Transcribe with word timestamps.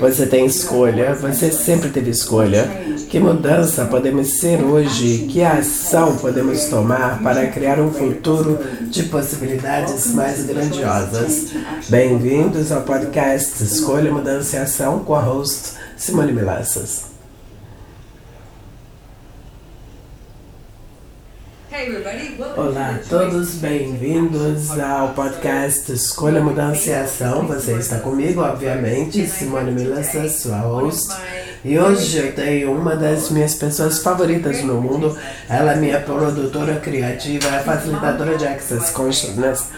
Você 0.00 0.26
tem 0.26 0.46
escolha, 0.46 1.14
você 1.14 1.50
sempre 1.50 1.90
teve 1.90 2.10
escolha. 2.10 2.68
Que 3.08 3.18
mudança 3.18 3.84
podemos 3.86 4.38
ser 4.38 4.62
hoje? 4.62 5.26
Que 5.30 5.42
ação 5.42 6.16
podemos 6.16 6.66
tomar 6.66 7.22
para 7.22 7.46
criar 7.48 7.80
um 7.80 7.92
futuro 7.92 8.58
de 8.82 9.04
possibilidades 9.04 10.14
mais 10.14 10.44
grandiosas? 10.44 11.52
Bem-vindos 11.88 12.70
ao 12.70 12.82
podcast 12.82 13.62
Escolha, 13.62 14.12
Mudança 14.12 14.56
e 14.56 14.58
Ação 14.60 15.00
com 15.00 15.14
a 15.14 15.20
host 15.20 15.74
Simone 15.96 16.32
Milassas. 16.32 17.14
Olá 22.56 22.88
a 22.88 23.03
todos, 23.14 23.54
bem-vindos 23.54 24.76
ao 24.76 25.10
podcast 25.10 25.92
Escolha, 25.92 26.42
Mudança 26.42 26.90
e 26.90 26.94
Ação. 26.94 27.46
Você 27.46 27.74
está 27.74 28.00
comigo, 28.00 28.40
obviamente, 28.40 29.24
Simone 29.24 29.70
Milassa, 29.70 30.28
sua 30.28 30.56
host. 30.56 31.14
E 31.64 31.78
hoje 31.78 32.18
eu 32.18 32.32
tenho 32.34 32.72
uma 32.72 32.96
das 32.96 33.30
minhas 33.30 33.54
pessoas 33.54 34.00
favoritas 34.00 34.64
no 34.64 34.80
mundo. 34.80 35.16
Ela 35.48 35.74
é 35.74 35.76
minha 35.76 36.00
produtora 36.00 36.74
criativa, 36.80 37.46
é 37.50 37.60
facilitadora 37.60 38.36
de 38.36 38.48
Access 38.48 38.90
Consciousness. 38.92 39.68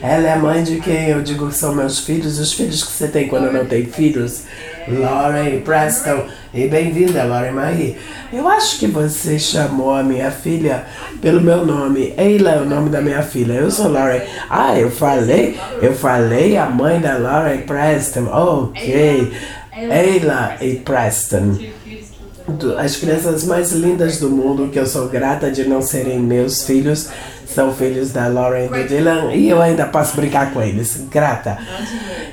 Ela 0.00 0.28
é 0.28 0.36
mãe 0.36 0.62
de 0.62 0.80
quem 0.80 1.08
eu 1.08 1.20
digo 1.20 1.48
que 1.48 1.54
são 1.56 1.74
meus 1.74 1.98
filhos, 1.98 2.38
os 2.38 2.52
filhos 2.52 2.84
que 2.84 2.92
você 2.92 3.08
tem 3.08 3.26
quando 3.26 3.52
não 3.52 3.66
tem 3.66 3.86
filhos. 3.86 4.42
Lauren 4.86 5.62
Preston. 5.62 6.28
E 6.54 6.68
bem-vinda, 6.68 7.24
Lauren 7.24 7.50
Marie. 7.50 7.96
Eu 8.32 8.46
acho 8.46 8.78
que 8.78 8.86
você 8.86 9.40
chamou 9.40 9.92
a 9.92 10.04
minha 10.04 10.30
filha 10.30 10.84
pelo 11.20 11.40
meu 11.40 11.66
nome. 11.66 12.14
Eila 12.16 12.52
é 12.52 12.60
o 12.60 12.64
nome 12.64 12.90
da 12.90 13.00
minha 13.00 13.22
filha. 13.24 13.54
Eu 13.54 13.72
sou 13.72 13.88
Lauren. 13.88 14.20
Ah, 14.48 14.78
eu 14.78 14.88
falei? 14.88 15.58
Eu 15.82 15.92
falei 15.94 16.56
a 16.56 16.66
mãe 16.66 17.00
da 17.00 17.18
Lauren 17.18 17.62
Preston. 17.62 18.26
Ok. 18.26 19.32
Eila 19.76 20.56
e 20.60 20.76
Preston. 20.76 21.58
As 22.78 22.96
crianças 22.98 23.42
mais 23.42 23.72
lindas 23.72 24.20
do 24.20 24.30
mundo, 24.30 24.68
que 24.68 24.78
eu 24.78 24.86
sou 24.86 25.08
grata 25.08 25.50
de 25.50 25.64
não 25.64 25.82
serem 25.82 26.20
meus 26.20 26.62
filhos, 26.62 27.08
são 27.54 27.72
filhos 27.72 28.10
da 28.10 28.26
Lauren 28.26 28.66
e 28.66 28.68
do 28.68 28.88
Dylan 28.88 29.32
e 29.32 29.48
eu 29.48 29.62
ainda 29.62 29.86
posso 29.86 30.16
brincar 30.16 30.52
com 30.52 30.60
eles. 30.60 31.06
Grata. 31.10 31.58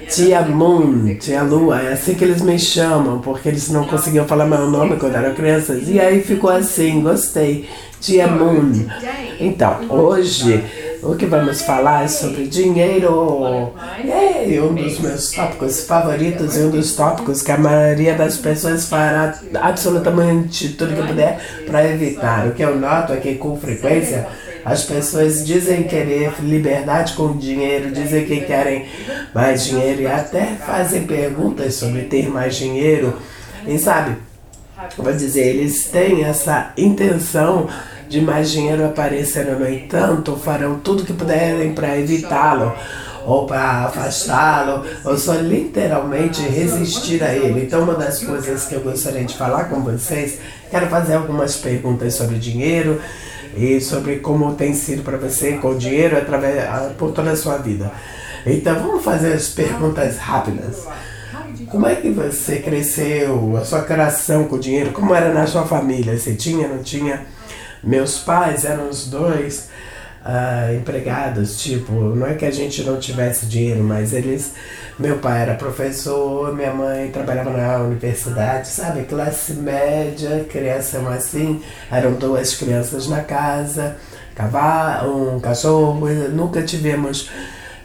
Tia 0.10 0.42
Moon, 0.42 1.16
Tia 1.20 1.44
Lua, 1.44 1.82
é 1.82 1.94
assim 1.94 2.16
que 2.16 2.24
eles 2.24 2.42
me 2.42 2.60
chamam, 2.60 3.20
porque 3.20 3.48
eles 3.48 3.70
não 3.70 3.86
conseguiam 3.86 4.28
falar 4.28 4.46
meu 4.46 4.70
nome 4.70 4.98
quando 4.98 5.16
eram 5.16 5.34
crianças. 5.34 5.88
E 5.88 6.00
aí 6.00 6.22
ficou 6.22 6.50
assim, 6.50 7.02
gostei. 7.02 7.70
Tia 8.02 8.28
Moon. 8.28 8.88
Então, 9.40 9.78
hoje 9.90 10.64
o 11.04 11.16
que 11.16 11.26
vamos 11.26 11.62
falar 11.62 12.04
é 12.04 12.08
sobre 12.08 12.48
dinheiro. 12.48 13.72
É 14.06 14.62
um 14.62 14.74
dos 14.74 15.00
meus 15.00 15.32
tópicos 15.32 15.86
favoritos 15.86 16.58
e 16.58 16.60
um 16.62 16.70
dos 16.70 16.96
tópicos 16.96 17.42
que 17.42 17.52
a 17.52 17.58
maioria 17.58 18.14
das 18.16 18.38
pessoas 18.38 18.88
fará 18.88 19.40
absolutamente 19.60 20.70
tudo 20.70 20.96
que 20.96 21.08
puder 21.08 21.40
para 21.66 21.88
evitar. 21.88 22.48
O 22.48 22.52
que 22.52 22.64
eu 22.64 22.78
noto 22.78 23.14
é 23.14 23.18
que 23.18 23.36
com 23.36 23.58
frequência 23.58 24.28
as 24.64 24.84
pessoas 24.84 25.46
dizem 25.46 25.84
querer 25.84 26.34
liberdade 26.42 27.14
com 27.14 27.38
dinheiro, 27.38 27.92
dizem 27.92 28.26
que 28.26 28.42
querem 28.42 28.86
mais 29.34 29.66
dinheiro 29.66 30.02
e 30.02 30.08
até 30.08 30.56
fazem 30.66 31.04
perguntas 31.04 31.76
sobre 31.76 32.04
ter 32.04 32.30
mais 32.30 32.56
dinheiro. 32.56 33.18
E 33.68 33.78
sabe, 33.80 34.18
vou 34.98 35.12
dizer, 35.14 35.56
eles 35.56 35.86
têm 35.86 36.24
essa 36.24 36.74
intenção 36.78 37.68
de 38.08 38.22
mais 38.22 38.52
dinheiro 38.52 38.86
aparecendo, 38.86 39.58
no 39.58 39.70
entanto, 39.70 40.36
farão 40.36 40.80
tudo 40.80 41.06
que 41.06 41.14
puderem 41.14 41.74
para 41.74 41.98
evitá-lo 41.98 42.74
ou 43.26 43.46
para 43.46 43.86
afastá-lo, 43.86 44.84
ou 45.06 45.18
só 45.18 45.36
literalmente 45.36 46.42
resistir 46.42 47.24
a 47.24 47.34
ele. 47.34 47.64
Então, 47.64 47.84
uma 47.84 47.94
das 47.94 48.24
coisas 48.24 48.66
que 48.66 48.76
eu 48.76 48.82
gostaria 48.82 49.24
de 49.24 49.38
falar 49.38 49.66
com 49.66 49.82
vocês, 49.82 50.40
quero 50.70 50.88
fazer 50.88 51.14
algumas 51.14 51.56
perguntas 51.56 52.16
sobre 52.16 52.38
dinheiro 52.38 53.00
e 53.56 53.80
sobre 53.82 54.18
como 54.18 54.54
tem 54.56 54.74
sido 54.74 55.04
para 55.04 55.18
você 55.18 55.54
com 55.54 55.70
o 55.70 55.78
dinheiro 55.78 56.18
através 56.18 56.64
por 56.98 57.12
toda 57.12 57.32
a 57.32 57.36
sua 57.36 57.58
vida. 57.58 57.92
Então 58.46 58.80
vamos 58.80 59.04
fazer 59.04 59.34
as 59.34 59.50
perguntas 59.50 60.18
rápidas. 60.18 60.88
Como 61.70 61.88
é 61.88 61.96
que 61.96 62.10
você 62.10 62.60
cresceu, 62.60 63.56
a 63.56 63.64
sua 63.64 63.84
criação 63.84 64.46
com 64.46 64.56
o 64.56 64.60
dinheiro? 64.60 64.92
Como 64.92 65.16
era 65.16 65.34
na 65.34 65.48
sua 65.48 65.66
família? 65.66 66.18
Você 66.18 66.34
tinha, 66.34 66.68
não 66.68 66.84
tinha? 66.84 67.26
Meus 67.84 68.20
pais 68.20 68.66
eram 68.66 68.90
os 68.90 69.08
dois 69.08 69.70
uh, 70.26 70.76
empregados, 70.76 71.62
tipo, 71.62 71.94
não 71.94 72.28
é 72.28 72.36
que 72.36 72.46
a 72.46 72.52
gente 72.52 72.84
não 72.84 73.00
tivesse 73.00 73.46
dinheiro, 73.46 73.84
mas 73.84 74.14
eles. 74.14 74.54
Meu 75.00 75.18
pai 75.18 75.42
era 75.42 75.56
professor, 75.56 76.54
minha 76.56 76.74
mãe 76.74 77.10
trabalhava 77.10 77.50
na 77.50 77.78
universidade, 77.80 78.68
sabe? 78.68 79.04
Classe 79.04 79.54
média, 79.54 80.46
criança 80.50 81.00
assim, 81.10 81.62
eram 81.90 82.14
duas 82.14 82.54
crianças 82.56 83.08
na 83.08 83.22
casa, 83.22 83.98
cavalo, 84.36 85.36
um 85.36 85.40
cachorro, 85.40 86.08
nunca 86.32 86.62
tivemos 86.62 87.32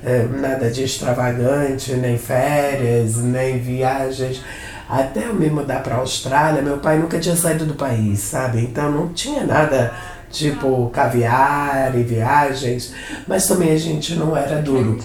eh, 0.04 0.26
nada 0.30 0.70
de 0.70 0.84
extravagante, 0.84 1.94
nem 1.94 2.18
férias, 2.18 3.16
nem 3.16 3.58
viagens. 3.58 4.42
Até 4.88 5.26
eu 5.26 5.34
me 5.34 5.48
mudar 5.48 5.82
para 5.82 5.96
a 5.96 5.98
Austrália, 5.98 6.62
meu 6.62 6.78
pai 6.78 6.98
nunca 6.98 7.18
tinha 7.18 7.34
saído 7.34 7.64
do 7.64 7.74
país, 7.74 8.20
sabe? 8.20 8.60
Então 8.60 8.90
não 8.90 9.08
tinha 9.08 9.44
nada 9.44 9.92
tipo 10.30 10.90
caviar 10.90 11.98
e 11.98 12.02
viagens, 12.02 12.92
mas 13.26 13.46
também 13.46 13.72
a 13.72 13.78
gente 13.78 14.14
não 14.14 14.36
era 14.36 14.60
duro. 14.60 14.98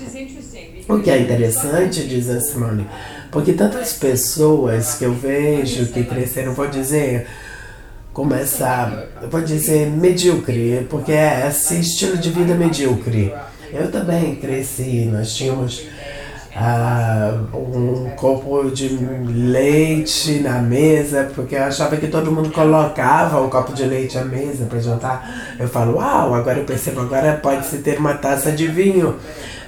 O 0.87 0.99
que 0.99 1.09
é 1.09 1.19
interessante, 1.19 2.07
diz 2.07 2.29
a 2.29 2.41
Simone, 2.41 2.85
porque 3.31 3.53
tantas 3.53 3.93
pessoas 3.93 4.95
que 4.95 5.05
eu 5.05 5.13
vejo 5.13 5.85
que 5.87 6.03
cresceram, 6.03 6.53
vou 6.53 6.67
dizer, 6.67 7.27
começar, 8.13 9.07
vou 9.29 9.41
dizer 9.41 9.89
medíocre, 9.89 10.85
porque 10.89 11.13
é 11.13 11.47
esse 11.47 11.79
estilo 11.79 12.17
de 12.17 12.29
vida 12.29 12.53
medíocre. 12.55 13.33
Eu 13.71 13.89
também 13.89 14.35
cresci, 14.35 15.05
nós 15.05 15.33
tínhamos 15.33 15.87
ah, 16.55 17.33
um 17.53 18.09
copo 18.17 18.69
de 18.71 18.89
leite 18.89 20.39
na 20.39 20.61
mesa, 20.61 21.31
porque 21.33 21.55
eu 21.55 21.63
achava 21.63 21.95
que 21.95 22.07
todo 22.07 22.31
mundo 22.31 22.51
colocava 22.51 23.41
um 23.41 23.49
copo 23.49 23.73
de 23.73 23.83
leite 23.85 24.17
à 24.17 24.25
mesa 24.25 24.65
para 24.65 24.79
jantar. 24.79 25.55
Eu 25.57 25.67
falo, 25.67 25.95
uau, 25.95 26.33
agora 26.33 26.59
eu 26.59 26.65
percebo, 26.65 27.01
agora 27.01 27.39
pode-se 27.41 27.77
ter 27.77 27.97
uma 27.99 28.15
taça 28.15 28.51
de 28.51 28.67
vinho 28.67 29.15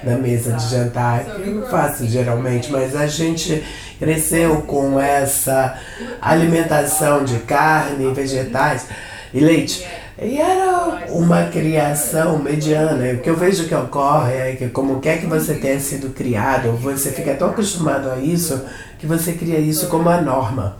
na 0.02 0.16
mesa 0.16 0.52
de 0.52 0.68
jantar. 0.68 1.24
Eu 1.40 1.66
faço 1.68 2.06
geralmente, 2.06 2.70
mas 2.70 2.94
a 2.94 3.06
gente 3.06 3.64
cresceu 3.98 4.62
com 4.62 5.00
essa 5.00 5.78
alimentação 6.20 7.24
de 7.24 7.38
carne, 7.40 8.12
vegetais 8.12 8.86
e 9.32 9.40
leite. 9.40 9.86
E 10.20 10.38
era 10.38 11.06
uma 11.08 11.44
criação 11.44 12.38
mediana. 12.38 13.14
O 13.14 13.18
que 13.18 13.28
eu 13.28 13.36
vejo 13.36 13.66
que 13.66 13.74
ocorre 13.74 14.34
é 14.34 14.56
que, 14.56 14.68
como 14.68 15.00
quer 15.00 15.18
que 15.20 15.26
você 15.26 15.54
tenha 15.54 15.80
sido 15.80 16.14
criado, 16.14 16.72
você 16.72 17.10
fica 17.10 17.34
tão 17.34 17.50
acostumado 17.50 18.10
a 18.10 18.18
isso 18.18 18.64
que 18.98 19.06
você 19.06 19.32
cria 19.32 19.58
isso 19.58 19.88
como 19.88 20.08
a 20.08 20.20
norma. 20.20 20.76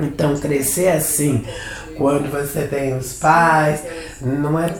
Então, 0.00 0.36
crescer 0.38 0.88
assim, 0.88 1.44
quando 1.98 2.30
você 2.30 2.62
tem 2.62 2.96
os 2.96 3.12
pais, 3.12 3.82
não 4.22 4.58
é 4.58 4.72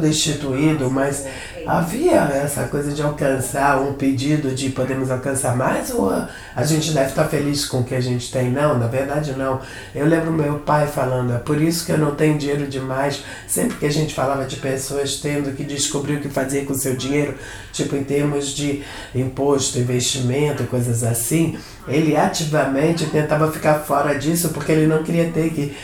destituído, 0.00 0.90
mas 0.90 1.26
havia 1.66 2.20
essa 2.20 2.64
coisa 2.64 2.92
de 2.92 3.02
alcançar 3.02 3.80
um 3.80 3.94
pedido 3.94 4.54
de 4.54 4.70
podemos 4.70 5.10
alcançar 5.10 5.56
mais 5.56 5.90
ou 5.90 6.10
a 6.10 6.64
gente 6.64 6.92
deve 6.92 7.10
estar 7.10 7.24
feliz 7.24 7.64
com 7.64 7.80
o 7.80 7.84
que 7.84 7.94
a 7.94 8.00
gente 8.00 8.30
tem? 8.30 8.50
Não, 8.50 8.78
na 8.78 8.86
verdade 8.86 9.32
não. 9.32 9.60
Eu 9.94 10.06
lembro 10.06 10.32
meu 10.32 10.58
pai 10.60 10.86
falando, 10.86 11.34
é 11.34 11.38
por 11.38 11.60
isso 11.60 11.84
que 11.84 11.92
eu 11.92 11.98
não 11.98 12.14
tenho 12.14 12.38
dinheiro 12.38 12.66
demais. 12.66 13.24
Sempre 13.46 13.76
que 13.78 13.86
a 13.86 13.90
gente 13.90 14.14
falava 14.14 14.44
de 14.44 14.56
pessoas 14.56 15.16
tendo 15.16 15.54
que 15.54 15.64
descobrir 15.64 16.16
o 16.16 16.20
que 16.20 16.28
fazer 16.28 16.64
com 16.64 16.72
o 16.72 16.78
seu 16.78 16.96
dinheiro, 16.96 17.34
tipo 17.72 17.96
em 17.96 18.04
termos 18.04 18.48
de 18.48 18.82
imposto, 19.14 19.78
investimento, 19.78 20.64
coisas 20.64 21.02
assim, 21.02 21.58
ele 21.88 22.16
ativamente 22.16 23.06
tentava 23.06 23.50
ficar 23.50 23.80
fora 23.80 24.14
disso 24.18 24.50
porque 24.50 24.72
ele 24.72 24.86
não 24.86 25.02
queria 25.02 25.30
ter 25.30 25.50
que 25.50 25.74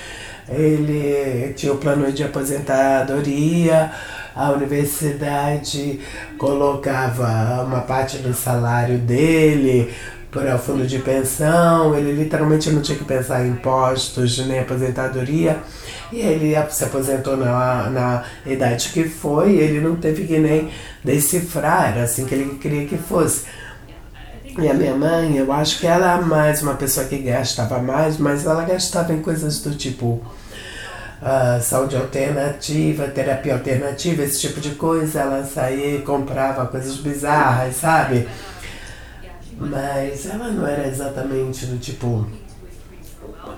ele 0.50 1.52
tinha 1.54 1.72
o 1.72 1.76
plano 1.76 2.10
de 2.12 2.24
aposentadoria, 2.24 3.92
a 4.34 4.50
universidade 4.50 6.00
colocava 6.38 7.62
uma 7.64 7.80
parte 7.80 8.18
do 8.18 8.34
salário 8.34 8.98
dele 8.98 9.92
para 10.30 10.54
o 10.54 10.58
fundo 10.58 10.86
de 10.86 10.98
pensão, 11.00 11.96
ele 11.96 12.12
literalmente 12.12 12.70
não 12.70 12.80
tinha 12.80 12.96
que 12.96 13.04
pensar 13.04 13.44
em 13.44 13.50
impostos 13.50 14.38
nem 14.46 14.60
aposentadoria. 14.60 15.58
E 16.12 16.20
ele 16.20 16.54
se 16.70 16.84
aposentou 16.84 17.36
na, 17.36 17.90
na 17.90 18.24
idade 18.46 18.90
que 18.90 19.04
foi, 19.04 19.56
ele 19.56 19.80
não 19.80 19.96
teve 19.96 20.26
que 20.26 20.38
nem 20.38 20.70
decifrar, 21.04 21.92
era 21.92 22.04
assim 22.04 22.24
que 22.26 22.34
ele 22.34 22.58
queria 22.58 22.86
que 22.86 22.96
fosse. 22.96 23.44
E 24.58 24.68
a 24.68 24.74
minha 24.74 24.94
mãe, 24.94 25.36
eu 25.36 25.52
acho 25.52 25.78
que 25.78 25.86
ela 25.86 26.18
é 26.18 26.20
mais 26.20 26.62
uma 26.62 26.74
pessoa 26.74 27.06
que 27.06 27.18
gastava 27.18 27.78
mais, 27.78 28.18
mas 28.18 28.44
ela 28.44 28.64
gastava 28.64 29.12
em 29.12 29.22
coisas 29.22 29.60
do 29.60 29.74
tipo 29.74 30.20
uh, 31.22 31.60
saúde 31.62 31.96
alternativa, 31.96 33.08
terapia 33.08 33.54
alternativa, 33.54 34.22
esse 34.22 34.40
tipo 34.40 34.60
de 34.60 34.70
coisa. 34.70 35.20
Ela 35.20 35.44
saía 35.44 35.96
e 35.96 36.02
comprava 36.02 36.66
coisas 36.66 36.96
bizarras, 36.96 37.76
sabe? 37.76 38.28
Mas 39.58 40.26
ela 40.26 40.48
não 40.48 40.66
era 40.66 40.86
exatamente 40.86 41.66
do 41.66 41.78
tipo 41.78 42.26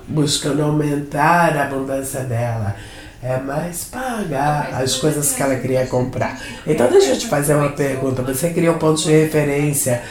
buscando 0.09 0.63
aumentar 0.63 1.57
a 1.57 1.65
abundância 1.65 2.21
dela. 2.21 2.75
É 3.23 3.37
mais 3.39 3.85
pagar 3.85 4.83
as 4.83 4.97
coisas 4.97 5.33
que 5.33 5.41
ela 5.41 5.55
queria 5.55 5.87
comprar. 5.87 6.41
Então 6.67 6.91
deixa 6.91 7.13
eu 7.13 7.19
te 7.19 7.29
fazer 7.29 7.55
uma 7.55 7.71
pergunta. 7.71 8.21
Você 8.23 8.51
cria 8.51 8.73
um 8.73 8.79
ponto 8.79 9.01
de 9.01 9.13
referência 9.13 10.03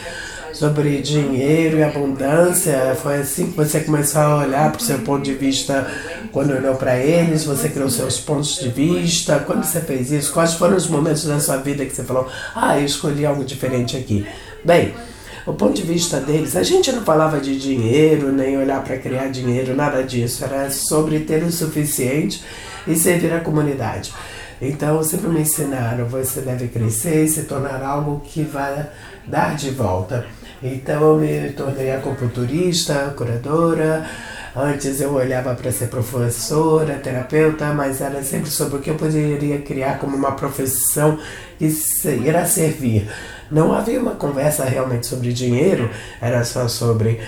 sobre 0.61 1.01
dinheiro 1.01 1.79
e 1.79 1.83
abundância. 1.83 2.95
Foi 3.01 3.17
assim 3.17 3.47
que 3.47 3.57
você 3.57 3.79
começou 3.79 4.21
a 4.21 4.37
olhar 4.43 4.71
para 4.71 4.79
o 4.79 4.83
seu 4.83 4.99
ponto 4.99 5.23
de 5.23 5.33
vista 5.33 5.91
quando 6.31 6.53
olhou 6.53 6.75
para 6.75 6.99
eles, 6.99 7.45
você 7.45 7.67
criou 7.67 7.89
seus 7.89 8.19
pontos 8.19 8.59
de 8.59 8.69
vista. 8.69 9.39
Quando 9.39 9.63
você 9.63 9.81
fez 9.81 10.11
isso, 10.11 10.31
quais 10.31 10.53
foram 10.53 10.77
os 10.77 10.87
momentos 10.87 11.25
da 11.25 11.39
sua 11.39 11.57
vida 11.57 11.83
que 11.83 11.95
você 11.95 12.03
falou: 12.03 12.29
Ah, 12.55 12.77
eu 12.77 12.85
escolhi 12.85 13.25
algo 13.25 13.43
diferente 13.43 13.97
aqui? 13.97 14.23
Bem, 14.63 14.93
o 15.47 15.53
ponto 15.53 15.73
de 15.73 15.81
vista 15.81 16.19
deles, 16.19 16.55
a 16.55 16.61
gente 16.61 16.91
não 16.91 17.01
falava 17.01 17.39
de 17.39 17.59
dinheiro, 17.59 18.31
nem 18.31 18.55
olhar 18.55 18.83
para 18.83 18.97
criar 18.97 19.29
dinheiro, 19.29 19.75
nada 19.75 20.03
disso. 20.03 20.45
Era 20.45 20.69
sobre 20.69 21.21
ter 21.21 21.41
o 21.41 21.51
suficiente 21.51 22.43
e 22.87 22.95
servir 22.95 23.33
a 23.33 23.39
comunidade. 23.39 24.13
Então, 24.61 25.03
sempre 25.03 25.27
me 25.27 25.41
ensinaram: 25.41 26.05
você 26.05 26.39
deve 26.39 26.67
crescer 26.67 27.25
e 27.25 27.27
se 27.27 27.45
tornar 27.45 27.81
algo 27.81 28.21
que 28.23 28.43
vai 28.43 28.87
dar 29.25 29.55
de 29.55 29.71
volta. 29.71 30.23
Então, 30.63 31.01
eu 31.01 31.17
me 31.17 31.49
tornei 31.53 31.91
acupunturista, 31.91 33.13
curadora. 33.17 34.05
Antes 34.55 34.99
eu 34.99 35.13
olhava 35.13 35.55
para 35.55 35.71
ser 35.71 35.87
professora, 35.87 36.95
terapeuta, 36.95 37.73
mas 37.73 38.01
era 38.01 38.21
sempre 38.21 38.49
sobre 38.49 38.77
o 38.77 38.81
que 38.81 38.89
eu 38.89 38.95
poderia 38.95 39.59
criar 39.61 39.97
como 39.97 40.15
uma 40.15 40.33
profissão 40.33 41.17
que 41.57 41.71
irá 42.25 42.45
servir. 42.45 43.09
Não 43.49 43.73
havia 43.73 43.99
uma 43.99 44.15
conversa 44.15 44.65
realmente 44.65 45.07
sobre 45.07 45.31
dinheiro, 45.31 45.89
era 46.21 46.43
só 46.43 46.67
sobre 46.67 47.21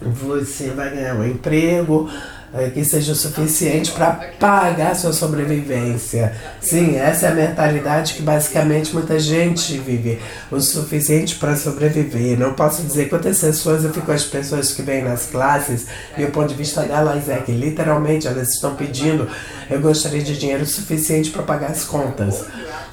você 0.00 0.70
vai 0.70 0.90
ganhar 0.90 1.14
um 1.16 1.26
emprego 1.26 2.08
que 2.72 2.84
seja 2.84 3.12
o 3.12 3.14
suficiente 3.14 3.92
para 3.92 4.12
pagar 4.38 4.94
sua 4.96 5.12
sobrevivência. 5.12 6.32
Sim, 6.60 6.96
essa 6.96 7.26
é 7.26 7.30
a 7.30 7.34
mentalidade 7.34 8.14
que 8.14 8.22
basicamente 8.22 8.94
muita 8.94 9.18
gente 9.18 9.78
vive. 9.78 10.18
O 10.50 10.60
suficiente 10.60 11.36
para 11.36 11.56
sobreviver. 11.56 12.38
Não 12.38 12.54
posso 12.54 12.82
dizer 12.82 13.08
quantas 13.08 13.36
sessões 13.36 13.84
eu 13.84 13.92
fico 13.92 14.06
com 14.06 14.12
as 14.12 14.24
pessoas 14.24 14.72
que 14.72 14.82
vêm 14.82 15.02
nas 15.02 15.26
classes 15.26 15.86
e 16.16 16.24
o 16.24 16.30
ponto 16.30 16.48
de 16.48 16.54
vista 16.54 16.82
delas 16.82 17.28
é 17.28 17.38
que 17.38 17.52
literalmente 17.52 18.26
elas 18.26 18.48
estão 18.48 18.74
pedindo 18.74 19.28
eu 19.70 19.80
gostaria 19.80 20.22
de 20.22 20.38
dinheiro 20.38 20.64
suficiente 20.64 21.30
para 21.30 21.42
pagar 21.42 21.70
as 21.70 21.84
contas. 21.84 22.44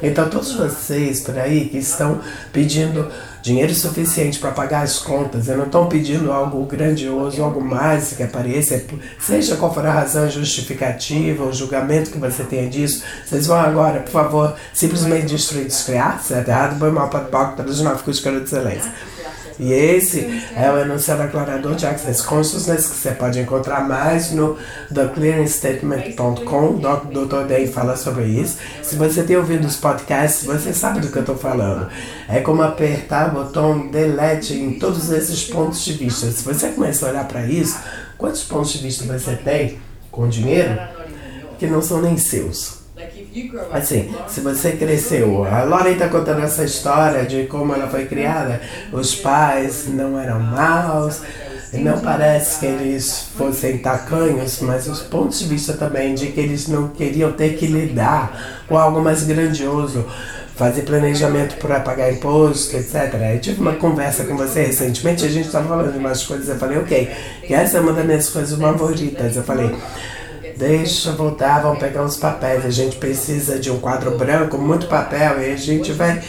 Então 0.02 0.30
todos 0.30 0.54
vocês 0.54 1.22
por 1.22 1.38
aí 1.38 1.70
que 1.70 1.78
estão 1.78 2.20
pedindo 2.52 3.10
dinheiro 3.42 3.74
suficiente 3.76 4.40
para 4.40 4.52
pagar 4.52 4.82
as 4.82 4.98
contas, 4.98 5.48
não 5.48 5.66
estou 5.66 5.86
pedindo 5.86 6.32
algo 6.32 6.66
grandioso, 6.66 7.44
algo 7.44 7.62
mais 7.62 8.14
que 8.14 8.24
apareça, 8.24 8.84
seja 9.20 9.56
qual 9.56 9.72
for 9.72 9.86
a 9.86 9.92
razão 9.92 10.28
justificativa, 10.28 11.44
o 11.44 11.54
julgamento 11.54 12.10
que 12.10 12.18
você 12.18 12.44
tenha 12.44 12.68
disso, 12.68 13.04
vocês 13.24 13.46
vão 13.46 13.58
agora, 13.58 14.00
por 14.00 14.12
favor, 14.12 14.56
simplesmente 14.74 15.28
destruir, 15.28 15.66
descriar, 15.66 16.24
certo? 16.24 16.76
Bom, 16.76 16.92
mal, 16.92 17.08
para 17.08 17.20
palco, 17.26 17.58
todos 17.58 17.82
nós 17.82 18.02
ficamos 18.02 18.40
de 18.40 18.46
excelência. 18.46 18.92
E 19.60 19.72
esse 19.72 20.44
é 20.56 20.69
o 20.72 20.78
enunciado 20.78 21.24
aclarador 21.24 21.75
de 21.75 21.86
Access 21.86 22.22
Consciousness 22.24 22.88
que 22.88 22.96
você 22.96 23.12
pode 23.12 23.40
encontrar 23.40 23.88
mais 23.88 24.31
no 24.31 24.57
theclearingstatement.com. 24.94 26.66
O 26.68 27.25
Dr. 27.25 27.48
Day 27.48 27.68
fala 27.68 27.96
sobre 27.96 28.25
isso. 28.25 28.57
Se 28.84 28.96
você 28.96 29.24
tem 29.24 29.38
ouvido 29.38 29.66
os 29.66 29.78
podcasts, 29.78 30.46
você 30.46 30.74
sabe 30.74 31.00
do 31.00 31.10
que 31.10 31.18
eu 31.18 31.22
estou 31.22 31.38
falando. 31.38 31.90
É 32.28 32.42
como 32.42 32.62
apertar 32.62 33.30
o 33.30 33.44
botão 33.44 33.88
delete 33.88 34.54
em 34.54 34.78
todos 34.78 35.10
esses 35.12 35.46
pontos 35.46 35.84
de 35.84 35.94
vista. 35.94 36.30
Se 36.31 36.44
você 36.44 36.69
começar 36.69 37.08
a 37.08 37.10
olhar 37.12 37.28
para 37.28 37.46
isso, 37.46 37.80
quantos 38.18 38.44
pontos 38.44 38.74
de 38.74 38.80
vista 38.80 39.06
você 39.06 39.36
tem 39.36 39.80
com 40.12 40.28
dinheiro 40.28 40.78
que 41.58 41.68
não 41.68 41.81
são 41.81 42.01
nem 42.01 42.18
seus? 42.18 42.85
Assim, 43.72 44.16
se 44.30 44.40
você 44.40 44.72
cresceu, 44.74 45.44
a 45.46 45.64
Lauren 45.64 45.92
está 45.92 46.08
contando 46.08 46.42
essa 46.42 46.64
história 46.64 47.26
de 47.26 47.48
como 47.48 47.74
ela 47.74 47.88
foi 47.88 48.06
criada. 48.06 48.62
Os 48.94 49.14
pais 49.14 49.88
não 49.90 50.18
eram 50.18 50.40
maus, 50.40 51.22
não 51.74 52.00
parece 52.00 52.60
que 52.60 52.66
eles 52.66 53.28
fossem 53.38 53.80
tacanhos, 53.80 54.62
mas 54.62 54.88
os 54.88 55.02
pontos 55.02 55.40
de 55.40 55.46
vista 55.46 55.74
também 55.74 56.16
de 56.16 56.28
que 56.28 56.40
eles 56.40 56.70
não 56.70 56.88
queriam 56.88 57.34
ter 57.34 57.58
que 57.58 57.68
lidar 57.68 58.64
com 58.70 58.78
algo 58.78 59.02
mais 59.02 59.24
grandioso, 59.24 60.06
fazer 60.56 60.84
planejamento 60.84 61.58
para 61.58 61.82
pagar 61.82 62.14
imposto, 62.14 62.78
etc. 62.78 63.14
Eu 63.34 63.42
tive 63.42 63.60
uma 63.60 63.74
conversa 63.74 64.24
com 64.24 64.38
você 64.38 64.64
recentemente, 64.64 65.26
a 65.26 65.30
gente 65.30 65.48
estava 65.48 65.68
falando 65.68 65.92
de 65.92 65.98
umas 65.98 66.24
coisas, 66.24 66.48
eu 66.48 66.56
falei, 66.56 66.78
ok, 66.78 67.12
essa 67.50 67.80
é 67.80 67.82
uma 67.82 67.92
das 67.92 68.06
minhas 68.06 68.30
coisas 68.30 68.58
favoritas. 68.58 69.36
Eu 69.36 69.44
falei, 69.44 69.76
Deixa 70.57 71.10
eu 71.10 71.18
voltar, 71.18 71.62
vamos 71.62 71.80
pegar 71.80 72.02
uns 72.02 72.16
papéis. 72.16 72.66
A 72.66 72.69
gente 72.69 72.96
precisa 72.96 73.60
de 73.60 73.69
um 73.69 73.78
quadro 73.78 74.18
branco, 74.18 74.57
muito 74.57 74.88
papel, 74.88 75.42
e 75.42 75.52
a 75.52 75.57
gente 75.57 75.92
vai 75.92 76.24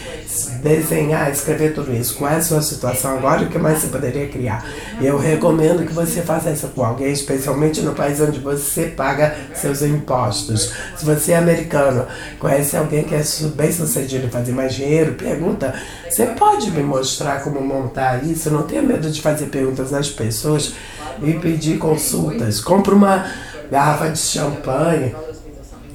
desenhar, 0.65 1.31
escrever 1.31 1.73
tudo 1.73 1.95
isso. 1.95 2.17
Qual 2.17 2.29
é 2.29 2.35
a 2.35 2.41
sua 2.43 2.61
situação 2.61 3.17
agora 3.17 3.43
o 3.43 3.49
que 3.49 3.57
mais 3.57 3.79
você 3.79 3.87
poderia 3.87 4.27
criar? 4.27 4.67
Eu 5.01 5.17
recomendo 5.17 5.87
que 5.87 5.93
você 5.93 6.23
faça 6.23 6.51
isso 6.51 6.67
com 6.75 6.85
alguém, 6.85 7.13
especialmente 7.13 7.81
no 7.83 7.95
país 7.95 8.21
onde 8.21 8.41
você 8.41 8.87
paga 8.87 9.37
seus 9.55 9.81
impostos. 9.83 10.73
Se 10.97 11.05
você 11.05 11.31
é 11.31 11.37
americano, 11.37 12.05
conhece 12.41 12.77
alguém 12.77 13.05
que 13.05 13.15
é 13.15 13.23
bem 13.55 13.71
sucedido 13.71 14.27
em 14.27 14.31
fazer 14.31 14.51
mais 14.51 14.75
dinheiro, 14.75 15.15
pergunta: 15.15 15.73
você 16.11 16.27
pode 16.27 16.73
me 16.73 16.83
mostrar 16.83 17.45
como 17.45 17.61
montar 17.61 18.25
isso? 18.25 18.51
Não 18.51 18.65
tenha 18.65 18.83
medo 18.83 19.09
de 19.09 19.23
fazer 19.23 19.47
perguntas 19.47 19.93
às 19.93 20.09
pessoas 20.09 20.75
e 21.23 21.33
pedir 21.35 21.79
consultas. 21.79 22.61
Compre 22.61 22.93
uma 22.93 23.25
garrafa 23.71 24.11
de 24.11 24.19
champanhe 24.19 25.15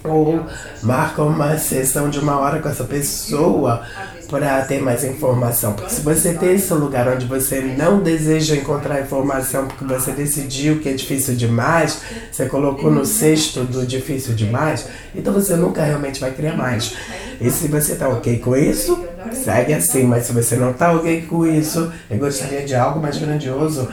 ou 0.03 0.45
marca 0.81 1.23
uma 1.23 1.57
sessão 1.57 2.09
de 2.09 2.19
uma 2.19 2.39
hora 2.39 2.59
com 2.59 2.69
essa 2.69 2.83
pessoa 2.83 3.83
para 4.31 4.61
ter 4.61 4.81
mais 4.81 5.03
informação. 5.03 5.73
Porque 5.73 5.91
se 5.91 6.01
você 6.01 6.33
tem 6.33 6.55
esse 6.55 6.73
lugar 6.73 7.07
onde 7.07 7.25
você 7.25 7.61
não 7.61 8.01
deseja 8.01 8.55
encontrar 8.55 9.01
informação 9.01 9.67
porque 9.67 9.83
você 9.83 10.11
decidiu 10.11 10.79
que 10.79 10.87
é 10.87 10.93
difícil 10.93 11.35
demais, 11.35 12.01
você 12.31 12.45
colocou 12.45 12.89
no 12.89 13.05
cesto 13.05 13.65
do 13.65 13.85
difícil 13.85 14.33
demais, 14.33 14.87
então 15.13 15.33
você 15.33 15.55
nunca 15.55 15.83
realmente 15.83 16.19
vai 16.19 16.31
criar 16.31 16.55
mais. 16.55 16.95
E 17.41 17.49
se 17.49 17.67
você 17.67 17.93
está 17.93 18.07
ok 18.07 18.39
com 18.39 18.55
isso, 18.55 19.03
segue 19.33 19.73
assim. 19.73 20.03
Mas 20.03 20.25
se 20.25 20.31
você 20.31 20.55
não 20.55 20.71
está 20.71 20.93
ok 20.93 21.23
com 21.23 21.45
isso 21.45 21.91
e 22.09 22.15
gostaria 22.15 22.63
de 22.65 22.73
algo 22.73 23.01
mais 23.01 23.17
grandioso, 23.17 23.89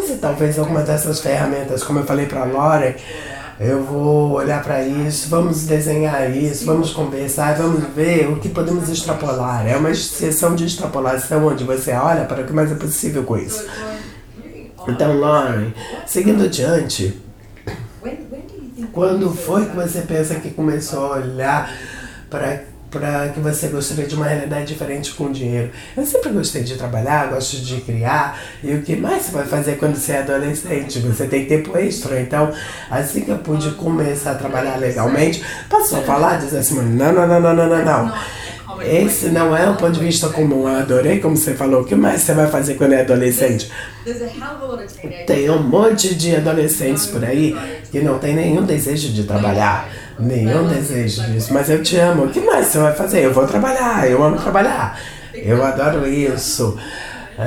Use 0.00 0.16
talvez 0.16 0.58
alguma 0.58 0.80
dessas 0.80 1.20
ferramentas, 1.20 1.82
como 1.82 1.98
eu 1.98 2.04
falei 2.04 2.26
para 2.26 2.42
a 2.42 2.44
Lore, 2.44 2.96
eu 3.58 3.84
vou 3.84 4.32
olhar 4.32 4.62
para 4.62 4.82
isso, 4.82 5.28
vamos 5.28 5.66
desenhar 5.66 6.34
isso, 6.34 6.64
vamos 6.64 6.92
conversar, 6.92 7.56
vamos 7.56 7.84
ver 7.94 8.26
o 8.30 8.36
que 8.36 8.48
podemos 8.48 8.88
extrapolar. 8.88 9.66
É 9.66 9.76
uma 9.76 9.94
sessão 9.94 10.54
de 10.54 10.64
extrapolação 10.64 11.46
onde 11.46 11.64
você 11.64 11.92
olha 11.92 12.24
para 12.24 12.42
o 12.42 12.46
que 12.46 12.52
mais 12.54 12.72
é 12.72 12.74
possível 12.74 13.22
com 13.24 13.36
isso. 13.36 13.66
Então, 14.88 15.18
Lauren, 15.18 15.74
seguindo 16.06 16.44
adiante, 16.44 17.20
quando 18.92 19.30
foi 19.34 19.66
que 19.66 19.76
você 19.76 20.00
pensa 20.00 20.36
que 20.36 20.50
começou 20.50 21.12
a 21.12 21.16
olhar 21.18 21.70
para 22.30 22.69
para 22.90 23.28
que 23.28 23.40
você 23.40 23.68
gostaria 23.68 24.06
de 24.06 24.14
uma 24.14 24.26
realidade 24.26 24.66
diferente 24.66 25.12
com 25.12 25.30
dinheiro. 25.30 25.70
Eu 25.96 26.04
sempre 26.04 26.30
gostei 26.30 26.62
de 26.62 26.76
trabalhar, 26.76 27.28
gosto 27.28 27.56
de 27.58 27.80
criar, 27.80 28.38
e 28.62 28.74
o 28.74 28.82
que 28.82 28.96
mais 28.96 29.22
você 29.22 29.32
vai 29.32 29.46
fazer 29.46 29.76
quando 29.76 29.96
você 29.96 30.12
é 30.12 30.18
adolescente? 30.18 30.98
Você 30.98 31.26
tem 31.26 31.46
tempo 31.46 31.76
extra, 31.78 32.20
então 32.20 32.52
assim 32.90 33.22
que 33.22 33.30
eu 33.30 33.38
pude 33.38 33.70
começar 33.72 34.32
a 34.32 34.34
trabalhar 34.34 34.76
legalmente, 34.76 35.42
passou 35.68 36.00
a 36.00 36.02
falar, 36.02 36.38
dizer 36.38 36.58
assim, 36.58 36.74
não, 36.74 37.12
não, 37.12 37.26
não, 37.26 37.40
não, 37.40 37.54
não, 37.54 37.68
não, 37.68 37.84
não. 37.84 38.14
Esse 38.82 39.28
não 39.28 39.54
é 39.54 39.68
um 39.68 39.76
ponto 39.76 39.92
de 39.92 40.00
vista 40.00 40.28
comum. 40.30 40.66
Eu 40.66 40.78
adorei 40.78 41.20
como 41.20 41.36
você 41.36 41.54
falou. 41.54 41.82
O 41.82 41.84
que 41.84 41.94
mais 41.94 42.22
você 42.22 42.32
vai 42.32 42.46
fazer 42.46 42.74
quando 42.74 42.94
é 42.94 43.02
adolescente? 43.02 43.70
Tem 45.26 45.50
um 45.50 45.62
monte 45.62 46.14
de 46.14 46.34
adolescentes 46.34 47.06
por 47.06 47.22
aí 47.22 47.54
que 47.90 48.00
não 48.00 48.18
tem 48.18 48.34
nenhum 48.34 48.64
desejo 48.64 49.12
de 49.12 49.24
trabalhar 49.24 49.86
Nenhum 50.20 50.68
desejo 50.68 51.22
disso. 51.24 51.52
Mas 51.52 51.68
eu 51.70 51.82
te 51.82 51.96
amo. 51.96 52.24
O 52.24 52.30
que 52.30 52.40
mais 52.40 52.66
você 52.66 52.78
vai 52.78 52.94
fazer? 52.94 53.24
Eu 53.24 53.32
vou 53.32 53.46
trabalhar. 53.46 54.08
Eu 54.08 54.22
amo 54.22 54.36
trabalhar. 54.36 54.98
Eu 55.34 55.64
adoro 55.64 56.06
isso. 56.06 56.76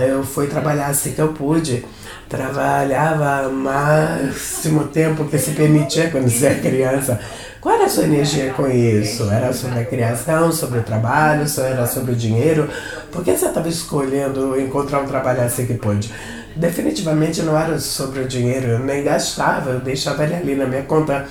Eu 0.08 0.24
fui 0.24 0.48
trabalhar 0.48 0.88
assim 0.88 1.12
que 1.12 1.20
eu 1.20 1.30
pude. 1.30 1.86
Trabalhava 2.28 3.48
o 3.48 3.54
máximo 3.54 4.86
tempo 4.86 5.26
que 5.26 5.38
se 5.38 5.52
permitia 5.52 6.10
quando 6.10 6.30
você 6.30 6.48
é 6.48 6.56
criança. 6.56 7.20
Qual 7.62 7.76
era 7.76 7.86
a 7.86 7.90
sua 7.90 8.04
energia 8.04 8.52
com 8.54 8.68
isso? 8.68 9.30
Era 9.30 9.54
sobre 9.54 9.80
a 9.80 9.86
criação, 9.86 10.52
sobre 10.52 10.80
o 10.80 10.84
trabalho, 10.84 11.46
era 11.60 11.86
sobre 11.86 12.12
o 12.12 12.16
dinheiro? 12.16 12.68
Por 13.10 13.24
que 13.24 13.38
você 13.38 13.46
estava 13.46 13.70
escolhendo 13.70 14.60
encontrar 14.60 15.00
um 15.00 15.06
trabalho 15.06 15.42
assim 15.44 15.66
que 15.66 15.76
pôde? 15.76 16.12
Definitivamente 16.56 17.42
não 17.42 17.58
era 17.58 17.80
sobre 17.80 18.20
o 18.20 18.28
dinheiro, 18.28 18.68
eu 18.68 18.80
nem 18.80 19.04
gastava, 19.04 19.72
eu 19.72 19.80
deixava 19.80 20.24
ele 20.24 20.36
ali 20.36 20.56
na 20.56 20.66
minha 20.66 20.84
conta 20.84 21.26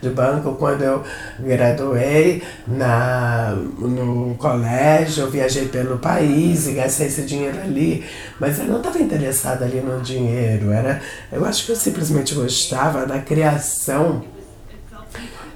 de 0.00 0.10
banco 0.10 0.54
quando 0.54 0.82
eu 0.82 1.02
graduei 1.38 2.42
na, 2.66 3.54
no 3.78 4.34
colégio, 4.36 5.24
eu 5.24 5.30
viajei 5.30 5.66
pelo 5.66 5.98
país 5.98 6.66
e 6.66 6.72
gastei 6.72 7.06
esse 7.06 7.22
dinheiro 7.22 7.58
ali, 7.60 8.04
mas 8.38 8.58
eu 8.58 8.66
não 8.66 8.78
estava 8.78 8.98
interessada 8.98 9.64
ali 9.64 9.80
no 9.80 10.00
dinheiro, 10.00 10.70
era, 10.70 11.00
eu 11.32 11.44
acho 11.44 11.66
que 11.66 11.72
eu 11.72 11.76
simplesmente 11.76 12.34
gostava 12.34 13.06
da 13.06 13.18
criação 13.18 14.22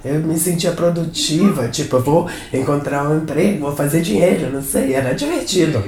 eu 0.03 0.15
me 0.21 0.37
sentia 0.39 0.71
produtiva, 0.71 1.67
tipo, 1.67 1.97
eu 1.97 2.01
vou 2.01 2.29
encontrar 2.53 3.09
um 3.09 3.17
emprego, 3.17 3.65
vou 3.65 3.75
fazer 3.75 4.01
dinheiro, 4.01 4.49
não 4.51 4.61
sei, 4.61 4.93
era 4.93 5.13
divertido. 5.13 5.83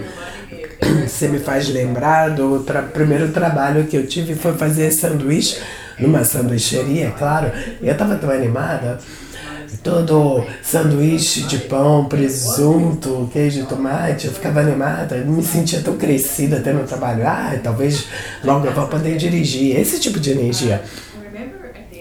Você 1.07 1.27
me 1.27 1.39
faz 1.39 1.69
lembrar 1.69 2.29
do 2.29 2.59
tra 2.63 2.81
primeiro 2.81 3.31
trabalho 3.31 3.85
que 3.85 3.95
eu 3.95 4.05
tive 4.07 4.35
foi 4.35 4.53
fazer 4.53 4.91
sanduíche 4.91 5.61
numa 5.99 6.23
sanduicheria, 6.23 7.07
é 7.07 7.11
claro. 7.11 7.51
Eu 7.81 7.91
estava 7.91 8.15
tão 8.15 8.29
animada. 8.29 8.99
Todo 9.83 10.45
sanduíche 10.61 11.43
de 11.43 11.57
pão, 11.59 12.05
presunto, 12.05 13.29
queijo, 13.31 13.65
tomate, 13.65 14.27
eu 14.27 14.33
ficava 14.33 14.59
animada, 14.59 15.15
eu 15.15 15.25
me 15.25 15.41
sentia 15.41 15.79
tão 15.81 15.95
crescida 15.97 16.59
tendo 16.59 16.85
trabalho. 16.85 17.25
Ah, 17.25 17.57
talvez 17.63 18.05
logo 18.43 18.67
eu 18.67 18.73
vou 18.73 18.87
poder 18.87 19.17
dirigir. 19.17 19.79
Esse 19.79 19.99
tipo 19.99 20.19
de 20.19 20.31
energia. 20.31 20.83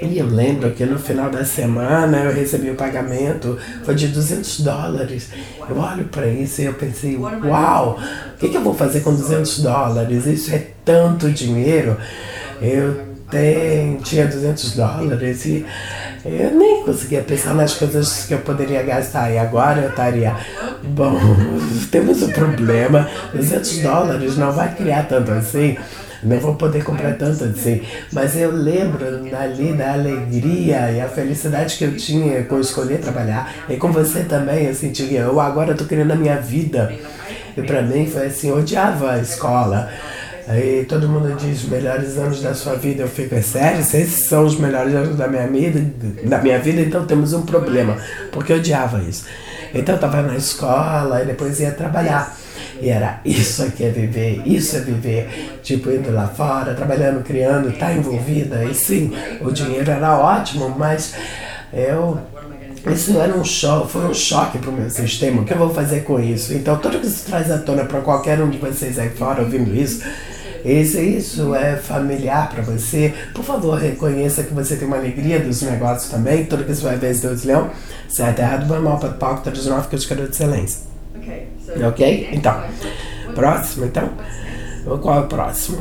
E 0.02 0.18
eu 0.18 0.26
lembro 0.26 0.70
que 0.70 0.84
no 0.86 0.98
final 0.98 1.28
da 1.28 1.44
semana 1.44 2.24
eu 2.24 2.32
recebi 2.32 2.70
o 2.70 2.74
pagamento, 2.74 3.58
foi 3.84 3.94
de 3.94 4.08
200 4.08 4.60
dólares. 4.60 5.28
Eu 5.68 5.76
olho 5.76 6.04
para 6.04 6.26
isso 6.26 6.62
e 6.62 6.64
eu 6.64 6.72
pensei, 6.72 7.18
uau, 7.18 7.98
o 8.34 8.38
que, 8.38 8.48
que 8.48 8.56
eu 8.56 8.62
vou 8.62 8.74
fazer 8.74 9.00
com 9.00 9.14
200 9.14 9.60
dólares? 9.60 10.26
Isso 10.26 10.54
é 10.54 10.68
tanto 10.86 11.30
dinheiro. 11.30 11.98
Eu 12.62 13.09
tenho, 13.30 13.98
tinha 14.00 14.26
200 14.26 14.76
dólares 14.76 15.46
e 15.46 15.64
eu 16.24 16.50
nem 16.50 16.84
conseguia 16.84 17.22
pensar 17.22 17.54
nas 17.54 17.74
coisas 17.74 18.26
que 18.26 18.34
eu 18.34 18.40
poderia 18.40 18.82
gastar. 18.82 19.30
E 19.30 19.38
agora 19.38 19.80
eu 19.80 19.90
estaria, 19.90 20.36
bom, 20.82 21.18
temos 21.90 22.22
um 22.22 22.30
problema, 22.30 23.08
200 23.32 23.78
dólares 23.78 24.36
não 24.36 24.52
vai 24.52 24.74
criar 24.74 25.04
tanto 25.04 25.30
assim 25.32 25.76
não 26.22 26.38
vou 26.38 26.54
poder 26.54 26.84
comprar 26.84 27.14
tanto 27.14 27.44
assim. 27.44 27.82
Mas 28.12 28.36
eu 28.36 28.52
lembro 28.52 29.06
ali 29.34 29.72
da 29.72 29.92
alegria 29.94 30.92
e 30.92 31.00
a 31.00 31.08
felicidade 31.08 31.76
que 31.76 31.84
eu 31.84 31.96
tinha 31.96 32.44
com 32.44 32.60
escolher 32.60 32.98
trabalhar. 32.98 33.52
E 33.68 33.76
com 33.76 33.90
você 33.90 34.20
também, 34.24 34.66
eu 34.66 34.74
senti 34.74 35.14
eu 35.14 35.40
agora 35.40 35.72
estou 35.72 35.86
criando 35.86 36.12
a 36.12 36.16
minha 36.16 36.36
vida. 36.36 36.92
E 37.56 37.62
para 37.62 37.82
mim 37.82 38.06
foi 38.06 38.26
assim, 38.26 38.48
eu 38.50 38.58
odiava 38.58 39.12
a 39.12 39.18
escola. 39.18 39.90
Aí 40.50 40.84
todo 40.84 41.08
mundo 41.08 41.32
diz 41.36 41.62
melhores 41.68 42.18
anos 42.18 42.42
da 42.42 42.52
sua 42.54 42.74
vida. 42.74 43.04
Eu 43.04 43.08
fico, 43.08 43.36
é 43.36 43.40
sério? 43.40 43.84
Se 43.84 43.98
esses 43.98 44.26
são 44.26 44.44
os 44.44 44.58
melhores 44.58 44.92
anos 44.92 45.16
da 45.16 45.28
minha 45.28 45.46
vida, 45.46 45.80
da 46.24 46.38
minha 46.38 46.58
vida, 46.58 46.80
então 46.80 47.06
temos 47.06 47.32
um 47.32 47.42
problema. 47.42 47.96
Porque 48.32 48.52
eu 48.52 48.56
odiava 48.56 49.00
isso. 49.00 49.26
Então 49.72 49.94
eu 49.94 49.96
estava 49.96 50.22
na 50.22 50.36
escola 50.36 51.22
e 51.22 51.26
depois 51.26 51.60
ia 51.60 51.70
trabalhar. 51.70 52.36
E 52.82 52.88
era 52.88 53.20
isso 53.24 53.62
aqui 53.62 53.84
é 53.84 53.90
viver, 53.90 54.42
isso 54.44 54.76
é 54.76 54.80
viver. 54.80 55.60
Tipo, 55.62 55.92
indo 55.92 56.10
lá 56.12 56.26
fora, 56.26 56.74
trabalhando, 56.74 57.22
criando, 57.22 57.70
tá 57.78 57.92
envolvida. 57.92 58.64
E 58.64 58.74
sim, 58.74 59.12
o 59.40 59.52
dinheiro 59.52 59.88
era 59.88 60.18
ótimo, 60.18 60.68
mas 60.76 61.14
eu 61.72 62.18
isso 62.90 63.20
era 63.20 63.36
um 63.36 63.44
choque, 63.44 63.92
foi 63.92 64.06
um 64.06 64.14
choque 64.14 64.58
para 64.58 64.70
o 64.70 64.72
meu 64.72 64.90
sistema. 64.90 65.42
O 65.42 65.44
que 65.44 65.52
eu 65.52 65.58
vou 65.58 65.72
fazer 65.72 66.00
com 66.00 66.18
isso? 66.18 66.54
Então, 66.54 66.78
tudo 66.78 66.98
que 66.98 67.06
se 67.06 67.26
traz 67.26 67.50
à 67.50 67.58
tona 67.58 67.84
para 67.84 68.00
qualquer 68.00 68.40
um 68.40 68.48
de 68.48 68.56
vocês 68.56 68.98
aí 68.98 69.10
fora 69.10 69.42
ouvindo 69.42 69.72
isso, 69.76 70.02
isso, 70.64 70.98
isso 70.98 71.54
é 71.54 71.76
familiar 71.76 72.48
para 72.50 72.62
você, 72.62 73.14
por 73.34 73.44
favor, 73.44 73.78
reconheça 73.78 74.42
que 74.42 74.52
você 74.52 74.76
tem 74.76 74.86
uma 74.86 74.96
alegria 74.96 75.40
dos 75.40 75.62
negócios 75.62 76.10
também. 76.10 76.44
Tudo 76.44 76.64
que 76.64 76.74
você 76.74 76.82
vai 76.82 76.96
ver, 76.96 77.16
Deus 77.16 77.44
Leão, 77.44 77.70
certo, 78.08 78.40
errado, 78.40 78.66
bom, 78.66 78.80
mal, 78.80 78.98
para 78.98 79.10
palco, 79.10 79.42
todos 79.42 79.66
nós, 79.66 79.86
que 79.86 79.94
eu 79.94 79.98
te 79.98 80.08
quero 80.08 80.24
de 80.24 80.30
excelência. 80.30 80.82
Ok? 81.88 82.28
Então, 82.32 82.62
próximo, 83.34 83.86
então. 83.86 84.10
Qual 85.00 85.16
é 85.16 85.20
o 85.20 85.26
próximo? 85.26 85.78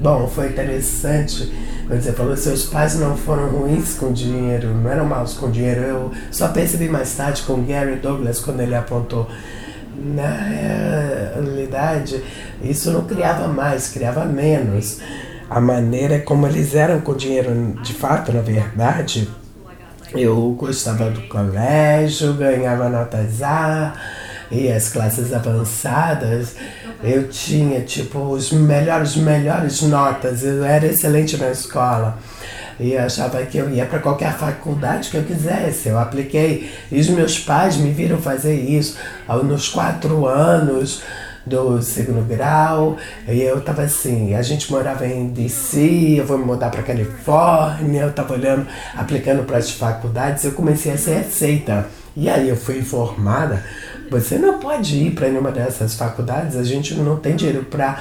Bom, 0.00 0.28
foi 0.28 0.48
interessante 0.48 1.52
quando 1.86 2.02
você 2.02 2.12
falou 2.12 2.36
seus 2.36 2.64
pais 2.64 2.98
não 2.98 3.16
foram 3.16 3.48
ruins 3.48 3.94
com 3.94 4.12
dinheiro, 4.12 4.74
não 4.74 4.90
eram 4.90 5.04
maus 5.04 5.34
com 5.34 5.48
dinheiro. 5.50 5.82
Eu 5.82 6.12
só 6.32 6.48
percebi 6.48 6.88
mais 6.88 7.14
tarde 7.14 7.42
com 7.42 7.64
Gary 7.64 7.96
Douglas 7.96 8.40
quando 8.40 8.60
ele 8.60 8.74
apontou. 8.74 9.28
Na 9.98 10.30
realidade, 11.34 12.22
isso 12.62 12.90
não 12.90 13.04
criava 13.04 13.48
mais, 13.48 13.88
criava 13.88 14.24
menos. 14.24 15.00
A 15.48 15.60
maneira 15.60 16.18
como 16.20 16.46
eles 16.46 16.74
eram 16.74 17.00
com 17.00 17.14
dinheiro, 17.14 17.74
de 17.82 17.94
fato, 17.94 18.32
na 18.32 18.42
verdade, 18.42 19.28
eu 20.12 20.52
gostava 20.52 21.10
do 21.10 21.22
colégio, 21.28 22.34
ganhava 22.34 22.88
notas 22.88 23.42
A 23.42 23.94
e 24.50 24.70
as 24.70 24.88
classes 24.88 25.32
avançadas, 25.32 26.56
eu 27.02 27.28
tinha 27.28 27.80
tipo 27.80 28.18
os 28.18 28.52
melhores, 28.52 29.16
melhores 29.16 29.82
notas. 29.82 30.42
Eu 30.42 30.64
era 30.64 30.86
excelente 30.86 31.36
na 31.36 31.50
escola. 31.50 32.18
E 32.78 32.96
achava 32.96 33.44
que 33.46 33.56
eu 33.56 33.70
ia 33.70 33.86
para 33.86 33.98
qualquer 33.98 34.36
faculdade 34.36 35.10
que 35.10 35.16
eu 35.16 35.24
quisesse. 35.24 35.88
Eu 35.88 35.98
apliquei. 35.98 36.70
E 36.90 37.00
os 37.00 37.08
meus 37.08 37.38
pais 37.38 37.76
me 37.76 37.90
viram 37.90 38.18
fazer 38.18 38.54
isso 38.54 38.96
nos 39.44 39.68
quatro 39.68 40.26
anos 40.26 41.02
do 41.46 41.80
segundo 41.80 42.26
grau. 42.26 42.96
E 43.28 43.40
eu 43.40 43.58
estava 43.58 43.82
assim, 43.82 44.34
a 44.34 44.42
gente 44.42 44.70
morava 44.70 45.06
em 45.06 45.28
DC, 45.28 46.16
eu 46.18 46.26
vou 46.26 46.36
me 46.36 46.44
mudar 46.44 46.70
para 46.70 46.82
Califórnia, 46.82 48.02
eu 48.02 48.10
estava 48.10 48.34
olhando, 48.34 48.66
aplicando 48.94 49.44
para 49.44 49.58
as 49.58 49.70
faculdades, 49.70 50.44
eu 50.44 50.52
comecei 50.52 50.92
a 50.92 50.98
ser 50.98 51.18
aceita. 51.18 51.86
E 52.16 52.28
aí 52.28 52.48
eu 52.48 52.56
fui 52.56 52.78
informada 52.78 53.62
você 54.10 54.38
não 54.38 54.58
pode 54.58 54.96
ir 54.96 55.10
para 55.12 55.28
nenhuma 55.28 55.50
dessas 55.50 55.94
faculdades, 55.94 56.56
a 56.56 56.64
gente 56.64 56.94
não 56.94 57.16
tem 57.16 57.36
dinheiro 57.36 57.64
para 57.64 57.98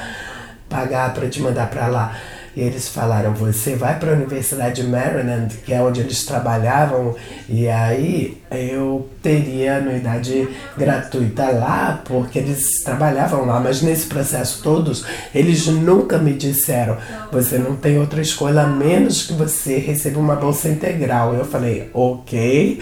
pagar 0.69 1.13
para 1.13 1.29
te 1.29 1.41
mandar 1.41 1.69
para 1.69 1.87
lá. 1.87 2.15
E 2.55 2.61
eles 2.61 2.87
falaram: 2.87 3.33
você 3.33 3.75
vai 3.75 3.99
para 3.99 4.11
a 4.11 4.13
Universidade 4.13 4.81
de 4.81 4.87
Maryland, 4.87 5.53
que 5.65 5.73
é 5.73 5.81
onde 5.81 5.99
eles 5.99 6.25
trabalhavam, 6.25 7.13
e 7.49 7.67
aí 7.67 8.37
eu 8.49 9.09
teria 9.21 9.77
anuidade 9.77 10.47
gratuita 10.77 11.51
lá, 11.51 12.01
porque 12.05 12.39
eles 12.39 12.81
trabalhavam 12.81 13.45
lá. 13.45 13.59
Mas 13.59 13.81
nesse 13.81 14.07
processo 14.07 14.63
todos, 14.63 15.05
eles 15.33 15.67
nunca 15.67 16.17
me 16.17 16.33
disseram: 16.33 16.97
você 17.29 17.57
não 17.57 17.75
tem 17.75 17.99
outra 17.99 18.21
escolha 18.21 18.61
a 18.61 18.67
menos 18.67 19.23
que 19.23 19.33
você 19.33 19.77
receba 19.77 20.19
uma 20.19 20.37
bolsa 20.37 20.69
integral. 20.69 21.33
Eu 21.35 21.43
falei: 21.43 21.89
ok, 21.93 22.81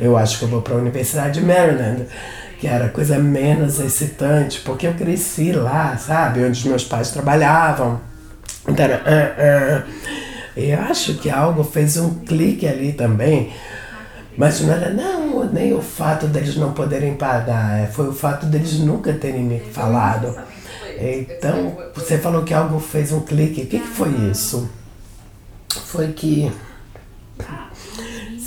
eu 0.00 0.16
acho 0.16 0.38
que 0.38 0.44
eu 0.46 0.48
vou 0.48 0.62
para 0.62 0.74
a 0.74 0.78
Universidade 0.78 1.40
de 1.40 1.46
Maryland 1.46 2.06
que 2.60 2.66
era 2.66 2.86
a 2.86 2.88
coisa 2.90 3.18
menos 3.18 3.80
excitante, 3.80 4.60
porque 4.60 4.86
eu 4.86 4.92
cresci 4.92 5.50
lá, 5.50 5.96
sabe, 5.96 6.44
onde 6.44 6.58
os 6.58 6.64
meus 6.64 6.84
pais 6.84 7.10
trabalhavam. 7.10 7.98
Então, 8.68 8.84
era, 8.84 8.96
uh, 8.98 9.88
uh. 9.88 10.60
eu 10.60 10.78
acho 10.82 11.14
que 11.14 11.30
algo 11.30 11.64
fez 11.64 11.96
um 11.96 12.16
clique 12.20 12.68
ali 12.68 12.92
também, 12.92 13.50
mas 14.36 14.60
não 14.60 14.74
era 14.74 14.90
não, 14.90 15.50
nem 15.50 15.72
o 15.72 15.80
fato 15.80 16.26
deles 16.26 16.54
não 16.56 16.72
poderem 16.72 17.14
pagar, 17.14 17.80
é, 17.80 17.86
foi 17.86 18.08
o 18.08 18.12
fato 18.12 18.44
deles 18.44 18.78
nunca 18.78 19.14
terem 19.14 19.42
me 19.42 19.58
falado. 19.58 20.36
Então, 20.98 21.78
você 21.94 22.18
falou 22.18 22.42
que 22.42 22.52
algo 22.52 22.78
fez 22.78 23.10
um 23.10 23.20
clique, 23.20 23.62
o 23.62 23.66
que, 23.66 23.78
que 23.78 23.88
foi 23.88 24.10
isso? 24.30 24.68
Foi 25.86 26.08
que 26.12 26.52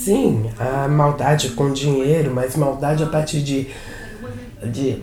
Sim, 0.03 0.51
a 0.59 0.87
maldade 0.87 1.51
com 1.51 1.71
dinheiro, 1.71 2.29
mas 2.33 2.57
maldade 2.57 3.01
a 3.01 3.07
partir 3.07 3.41
de 3.41 3.69
de, 4.65 5.01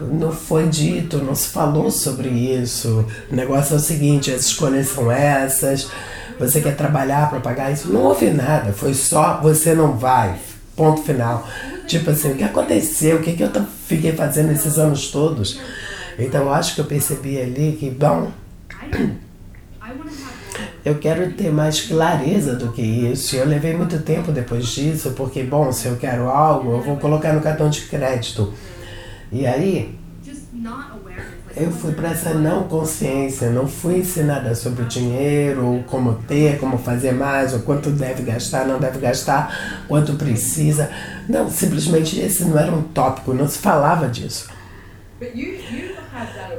não 0.00 0.32
foi 0.32 0.68
dito, 0.68 1.18
não 1.18 1.34
se 1.34 1.48
falou 1.48 1.90
sobre 1.90 2.28
isso. 2.28 3.06
O 3.30 3.34
negócio 3.34 3.74
é 3.74 3.76
o 3.76 3.80
seguinte: 3.80 4.32
as 4.32 4.46
escolhas 4.46 4.88
são 4.88 5.10
essas, 5.10 5.90
você 6.38 6.60
quer 6.60 6.76
trabalhar 6.76 7.30
para 7.30 7.40
pagar 7.40 7.72
isso. 7.72 7.92
Não 7.92 8.02
houve 8.02 8.30
nada, 8.30 8.72
foi 8.72 8.94
só 8.94 9.40
você 9.40 9.74
não 9.74 9.96
vai. 9.96 10.36
Ponto 10.74 11.02
final. 11.02 11.46
Tipo 11.86 12.10
assim, 12.10 12.32
o 12.32 12.34
que 12.36 12.44
aconteceu? 12.44 13.18
O 13.18 13.22
que, 13.22 13.32
que 13.34 13.42
eu 13.42 13.50
fiquei 13.86 14.12
fazendo 14.12 14.52
esses 14.52 14.78
anos 14.78 15.10
todos? 15.10 15.60
Então 16.18 16.42
eu 16.42 16.52
acho 16.52 16.74
que 16.74 16.80
eu 16.80 16.84
percebi 16.84 17.40
ali 17.40 17.76
que, 17.78 17.90
bom, 17.90 18.30
eu 20.84 20.96
quero 20.96 21.32
ter 21.32 21.50
mais 21.50 21.80
clareza 21.80 22.54
do 22.54 22.72
que 22.72 22.82
isso. 22.82 23.36
Eu 23.36 23.46
levei 23.46 23.74
muito 23.76 23.98
tempo 24.00 24.32
depois 24.32 24.66
disso, 24.66 25.12
porque, 25.12 25.42
bom, 25.42 25.72
se 25.72 25.86
eu 25.86 25.96
quero 25.96 26.28
algo, 26.28 26.72
eu 26.72 26.82
vou 26.82 26.96
colocar 26.96 27.32
no 27.32 27.40
cartão 27.40 27.70
de 27.70 27.82
crédito. 27.82 28.52
E 29.32 29.46
aí, 29.46 29.98
eu 31.56 31.70
fui 31.70 31.92
para 31.92 32.10
essa 32.10 32.34
não 32.34 32.64
consciência, 32.64 33.50
não 33.50 33.66
fui 33.66 33.98
ensinada 33.98 34.54
sobre 34.54 34.82
o 34.82 34.86
dinheiro, 34.86 35.82
como 35.86 36.14
ter, 36.28 36.58
como 36.58 36.78
fazer 36.78 37.12
mais, 37.12 37.54
o 37.54 37.60
quanto 37.60 37.90
deve 37.90 38.22
gastar, 38.22 38.66
não 38.66 38.78
deve 38.78 38.98
gastar, 38.98 39.84
quanto 39.88 40.14
precisa. 40.14 40.90
Não, 41.28 41.50
simplesmente 41.50 42.20
esse 42.20 42.44
não 42.44 42.58
era 42.58 42.70
um 42.70 42.82
tópico, 42.82 43.32
não 43.32 43.48
se 43.48 43.58
falava 43.58 44.06
disso. 44.08 44.50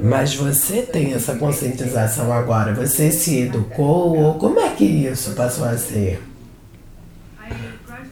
Mas 0.01 0.35
você 0.35 0.81
tem 0.81 1.13
essa 1.13 1.35
conscientização 1.35 2.33
agora, 2.33 2.73
você 2.73 3.11
se 3.11 3.41
educou, 3.41 4.17
ou 4.17 4.33
como 4.35 4.59
é 4.59 4.69
que 4.69 4.85
isso 4.85 5.31
passou 5.31 5.65
a 5.65 5.77
ser? 5.77 6.21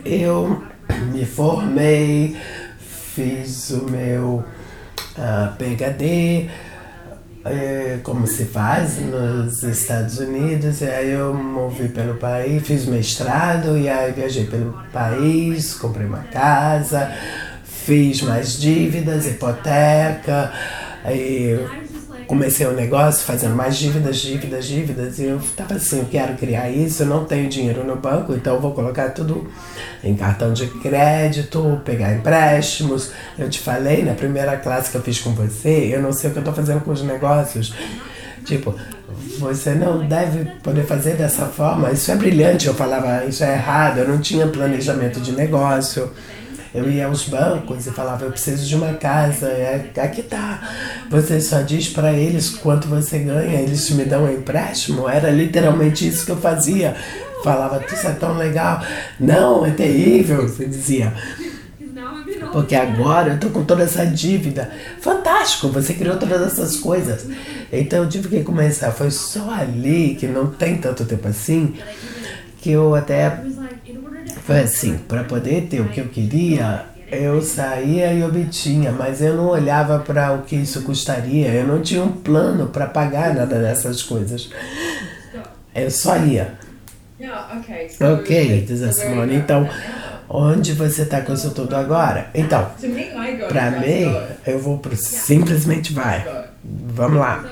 eu 0.05 0.63
me 1.11 1.25
formei, 1.25 2.35
fiz 3.15 3.71
o 3.71 3.89
meu 3.89 4.25
uh, 4.35 4.45
ah, 5.17 5.55
PhD, 5.57 6.49
é, 7.43 7.99
como 8.03 8.27
se 8.27 8.45
faz 8.45 8.99
nos 8.99 9.63
Estados 9.63 10.19
Unidos, 10.19 10.81
e 10.81 10.85
aí 10.85 11.11
eu 11.11 11.33
movi 11.33 11.89
pelo 11.89 12.15
país, 12.15 12.65
fiz 12.65 12.85
mestrado, 12.85 13.77
e 13.77 13.89
aí 13.89 14.11
viajei 14.11 14.45
pelo 14.45 14.73
país, 14.93 15.73
comprei 15.73 16.05
uma 16.05 16.23
casa, 16.23 17.11
fiz 17.63 18.21
mais 18.21 18.59
dívidas, 18.59 19.27
hipoteca, 19.27 20.51
e 21.09 21.80
comecei 22.31 22.65
um 22.65 22.71
negócio 22.71 23.25
fazendo 23.25 23.57
mais 23.57 23.75
dívidas, 23.75 24.15
dívidas, 24.15 24.65
dívidas, 24.65 25.19
e 25.19 25.25
eu 25.25 25.35
estava 25.35 25.73
assim, 25.73 25.99
eu 25.99 26.05
quero 26.05 26.33
criar 26.37 26.69
isso, 26.69 27.03
eu 27.03 27.07
não 27.07 27.25
tenho 27.25 27.49
dinheiro 27.49 27.83
no 27.83 27.97
banco, 27.97 28.33
então 28.33 28.57
vou 28.57 28.71
colocar 28.71 29.09
tudo 29.09 29.51
em 30.01 30.15
cartão 30.15 30.53
de 30.53 30.65
crédito, 30.67 31.81
pegar 31.83 32.13
empréstimos. 32.13 33.11
Eu 33.37 33.49
te 33.49 33.59
falei 33.59 34.01
na 34.01 34.13
primeira 34.13 34.55
classe 34.55 34.89
que 34.89 34.95
eu 34.95 35.01
fiz 35.01 35.19
com 35.19 35.31
você, 35.31 35.93
eu 35.93 36.01
não 36.01 36.13
sei 36.13 36.29
o 36.29 36.31
que 36.31 36.39
eu 36.39 36.41
estou 36.41 36.55
fazendo 36.55 36.79
com 36.79 36.91
os 36.91 37.03
negócios. 37.03 37.73
Tipo, 38.45 38.73
você 39.37 39.71
não 39.71 40.07
deve 40.07 40.45
poder 40.63 40.85
fazer 40.85 41.17
dessa 41.17 41.47
forma. 41.47 41.91
Isso 41.91 42.09
é 42.11 42.15
brilhante. 42.15 42.65
Eu 42.65 42.73
falava, 42.73 43.25
isso 43.25 43.43
é 43.43 43.53
errado. 43.53 43.99
Eu 43.99 44.07
não 44.07 44.19
tinha 44.19 44.47
planejamento 44.47 45.19
de 45.19 45.33
negócio. 45.33 46.09
Eu 46.73 46.89
ia 46.89 47.05
aos 47.05 47.27
bancos 47.27 47.85
e 47.85 47.91
falava, 47.91 48.23
eu 48.23 48.31
preciso 48.31 48.65
de 48.65 48.75
uma 48.75 48.93
casa, 48.93 49.47
é, 49.47 49.91
aqui 49.97 50.23
tá. 50.23 50.61
Você 51.09 51.41
só 51.41 51.61
diz 51.61 51.89
para 51.89 52.13
eles 52.13 52.49
quanto 52.49 52.87
você 52.87 53.19
ganha, 53.19 53.59
eles 53.59 53.89
me 53.89 54.05
dão 54.05 54.23
um 54.23 54.31
empréstimo. 54.31 55.07
Era 55.09 55.29
literalmente 55.29 56.07
isso 56.07 56.25
que 56.25 56.31
eu 56.31 56.37
fazia. 56.37 56.95
Falava, 57.43 57.83
isso 57.91 58.07
é 58.07 58.13
tão 58.13 58.37
legal. 58.37 58.81
Não, 59.19 59.65
é 59.65 59.71
terrível, 59.71 60.47
você 60.47 60.65
dizia. 60.65 61.13
Porque 62.53 62.75
agora 62.75 63.33
eu 63.33 63.39
tô 63.39 63.49
com 63.49 63.63
toda 63.63 63.83
essa 63.83 64.05
dívida. 64.05 64.71
Fantástico, 64.99 65.69
você 65.69 65.93
criou 65.93 66.17
todas 66.17 66.41
essas 66.41 66.77
coisas. 66.77 67.25
Então 67.71 68.03
eu 68.03 68.09
tive 68.09 68.29
que 68.29 68.43
começar. 68.43 68.91
Foi 68.91 69.11
só 69.11 69.51
ali, 69.51 70.15
que 70.15 70.27
não 70.27 70.47
tem 70.47 70.77
tanto 70.77 71.05
tempo 71.05 71.27
assim, 71.27 71.75
que 72.61 72.71
eu 72.71 72.95
até 72.95 73.41
foi 74.45 74.59
assim, 74.59 74.97
para 75.07 75.23
poder 75.23 75.67
ter 75.69 75.81
o 75.81 75.89
que 75.89 76.01
eu 76.01 76.07
queria, 76.07 76.85
eu 77.11 77.41
saía 77.41 78.13
e 78.13 78.23
obtinha, 78.23 78.91
mas 78.91 79.21
eu 79.21 79.35
não 79.35 79.47
olhava 79.47 79.99
para 79.99 80.33
o 80.33 80.43
que 80.43 80.55
isso 80.55 80.81
custaria, 80.83 81.49
eu 81.49 81.67
não 81.67 81.81
tinha 81.81 82.03
um 82.03 82.11
plano 82.11 82.67
para 82.67 82.87
pagar 82.87 83.35
nada 83.35 83.59
dessas 83.59 84.01
coisas. 84.01 84.49
Eu 85.75 85.91
só 85.91 86.17
ia. 86.17 86.53
Ok, 87.99 88.65
diz 88.67 88.81
a 88.81 88.91
Simone. 88.91 89.35
Então, 89.35 89.69
onde 90.27 90.73
você 90.73 91.03
está 91.03 91.21
com 91.21 91.33
isso 91.33 91.51
tudo 91.51 91.75
agora? 91.75 92.29
Então, 92.33 92.71
para 93.47 93.71
mim, 93.71 94.15
eu 94.47 94.59
vou 94.59 94.79
pro 94.79 94.95
simplesmente 94.95 95.93
vai. 95.93 96.25
Vamos 96.63 97.19
lá. 97.19 97.43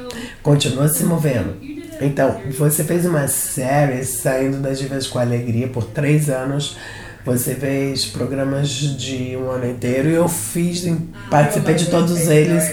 Continua 0.42 0.88
se 0.88 1.04
movendo. 1.04 1.79
Então, 2.02 2.40
você 2.58 2.84
fez 2.84 3.06
uma 3.06 3.28
série 3.28 4.04
saindo 4.06 4.58
das 4.58 4.78
dívidas 4.80 5.08
com 5.08 5.20
alegria 5.20 5.68
por 5.68 5.84
três 5.84 6.30
anos. 6.30 6.78
Você 7.26 7.54
fez 7.54 8.06
programas 8.06 8.70
de 8.70 9.36
um 9.36 9.52
ano 9.52 9.70
inteiro 9.70 10.10
e 10.10 10.14
eu 10.14 10.30
fiz, 10.30 10.88
participei 11.30 11.76
de 11.76 11.88
todos 11.88 12.28
eles 12.30 12.64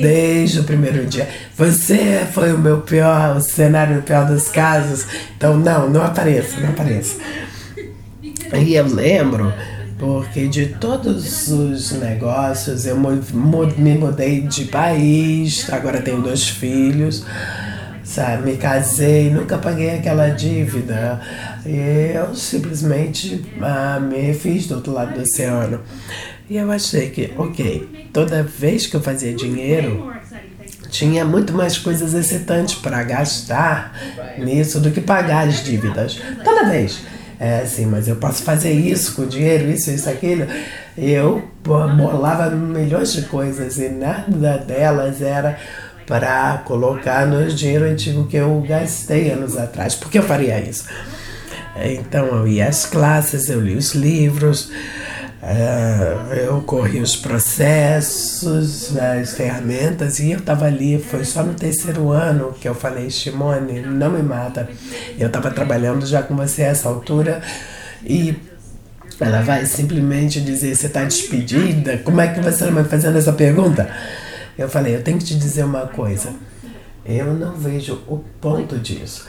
desde 0.00 0.60
o 0.60 0.64
primeiro 0.64 1.04
dia. 1.04 1.28
Você 1.56 2.24
foi 2.32 2.52
o 2.52 2.58
meu 2.58 2.82
pior, 2.82 3.36
o 3.36 3.40
cenário 3.40 4.00
pior 4.02 4.26
dos 4.26 4.48
casos. 4.48 5.06
Então, 5.36 5.56
não, 5.58 5.90
não 5.90 6.02
apareça, 6.02 6.60
não 6.60 6.68
apareça. 6.68 7.16
E 8.54 8.74
eu 8.74 8.86
lembro, 8.86 9.52
porque 9.98 10.46
de 10.46 10.66
todos 10.66 11.48
os 11.48 11.90
negócios, 11.90 12.86
eu 12.86 12.96
me 12.96 13.94
mudei 13.98 14.42
de 14.42 14.66
país, 14.66 15.68
agora 15.72 16.00
tenho 16.00 16.22
dois 16.22 16.48
filhos 16.48 17.26
sabe? 18.04 18.50
Me 18.50 18.56
casei, 18.56 19.30
nunca 19.30 19.58
paguei 19.58 19.96
aquela 19.96 20.28
dívida. 20.28 21.20
Eu 21.64 22.34
simplesmente 22.34 23.44
ah, 23.60 24.00
me 24.00 24.34
fiz 24.34 24.66
do 24.66 24.76
outro 24.76 24.92
lado 24.92 25.14
do 25.14 25.20
oceano. 25.20 25.80
E 26.48 26.56
eu 26.56 26.70
achei 26.70 27.10
que, 27.10 27.32
ok, 27.36 28.10
toda 28.12 28.42
vez 28.42 28.86
que 28.86 28.96
eu 28.96 29.00
fazia 29.00 29.32
dinheiro, 29.32 30.12
tinha 30.90 31.24
muito 31.24 31.52
mais 31.52 31.78
coisas 31.78 32.12
excitantes 32.12 32.74
para 32.74 33.02
gastar 33.02 33.98
nisso 34.38 34.78
do 34.78 34.90
que 34.90 35.00
pagar 35.00 35.48
as 35.48 35.64
dívidas. 35.64 36.20
Toda 36.44 36.68
vez. 36.68 37.00
É 37.40 37.62
assim, 37.62 37.86
mas 37.86 38.06
eu 38.06 38.14
posso 38.14 38.44
fazer 38.44 38.72
isso 38.72 39.16
com 39.16 39.26
dinheiro, 39.26 39.68
isso, 39.68 39.90
isso, 39.90 40.08
aquilo. 40.08 40.46
Eu 40.96 41.42
bolava 41.64 42.50
milhões 42.50 43.12
de 43.14 43.22
coisas 43.22 43.78
e 43.78 43.88
nada 43.88 44.58
delas 44.58 45.20
era 45.20 45.58
para 46.06 46.58
colocar 46.64 47.26
no 47.26 47.46
dinheiro 47.48 47.84
antigo 47.84 48.26
que 48.26 48.36
eu 48.36 48.64
gastei 48.66 49.30
anos 49.30 49.56
atrás. 49.56 49.94
Por 49.94 50.10
que 50.10 50.18
eu 50.18 50.22
faria 50.22 50.60
isso? 50.60 50.84
Então 51.76 52.26
eu 52.26 52.46
ia 52.46 52.68
às 52.68 52.84
classes, 52.84 53.48
eu 53.48 53.60
li 53.60 53.74
os 53.74 53.94
livros, 53.94 54.70
uh, 55.42 56.32
eu 56.34 56.60
corri 56.62 57.00
os 57.00 57.16
processos, 57.16 58.94
as 58.96 59.32
ferramentas 59.34 60.18
e 60.18 60.32
eu 60.32 60.38
estava 60.38 60.66
ali. 60.66 60.98
Foi 60.98 61.24
só 61.24 61.42
no 61.42 61.54
terceiro 61.54 62.10
ano 62.10 62.54
que 62.60 62.68
eu 62.68 62.74
falei, 62.74 63.10
Shimone, 63.10 63.80
não 63.80 64.10
me 64.10 64.22
mata. 64.22 64.68
Eu 65.18 65.28
estava 65.28 65.50
trabalhando 65.50 66.04
já 66.06 66.22
com 66.22 66.36
você 66.36 66.62
a 66.64 66.68
essa 66.68 66.88
altura 66.88 67.40
e 68.04 68.36
ela 69.18 69.40
vai 69.42 69.64
simplesmente 69.64 70.40
dizer: 70.40 70.74
Você 70.74 70.86
está 70.86 71.04
despedida? 71.04 71.98
Como 71.98 72.20
é 72.20 72.28
que 72.28 72.40
você 72.40 72.64
está 72.64 72.70
me 72.70 72.84
fazendo 72.84 73.16
essa 73.16 73.32
pergunta? 73.32 73.88
Eu 74.62 74.68
falei, 74.68 74.94
eu 74.94 75.02
tenho 75.02 75.18
que 75.18 75.24
te 75.24 75.34
dizer 75.34 75.64
uma 75.64 75.86
coisa. 75.86 76.32
Eu 77.04 77.34
não 77.34 77.52
vejo 77.52 78.02
o 78.06 78.18
ponto 78.40 78.78
disso. 78.78 79.26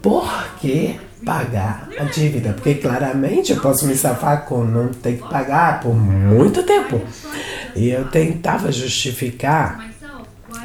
Por 0.00 0.26
que 0.60 0.98
pagar 1.24 1.88
a 1.98 2.04
dívida? 2.04 2.52
Porque 2.52 2.74
claramente 2.76 3.52
eu 3.52 3.60
posso 3.60 3.86
me 3.86 3.94
safar 3.94 4.44
com 4.46 4.64
não 4.64 4.88
ter 4.88 5.16
que 5.18 5.28
pagar 5.28 5.80
por 5.80 5.94
muito 5.94 6.62
tempo. 6.62 7.00
E 7.74 7.90
eu 7.90 8.08
tentava 8.08 8.72
justificar 8.72 9.90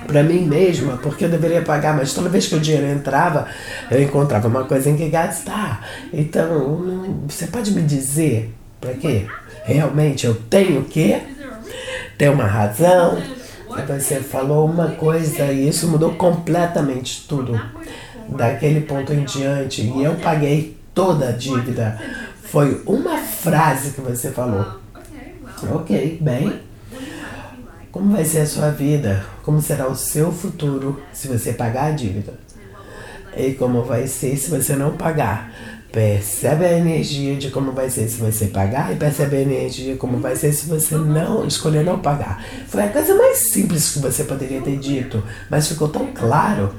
para 0.08 0.24
mim 0.24 0.46
mesma 0.46 0.98
porque 0.98 1.26
eu 1.26 1.30
deveria 1.30 1.62
pagar, 1.62 1.96
mas 1.96 2.14
toda 2.14 2.30
vez 2.30 2.48
que 2.48 2.56
o 2.56 2.60
dinheiro 2.60 2.88
entrava, 2.88 3.48
eu 3.90 4.02
encontrava 4.02 4.48
uma 4.48 4.64
coisa 4.64 4.90
em 4.90 4.96
que 4.96 5.10
gastar. 5.10 5.86
Então, 6.14 7.24
você 7.28 7.48
pode 7.48 7.72
me 7.72 7.82
dizer 7.82 8.54
para 8.80 8.94
quê? 8.94 9.26
Realmente 9.64 10.26
eu 10.26 10.36
tenho 10.50 10.84
que 10.86 11.22
ter 12.18 12.30
uma 12.30 12.46
razão, 12.46 13.22
você 13.88 14.20
falou 14.20 14.66
uma 14.66 14.92
coisa 14.92 15.46
e 15.46 15.68
isso 15.68 15.88
mudou 15.88 16.14
completamente 16.16 17.26
tudo. 17.28 17.60
Daquele 18.30 18.82
ponto 18.82 19.14
em 19.14 19.24
diante. 19.24 19.82
E 19.82 20.04
eu 20.04 20.16
paguei 20.16 20.78
toda 20.94 21.30
a 21.30 21.32
dívida. 21.32 22.00
Foi 22.44 22.82
uma 22.86 23.18
frase 23.18 23.92
que 23.92 24.02
você 24.02 24.32
falou. 24.32 24.80
Ok, 25.74 26.18
bem. 26.22 26.62
Como 27.92 28.14
vai 28.14 28.24
ser 28.24 28.40
a 28.40 28.46
sua 28.46 28.70
vida? 28.70 29.26
Como 29.44 29.62
será 29.62 29.88
o 29.88 29.96
seu 29.96 30.32
futuro 30.32 31.02
se 31.12 31.28
você 31.28 31.52
pagar 31.54 31.88
a 31.88 31.92
dívida? 31.92 32.34
E 33.36 33.54
como 33.54 33.84
vai 33.84 34.08
ser 34.08 34.36
se 34.38 34.50
você 34.50 34.76
não 34.76 34.96
pagar? 34.98 35.52
Percebe 35.92 36.66
a 36.66 36.78
energia 36.78 37.36
de 37.36 37.50
como 37.50 37.74
vai 37.74 37.90
ser 37.90 38.08
se 38.08 38.16
você 38.16 38.46
pagar 38.46 38.94
e 38.94 38.96
percebe 38.96 39.36
a 39.36 39.42
energia 39.42 39.98
como 39.98 40.20
vai 40.20 40.38
ser 40.38 40.54
se 40.54 40.66
você 40.68 40.96
não 40.96 41.46
escolher 41.46 41.84
não 41.84 42.00
pagar. 42.00 42.46
Foi 42.68 42.84
a 42.84 42.90
coisa 42.90 43.14
mais 43.14 43.52
simples 43.52 43.92
que 43.92 44.00
você 44.00 44.24
poderia 44.24 44.62
ter 44.62 44.78
dito, 44.78 45.22
mas 45.50 45.68
ficou 45.68 45.90
tão 45.90 46.08
claro. 46.14 46.74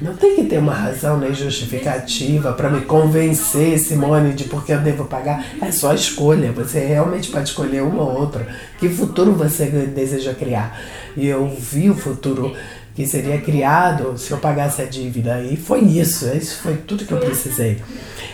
Não 0.00 0.16
tem 0.16 0.34
que 0.34 0.44
ter 0.44 0.58
uma 0.58 0.72
razão 0.72 1.18
nem 1.18 1.32
justificativa 1.32 2.52
para 2.54 2.70
me 2.70 2.80
convencer, 2.80 3.78
Simone, 3.78 4.32
de 4.32 4.44
por 4.44 4.64
que 4.64 4.72
eu 4.72 4.80
devo 4.80 5.04
pagar. 5.04 5.44
É 5.60 5.70
só 5.70 5.92
escolha. 5.92 6.50
Você 6.52 6.80
realmente 6.80 7.30
pode 7.30 7.50
escolher 7.50 7.82
uma 7.82 8.02
ou 8.02 8.18
outra. 8.18 8.48
Que 8.78 8.88
futuro 8.88 9.32
você 9.32 9.66
deseja 9.66 10.32
criar? 10.32 10.80
E 11.14 11.26
eu 11.26 11.46
vi 11.46 11.90
o 11.90 11.94
futuro 11.94 12.56
que 12.94 13.06
seria 13.06 13.38
criado 13.42 14.16
se 14.16 14.30
eu 14.30 14.38
pagasse 14.38 14.80
a 14.80 14.86
dívida. 14.86 15.42
E 15.42 15.56
foi 15.56 15.80
isso. 15.80 16.26
Isso 16.34 16.62
foi 16.62 16.76
tudo 16.78 17.04
que 17.04 17.12
eu 17.12 17.18
precisei. 17.18 17.82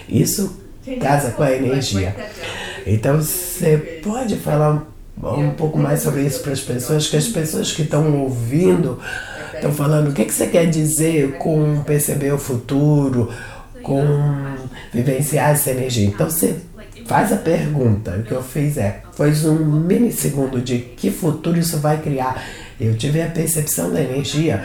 Isso 0.08 0.60
casa 1.00 1.30
com 1.30 1.42
a 1.42 1.52
energia. 1.52 2.14
Então 2.86 3.20
você 3.20 4.00
pode 4.02 4.36
falar 4.36 4.86
um 5.22 5.50
pouco 5.50 5.78
mais 5.78 6.02
sobre 6.02 6.22
isso 6.22 6.40
para 6.40 6.52
as 6.52 6.60
pessoas, 6.60 7.08
que 7.08 7.16
as 7.16 7.26
pessoas 7.28 7.72
que 7.72 7.82
estão 7.82 8.22
ouvindo 8.22 9.00
estão 9.54 9.72
falando 9.72 10.10
o 10.10 10.12
que, 10.12 10.24
que 10.24 10.32
você 10.32 10.46
quer 10.46 10.66
dizer 10.66 11.38
com 11.38 11.82
perceber 11.82 12.32
o 12.32 12.38
futuro, 12.38 13.32
com 13.82 14.04
vivenciar 14.92 15.50
essa 15.50 15.70
energia. 15.70 16.06
Então 16.06 16.28
você 16.30 16.56
faz 17.06 17.32
a 17.32 17.36
pergunta. 17.36 18.12
O 18.12 18.22
que 18.22 18.32
eu 18.32 18.42
fiz 18.42 18.76
é, 18.76 19.00
foi 19.12 19.32
um 19.46 19.64
milissegundo 19.80 20.60
de 20.60 20.78
que 20.78 21.10
futuro 21.10 21.58
isso 21.58 21.78
vai 21.78 22.00
criar. 22.00 22.42
Eu 22.78 22.96
tive 22.96 23.22
a 23.22 23.28
percepção 23.28 23.90
da 23.90 24.00
energia 24.00 24.62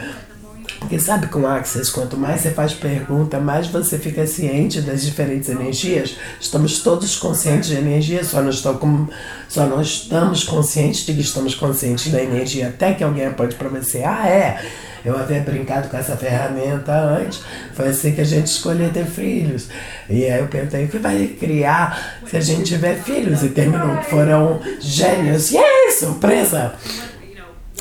Porque 0.82 1.00
sabe 1.00 1.28
com 1.28 1.46
Access, 1.46 1.92
quanto 1.92 2.18
mais 2.18 2.42
você 2.42 2.50
faz 2.50 2.74
pergunta, 2.74 3.40
mais 3.40 3.68
você 3.68 4.00
fica 4.00 4.26
ciente 4.26 4.82
das 4.82 5.04
diferentes 5.04 5.48
energias. 5.48 6.18
Estamos 6.40 6.80
todos 6.80 7.16
conscientes 7.18 7.70
de 7.70 7.76
energia, 7.76 8.24
só 8.24 8.42
não, 8.42 8.50
estou 8.50 8.74
com, 8.74 9.08
só 9.48 9.68
não 9.68 9.80
estamos 9.80 10.44
conscientes 10.44 11.06
de 11.06 11.14
que 11.14 11.22
estamos 11.22 11.54
conscientes 11.54 12.12
da 12.12 12.22
energia. 12.22 12.70
Até 12.70 12.94
que 12.94 13.04
alguém 13.04 13.32
pode 13.32 13.56
para 13.56 13.70
você, 13.70 14.04
ah 14.04 14.28
é, 14.28 14.60
eu 15.06 15.16
havia 15.16 15.42
brincado 15.42 15.88
com 15.88 15.98
essa 15.98 16.18
ferramenta 16.18 16.92
antes, 16.92 17.44
foi 17.74 17.90
assim 17.90 18.14
que 18.14 18.22
a 18.22 18.26
gente 18.26 18.48
escolheu 18.48 18.92
ter 18.92 19.06
filhos. 19.06 19.70
E 20.10 20.26
aí 20.26 20.40
eu 20.40 20.48
perguntei, 20.48 20.86
o 20.86 20.88
que 20.88 20.98
vai 20.98 21.28
criar 21.28 22.18
se 22.26 22.38
a 22.38 22.42
gente 22.42 22.64
tiver 22.64 22.96
filhos? 23.04 23.44
E 23.44 23.50
terminou, 23.50 24.02
foram 24.10 24.60
gênios. 24.80 25.52
Yes, 25.52 26.00
surpresa! 26.00 26.74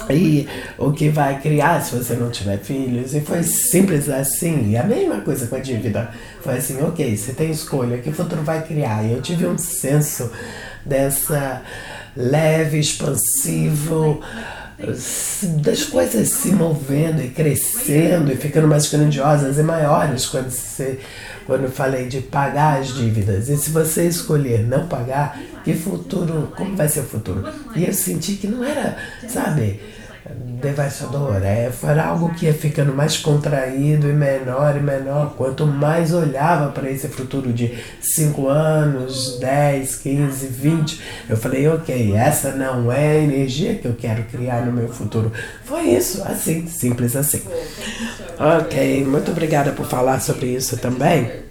E 0.09 0.49
o 0.79 0.93
que 0.93 1.09
vai 1.09 1.41
criar 1.41 1.81
se 1.81 1.97
você 1.97 2.15
não 2.15 2.31
tiver 2.31 2.59
filhos? 2.59 3.15
E 3.15 3.21
foi 3.21 3.43
simples 3.43 4.09
assim. 4.09 4.71
E 4.71 4.77
a 4.77 4.85
mesma 4.85 5.21
coisa 5.21 5.47
com 5.47 5.57
a 5.57 5.59
dívida. 5.59 6.11
Foi 6.41 6.57
assim, 6.57 6.83
ok, 6.83 7.17
você 7.17 7.33
tem 7.33 7.51
escolha, 7.51 7.99
que 7.99 8.13
futuro 8.13 8.43
vai 8.43 8.63
criar? 8.67 9.05
E 9.05 9.13
eu 9.13 9.21
tive 9.21 9.47
um 9.47 9.59
senso 9.59 10.31
dessa 10.85 11.63
leve, 12.17 12.79
expansivo, 12.79 14.21
das 15.63 15.85
coisas 15.85 16.29
se 16.29 16.53
movendo 16.53 17.23
e 17.23 17.29
crescendo 17.29 18.33
e 18.33 18.37
ficando 18.37 18.67
mais 18.67 18.89
grandiosas 18.91 19.59
e 19.59 19.63
maiores 19.63 20.27
quando 20.27 20.51
você 20.51 20.99
quando 21.47 21.69
falei 21.69 22.07
de 22.07 22.21
pagar 22.21 22.81
as 22.81 22.95
dívidas. 22.95 23.49
E 23.49 23.57
se 23.57 23.71
você 23.71 24.07
escolher 24.07 24.65
não 24.65 24.87
pagar, 24.87 25.37
que 25.65 25.75
futuro, 25.75 26.53
como 26.57 26.77
vai 26.77 26.89
ser 26.89 27.01
o 27.01 27.05
futuro? 27.05 27.45
E 27.75 27.85
eu 27.85 27.93
senti 27.93 28.35
que 28.35 28.47
não 28.47 28.63
era, 28.63 28.97
sabe, 29.29 29.81
devastador. 30.61 31.43
É, 31.43 31.71
foi 31.71 31.99
algo 31.99 32.35
que 32.35 32.47
ia 32.47 32.55
ficando 32.55 32.93
mais 32.95 33.17
contraído 33.17 34.09
e 34.09 34.13
menor 34.13 34.77
e 34.77 34.81
menor. 34.81 35.35
Quanto 35.37 35.67
mais 35.67 36.13
olhava 36.13 36.71
para 36.71 36.91
esse 36.91 37.09
futuro 37.09 37.53
de 37.53 37.79
5 38.01 38.49
anos, 38.49 39.39
10, 39.39 39.97
15, 39.97 40.47
20, 40.47 41.03
eu 41.29 41.37
falei, 41.37 41.69
ok, 41.69 42.15
essa 42.15 42.53
não 42.53 42.93
é 42.93 43.13
a 43.13 43.19
energia 43.19 43.75
que 43.75 43.87
eu 43.87 43.95
quero 43.95 44.25
criar 44.25 44.65
no 44.67 44.73
meu 44.73 44.89
futuro. 44.89 45.33
Foi 45.65 45.83
isso, 45.83 46.23
assim, 46.25 46.67
simples 46.67 47.17
assim. 47.17 47.43
Ok, 48.39 49.05
muito 49.05 49.31
obrigada 49.31 49.73
por 49.73 49.87
falar 49.87 50.21
sobre 50.21 50.47
isso 50.47 50.77
também. 50.77 51.50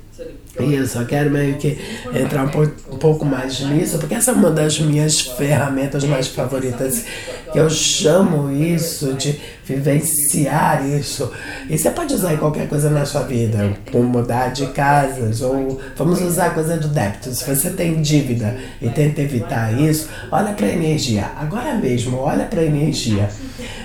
E 0.58 0.74
eu 0.74 1.06
quero 1.06 1.30
meio 1.30 1.56
que 1.56 1.78
entrar 2.14 2.44
um, 2.44 2.50
pouco, 2.50 2.74
um 2.92 2.98
pouco 2.98 3.26
mais 3.26 3.60
nisso, 3.62 3.98
porque 3.98 4.16
essa 4.16 4.32
é 4.32 4.34
uma 4.34 4.50
das 4.50 4.80
minhas 4.80 5.22
ferramentas 5.22 6.04
mais 6.04 6.28
favoritas, 6.28 7.06
que 7.52 7.58
eu 7.58 7.70
chamo 7.70 8.52
isso 8.52 9.14
de 9.14 9.40
vivenciar 9.66 10.86
isso. 10.88 11.32
E 11.70 11.78
você 11.78 11.92
pode 11.92 12.14
usar 12.14 12.34
em 12.34 12.38
qualquer 12.38 12.68
coisa 12.68 12.90
na 12.90 13.06
sua 13.06 13.22
vida, 13.22 13.74
como 13.92 14.10
mudar 14.10 14.50
de 14.50 14.68
casas, 14.68 15.42
ou 15.42 15.80
vamos 15.96 16.20
usar 16.22 16.54
coisa 16.54 16.78
do 16.78 16.88
débito. 16.88 17.34
Se 17.34 17.44
você 17.44 17.70
tem 17.70 18.02
dívida 18.02 18.58
e 18.82 18.90
tenta 18.90 19.22
evitar 19.22 19.72
isso, 19.80 20.10
olha 20.32 20.54
para 20.54 20.66
a 20.66 20.72
energia. 20.72 21.32
Agora 21.38 21.76
mesmo, 21.76 22.18
olha 22.18 22.46
para 22.46 22.62
a 22.62 22.66
energia. 22.66 23.30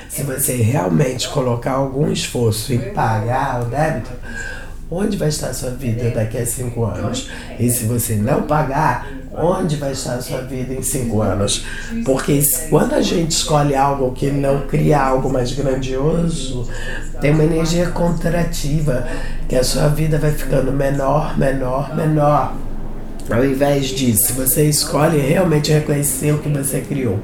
Se 0.09 0.23
você 0.23 0.55
realmente 0.55 1.29
colocar 1.29 1.73
algum 1.73 2.11
esforço 2.11 2.73
em 2.73 2.79
pagar 2.93 3.63
o 3.63 3.65
débito, 3.67 4.11
onde 4.91 5.17
vai 5.17 5.29
estar 5.29 5.49
a 5.49 5.55
sua 5.55 5.71
vida 5.71 6.11
daqui 6.11 6.39
a 6.39 6.47
cinco 6.47 6.85
anos? 6.85 7.31
E 7.59 7.71
se 7.71 7.85
você 7.85 8.17
não 8.17 8.43
pagar, 8.43 9.09
onde 9.33 9.77
vai 9.77 9.93
estar 9.93 10.15
a 10.15 10.23
sua 10.23 10.43
vida 10.43 10.75
em 10.75 10.83
cinco 10.83 11.23
anos? 11.23 11.65
Porque 12.05 12.43
quando 12.71 12.95
a 12.95 13.01
gente 13.01 13.33
escolhe 13.33 13.75
algo 13.75 14.13
que 14.13 14.31
não 14.31 14.67
cria 14.67 15.01
algo 15.01 15.31
mais 15.31 15.53
grandioso, 15.53 16.69
tem 17.21 17.33
uma 17.33 17.45
energia 17.45 17.89
contrativa, 17.89 19.07
que 19.49 19.57
a 19.57 19.65
sua 19.65 19.89
vida 19.89 20.19
vai 20.19 20.33
ficando 20.33 20.73
menor, 20.73 21.39
menor, 21.39 21.95
menor. 21.95 22.55
Ao 23.31 23.43
invés 23.43 23.87
disso, 23.87 24.35
você 24.35 24.69
escolhe 24.69 25.19
realmente 25.19 25.73
reconhecer 25.73 26.33
o 26.33 26.39
que 26.39 26.49
você 26.51 26.83
criou 26.83 27.19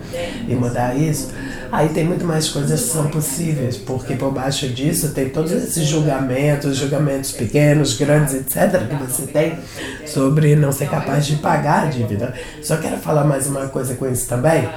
e 0.49 0.55
mudar 0.55 0.97
isso, 0.97 1.31
Aí 1.73 1.89
tem 1.91 2.05
muito 2.05 2.25
mais 2.25 2.49
coisas 2.49 2.81
que 2.81 2.89
são 2.89 3.09
possíveis, 3.09 3.77
porque 3.77 4.15
por 4.15 4.33
baixo 4.33 4.69
disso 4.69 5.11
tem 5.15 5.29
todos 5.29 5.53
esses 5.53 5.87
julgamentos, 5.87 6.77
julgamentos 6.77 7.33
pequenos, 7.33 7.97
grandes, 7.97 8.35
etc., 8.35 8.87
que 8.89 8.97
você 8.97 9.27
tem 9.27 9.59
sobre 10.07 10.57
não 10.57 10.73
ser 10.73 10.89
capaz 10.89 11.27
de 11.27 11.37
pagar 11.37 11.85
a 11.85 11.91
dívida. 11.91 12.35
Só 12.63 12.77
quero 12.77 12.97
falar 12.97 13.25
mais 13.25 13.47
uma 13.47 13.69
coisa 13.69 13.95
com 13.95 14.11
isso 14.11 14.29
também. 14.29 14.69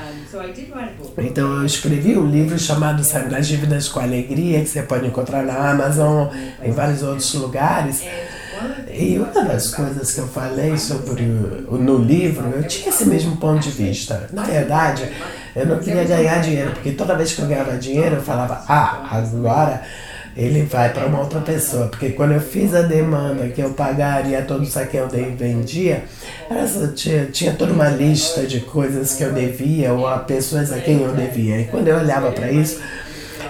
Então 1.17 1.57
eu 1.57 1.65
escrevi 1.65 2.17
um 2.17 2.27
livro 2.27 2.57
chamado 2.57 3.03
Saindo 3.03 3.29
das 3.29 3.47
Dívidas 3.47 3.87
com 3.87 3.99
Alegria, 3.99 4.61
que 4.61 4.67
você 4.67 4.81
pode 4.81 5.07
encontrar 5.07 5.43
na 5.43 5.71
Amazon, 5.71 6.27
em 6.61 6.71
vários 6.71 7.03
outros 7.03 7.33
lugares. 7.35 8.03
E 8.91 9.17
uma 9.17 9.43
das 9.43 9.73
coisas 9.73 10.11
que 10.11 10.19
eu 10.19 10.27
falei 10.27 10.77
sobre 10.77 11.23
o, 11.23 11.77
no 11.77 11.97
livro, 11.97 12.49
eu 12.49 12.63
tinha 12.63 12.89
esse 12.89 13.05
mesmo 13.05 13.37
ponto 13.37 13.61
de 13.61 13.71
vista. 13.71 14.29
Na 14.31 14.43
verdade, 14.43 15.11
eu 15.55 15.65
não 15.65 15.79
queria 15.79 16.03
ganhar 16.03 16.41
dinheiro, 16.41 16.71
porque 16.71 16.91
toda 16.91 17.15
vez 17.15 17.33
que 17.33 17.41
eu 17.41 17.47
ganhava 17.47 17.77
dinheiro, 17.77 18.15
eu 18.15 18.21
falava, 18.21 18.63
ah, 18.67 19.07
agora 19.11 19.81
ele 20.35 20.63
vai 20.63 20.91
para 20.91 21.05
uma 21.05 21.19
outra 21.19 21.39
pessoa. 21.41 21.87
Porque 21.87 22.09
quando 22.09 22.33
eu 22.33 22.41
fiz 22.41 22.73
a 22.73 22.81
demanda 22.81 23.47
que 23.49 23.61
eu 23.61 23.71
pagaria 23.71 24.41
todos 24.41 24.75
a 24.75 24.85
quem 24.85 24.99
eu 24.99 25.07
vendia, 25.07 26.03
essa, 26.49 26.87
tinha, 26.87 27.25
tinha 27.25 27.53
toda 27.53 27.73
uma 27.73 27.89
lista 27.89 28.45
de 28.45 28.61
coisas 28.61 29.13
que 29.13 29.23
eu 29.23 29.31
devia 29.31 29.93
ou 29.93 30.07
a 30.07 30.19
pessoas 30.19 30.71
a 30.71 30.79
quem 30.79 31.01
eu 31.01 31.13
devia. 31.13 31.59
E 31.59 31.65
quando 31.65 31.87
eu 31.87 31.97
olhava 31.97 32.31
para 32.31 32.51
isso, 32.51 32.81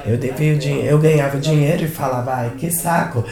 eu 0.06 0.18
devia 0.18 0.56
dinheiro, 0.58 0.88
eu 0.88 1.00
ganhava 1.00 1.38
dinheiro 1.38 1.86
e 1.86 1.88
falava, 1.88 2.34
ai, 2.34 2.52
que 2.58 2.70
saco, 2.70 3.24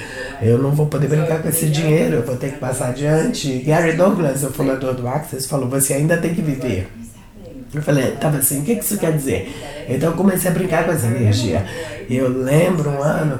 eu 0.41 0.57
não 0.57 0.71
vou 0.71 0.85
poder 0.85 1.07
brincar 1.07 1.41
com 1.41 1.49
esse 1.49 1.65
dinheiro, 1.65 2.17
eu 2.17 2.23
vou 2.23 2.37
ter 2.37 2.51
que 2.51 2.57
passar 2.57 2.89
adiante. 2.89 3.59
Gary 3.59 3.93
Douglas, 3.93 4.43
o 4.43 4.51
fundador 4.51 4.93
do 4.93 5.05
Access, 5.07 5.47
falou, 5.47 5.67
você 5.67 5.95
ainda 5.95 6.15
tem 6.15 6.33
que 6.33 6.41
viver. 6.41 6.87
Eu 7.73 7.81
falei, 7.81 8.11
tava 8.11 8.37
assim, 8.37 8.61
o 8.61 8.63
que, 8.63 8.75
que 8.75 8.83
isso 8.83 8.97
quer 8.97 9.13
dizer? 9.13 9.85
Então 9.87 10.11
comecei 10.13 10.51
a 10.51 10.53
brincar 10.53 10.85
com 10.85 10.91
essa 10.91 11.07
energia. 11.07 11.65
E 12.09 12.17
eu 12.17 12.27
lembro 12.27 12.89
um 12.89 13.01
ano 13.01 13.39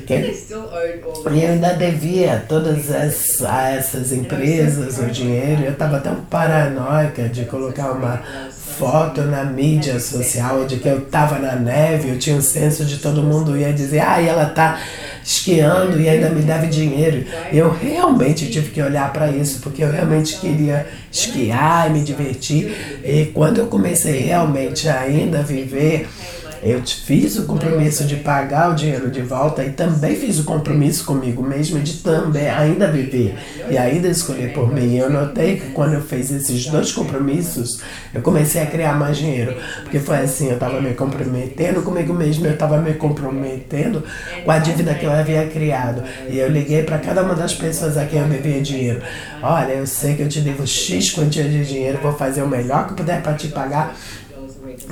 que 0.00 0.12
eu 0.12 1.50
ainda 1.50 1.72
devia 1.74 2.44
todas 2.48 2.90
as, 2.90 3.40
essas 3.40 4.12
empresas 4.12 4.98
o 4.98 5.06
dinheiro. 5.06 5.62
Eu 5.62 5.72
estava 5.72 6.00
tão 6.00 6.16
paranoica 6.22 7.28
de 7.28 7.44
colocar 7.44 7.92
uma 7.92 8.20
foto 8.78 9.22
na 9.22 9.44
mídia 9.44 9.98
social 9.98 10.64
de 10.66 10.76
que 10.76 10.88
eu 10.88 10.98
estava 10.98 11.38
na 11.38 11.56
neve. 11.56 12.10
Eu 12.10 12.18
tinha 12.18 12.36
um 12.36 12.42
senso 12.42 12.84
de 12.84 12.98
todo 12.98 13.22
mundo 13.22 13.56
ia 13.56 13.72
dizer, 13.72 14.00
ah, 14.00 14.20
ela 14.20 14.48
está 14.48 14.78
esquiando 15.24 16.00
e 16.00 16.08
ainda 16.08 16.30
me 16.30 16.42
deve 16.42 16.68
dinheiro. 16.68 17.24
Eu 17.52 17.70
realmente 17.70 18.48
tive 18.50 18.70
que 18.70 18.80
olhar 18.80 19.12
para 19.12 19.28
isso, 19.28 19.60
porque 19.60 19.82
eu 19.82 19.90
realmente 19.90 20.36
queria 20.36 20.86
esquiar 21.10 21.90
e 21.90 21.92
me 21.94 22.00
divertir. 22.00 23.00
E 23.04 23.26
quando 23.34 23.58
eu 23.58 23.66
comecei 23.66 24.20
realmente 24.20 24.88
a 24.88 25.00
ainda 25.00 25.42
viver 25.42 26.08
eu 26.70 26.82
fiz 26.84 27.36
o 27.38 27.44
compromisso 27.44 28.04
de 28.04 28.16
pagar 28.16 28.70
o 28.70 28.74
dinheiro 28.74 29.10
de 29.10 29.22
volta 29.22 29.64
e 29.64 29.70
também 29.70 30.16
fiz 30.16 30.38
o 30.38 30.44
compromisso 30.44 31.04
comigo 31.04 31.42
mesmo 31.42 31.78
de 31.80 31.98
também 31.98 32.48
ainda 32.48 32.90
viver 32.90 33.36
e 33.70 33.78
ainda 33.78 34.08
escolher 34.08 34.52
por 34.52 34.72
mim. 34.72 34.96
Eu 34.96 35.08
notei 35.08 35.56
que 35.56 35.70
quando 35.70 35.94
eu 35.94 36.02
fiz 36.02 36.30
esses 36.30 36.66
dois 36.66 36.92
compromissos, 36.92 37.80
eu 38.12 38.20
comecei 38.20 38.62
a 38.62 38.66
criar 38.66 38.98
mais 38.98 39.16
dinheiro. 39.16 39.54
Porque 39.82 40.00
foi 40.00 40.18
assim, 40.18 40.48
eu 40.48 40.54
estava 40.54 40.80
me 40.80 40.94
comprometendo 40.94 41.82
comigo 41.82 42.12
mesmo, 42.12 42.46
eu 42.46 42.54
estava 42.54 42.78
me 42.78 42.94
comprometendo 42.94 44.02
com 44.44 44.50
a 44.50 44.58
dívida 44.58 44.94
que 44.94 45.04
eu 45.04 45.12
havia 45.12 45.46
criado. 45.46 46.02
E 46.28 46.38
eu 46.38 46.48
liguei 46.48 46.82
para 46.82 46.98
cada 46.98 47.22
uma 47.22 47.34
das 47.34 47.54
pessoas 47.54 47.96
a 47.96 48.06
quem 48.06 48.20
eu 48.20 48.28
devia 48.28 48.60
dinheiro. 48.60 49.02
Olha, 49.42 49.72
eu 49.72 49.86
sei 49.86 50.14
que 50.14 50.22
eu 50.22 50.28
te 50.28 50.40
devo 50.40 50.66
X 50.66 51.12
quantia 51.12 51.44
de 51.44 51.64
dinheiro, 51.64 51.98
vou 52.02 52.12
fazer 52.12 52.42
o 52.42 52.48
melhor 52.48 52.88
que 52.88 52.94
puder 52.94 53.22
para 53.22 53.34
te 53.34 53.48
pagar 53.48 53.94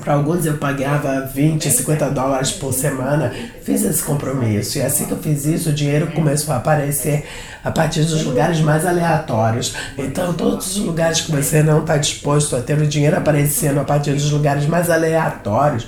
para 0.03 0.15
alguns 0.15 0.45
eu 0.45 0.57
pagava 0.59 1.31
20, 1.35 1.71
50 1.71 2.11
dólares 2.11 2.53
por 2.53 2.73
semana. 2.73 3.33
Fiz 3.63 3.83
esse 3.85 4.03
compromisso. 4.03 4.79
E 4.79 4.83
assim 4.83 5.07
que 5.07 5.13
eu 5.13 5.19
fiz 5.19 5.45
isso, 5.45 5.71
o 5.71 5.73
dinheiro 5.73 6.09
começou 6.09 6.53
a 6.55 6.59
aparecer 6.59 7.25
a 7.63 7.71
partir 7.71 8.03
dos 8.03 8.23
lugares 8.25 8.61
mais 8.61 8.85
aleatórios. 8.85 9.75
Então, 9.97 10.33
todos 10.35 10.77
os 10.77 10.83
lugares 10.85 11.23
que 11.23 11.33
você 11.33 11.63
não 11.63 11.81
está 11.81 11.97
disposto 11.97 12.57
a 12.57 12.61
ter 12.61 12.79
o 12.79 12.87
dinheiro 12.87 13.17
aparecendo 13.17 13.81
a 13.81 13.85
partir 13.85 14.13
dos 14.13 14.31
lugares 14.31 14.67
mais 14.67 14.91
aleatórios, 14.91 15.87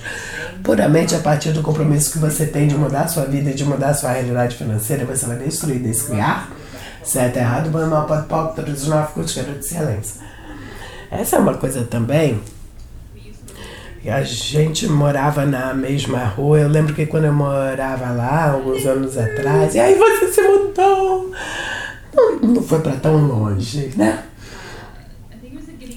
puramente 0.62 1.14
a 1.14 1.18
partir 1.18 1.52
do 1.52 1.62
compromisso 1.62 2.12
que 2.12 2.18
você 2.18 2.46
tem 2.46 2.68
de 2.68 2.76
mudar 2.76 3.08
sua 3.08 3.24
vida 3.24 3.50
e 3.50 3.54
de 3.54 3.64
mudar 3.64 3.94
sua 3.94 4.12
realidade 4.12 4.56
financeira, 4.56 5.04
você 5.04 5.26
vai 5.26 5.36
destruir, 5.36 5.78
descriar. 5.78 6.50
Certo, 7.04 7.36
errado, 7.36 7.70
bom, 7.70 7.86
mal, 7.86 8.06
pode, 8.06 8.26
pode, 8.26 8.56
todos 8.56 8.82
os 8.82 8.88
nove 8.88 9.12
cursos, 9.12 9.44
de 9.44 9.58
excelência. 9.58 10.20
Essa 11.10 11.36
é 11.36 11.38
uma 11.38 11.54
coisa 11.54 11.84
também 11.84 12.40
a 14.10 14.22
gente 14.22 14.86
morava 14.88 15.44
na 15.44 15.74
mesma 15.74 16.24
rua. 16.24 16.60
Eu 16.60 16.68
lembro 16.68 16.94
que 16.94 17.06
quando 17.06 17.24
eu 17.24 17.32
morava 17.32 18.10
lá, 18.10 18.50
alguns 18.50 18.86
anos 18.86 19.16
atrás, 19.16 19.74
e 19.74 19.80
aí 19.80 19.94
você 19.94 20.32
se 20.32 20.42
mudou. 20.42 21.32
Não, 22.14 22.38
não 22.40 22.62
foi 22.62 22.80
para 22.80 22.96
tão 22.96 23.16
longe, 23.26 23.92
né? 23.96 24.22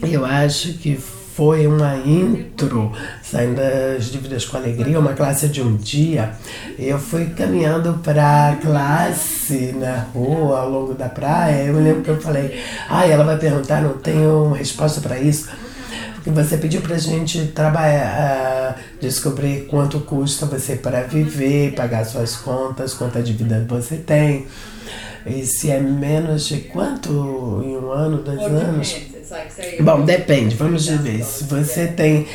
Eu 0.01 0.25
acho 0.25 0.73
que 0.73 0.95
foi 1.39 1.67
uma 1.67 1.95
intro, 1.95 2.91
saindo 3.23 3.55
das 3.55 4.11
dívidas 4.11 4.43
com 4.43 4.57
alegria, 4.57 4.99
uma 4.99 5.13
classe 5.13 5.47
de 5.47 5.61
um 5.61 5.77
dia. 5.77 6.31
Eu 6.77 6.99
fui 6.99 7.27
caminhando 7.27 7.93
para 8.03 8.49
a 8.49 8.55
classe 8.57 9.73
na 9.73 9.99
rua, 10.13 10.59
ao 10.59 10.69
longo 10.69 10.93
da 10.93 11.07
praia. 11.07 11.63
Eu 11.63 11.75
lembro 11.75 12.01
que 12.01 12.09
eu 12.09 12.19
falei, 12.19 12.59
ah, 12.89 13.05
ela 13.05 13.23
vai 13.23 13.37
perguntar, 13.37 13.81
não 13.81 13.93
tenho 13.93 14.51
resposta 14.51 14.99
para 14.99 15.17
isso. 15.17 15.47
Porque 16.29 16.43
você 16.43 16.57
pediu 16.57 16.81
para 16.81 16.95
a 16.95 16.99
gente 16.99 17.47
trabalhar, 17.47 18.79
descobrir 19.01 19.65
quanto 19.65 19.99
custa 20.01 20.45
você 20.45 20.75
para 20.75 21.01
viver, 21.01 21.73
pagar 21.73 22.05
suas 22.05 22.35
contas, 22.35 22.93
quanta 22.93 23.21
dívida 23.21 23.65
você 23.67 23.95
tem. 23.97 24.45
E 25.25 25.43
se 25.43 25.71
é 25.71 25.79
menos 25.79 26.47
de 26.47 26.59
quanto 26.59 27.63
em 27.65 27.75
um 27.75 27.91
ano, 27.91 28.21
dois 28.21 28.41
anos? 28.41 28.95
Bom, 29.81 30.05
depende, 30.05 30.55
vamos 30.55 30.87
ver. 30.87 31.23
Se 31.23 31.45
você 31.45 31.87
tem 31.87 32.27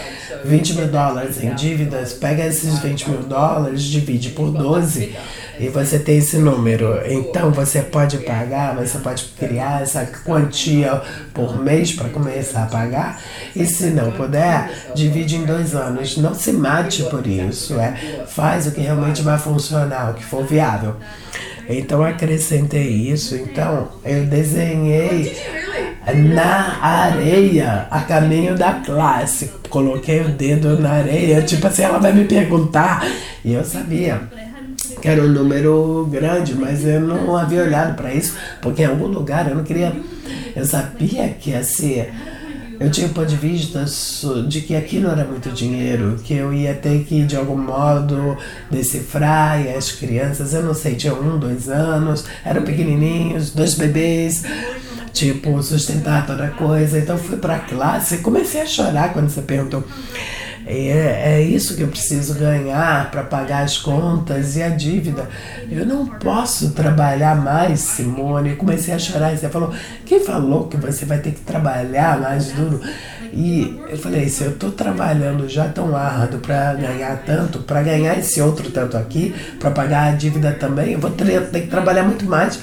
20 0.45 0.75
mil 0.75 0.89
dólares 0.89 1.43
em 1.43 1.55
dívidas, 1.55 2.15
pega 2.15 2.47
esses 2.47 2.79
20 2.81 3.11
mil 3.11 3.23
dólares, 3.23 3.83
divide 3.83 4.31
por 4.31 4.51
12 4.51 5.15
e 5.59 5.69
você 5.69 5.99
tem 5.99 6.19
esse 6.19 6.39
número. 6.39 7.01
Então 7.07 7.51
você 7.51 7.83
pode 7.83 8.19
pagar, 8.19 8.75
você 8.75 8.99
pode 8.99 9.25
criar 9.39 9.83
essa 9.83 10.07
quantia 10.25 11.01
por 11.33 11.59
mês 11.59 11.93
para 11.93 12.09
começar 12.09 12.65
a 12.65 12.67
pagar. 12.67 13.21
E 13.55 13.65
se 13.67 13.87
não 13.91 14.11
puder, 14.13 14.71
divide 14.95 15.37
em 15.37 15.45
dois 15.45 15.75
anos. 15.75 16.17
Não 16.17 16.35
se 16.35 16.53
mate 16.53 17.03
por 17.05 17.27
isso. 17.27 17.79
É, 17.79 18.25
faz 18.27 18.67
o 18.67 18.73
que 18.73 18.81
realmente 18.81 19.23
vai 19.23 19.39
funcionar, 19.39 20.11
o 20.11 20.15
que 20.15 20.25
for 20.25 20.45
viável. 20.45 20.97
Então 21.69 22.03
acrescentei 22.03 22.89
isso. 22.89 23.37
Então 23.37 23.89
eu 24.05 24.27
desenhei 24.27 25.37
na 26.13 26.79
areia 26.83 27.87
a 27.91 28.01
caminho 28.01 28.57
da 28.57 28.75
classe. 28.75 29.51
Coloquei 29.71 30.21
o 30.21 30.29
dedo 30.29 30.79
na 30.79 30.91
areia, 30.93 31.43
tipo 31.43 31.67
assim, 31.67 31.83
ela 31.83 31.99
vai 31.99 32.13
me 32.13 32.25
perguntar. 32.25 33.07
E 33.45 33.53
eu 33.53 33.65
sabia 33.65 34.23
que 35.05 35.09
era 35.11 35.23
um 35.23 35.29
número 35.29 36.09
grande, 36.11 36.55
mas 36.55 36.83
eu 36.83 36.99
não 36.99 37.37
havia 37.37 37.63
olhado 37.63 37.95
para 37.95 38.15
isso, 38.15 38.35
porque 38.63 38.81
em 38.81 38.87
algum 38.87 39.07
lugar 39.07 39.47
eu 39.47 39.55
não 39.55 39.63
queria. 39.63 39.95
Eu 40.57 40.65
sabia 40.65 41.29
que 41.29 41.51
ia 41.51 41.63
ser. 41.63 42.11
Eu 42.81 42.91
tinha 42.91 43.07
um 43.07 43.13
ponto 43.13 43.27
de 43.27 43.37
vista 43.37 43.85
de 44.49 44.63
que 44.63 44.75
aquilo 44.75 45.11
era 45.11 45.23
muito 45.23 45.51
dinheiro, 45.51 46.17
que 46.25 46.33
eu 46.33 46.55
ia 46.55 46.73
ter 46.73 47.05
que, 47.05 47.23
de 47.23 47.37
algum 47.37 47.59
modo, 47.59 48.35
decifrar, 48.71 49.63
e 49.63 49.75
as 49.75 49.93
crianças, 49.93 50.55
eu 50.55 50.63
não 50.63 50.73
sei, 50.73 50.95
tinham 50.95 51.21
um, 51.21 51.39
dois 51.39 51.69
anos, 51.69 52.25
eram 52.43 52.63
pequenininhos, 52.63 53.51
dois 53.51 53.75
bebês, 53.75 54.43
tipo, 55.13 55.63
sustentar 55.63 56.27
toda 56.27 56.49
coisa. 56.49 56.99
Então 56.99 57.19
fui 57.19 57.37
para 57.37 57.57
a 57.57 57.61
classe 57.61 58.15
e 58.15 58.19
comecei 58.19 58.63
a 58.63 58.67
chorar 58.67 59.13
quando 59.13 59.29
você 59.29 59.43
perguntou. 59.43 59.85
É, 60.67 61.35
é 61.35 61.43
isso 61.43 61.77
que 61.77 61.83
eu 61.83 61.89
preciso 61.89 62.35
ganhar 62.35 63.11
para 63.11 63.23
pagar 63.23 63.65
as 63.65 63.77
contas 63.77 64.57
e 64.57 64.63
a 64.63 64.71
dívida. 64.71 65.29
Eu 65.71 65.85
não 65.85 66.07
posso 66.07 66.71
trabalhar 66.71 67.37
mais, 67.37 67.81
Simone. 67.81 68.51
Eu 68.51 68.57
comecei 68.57 68.95
a 68.95 68.99
chorar 68.99 69.35
e 69.35 69.37
você 69.37 69.49
falou: 69.49 69.73
quem 70.07 70.21
falou 70.21 70.67
que 70.67 70.77
você 70.77 71.05
vai 71.05 71.19
ter 71.19 71.33
que 71.33 71.41
trabalhar 71.41 72.19
mais 72.19 72.53
duro? 72.53 72.81
E 73.33 73.79
eu 73.89 73.99
falei: 73.99 74.29
se 74.29 74.45
eu 74.45 74.53
estou 74.53 74.73
trabalhando 74.73 75.47
já 75.49 75.69
tão 75.69 75.95
árduo 75.95 76.41
para 76.41 76.73
ganhar 76.75 77.23
tanto, 77.27 77.59
para 77.59 77.83
ganhar 77.83 78.19
esse 78.19 78.41
outro 78.41 78.71
tanto 78.71 78.97
aqui, 78.97 79.35
para 79.61 79.71
pagar 79.71 80.13
a 80.13 80.17
dívida 80.17 80.53
também, 80.53 80.93
eu 80.93 80.99
vou 80.99 81.11
ter, 81.11 81.47
ter 81.51 81.61
que 81.63 81.67
trabalhar 81.67 82.05
muito 82.05 82.25
mais. 82.25 82.59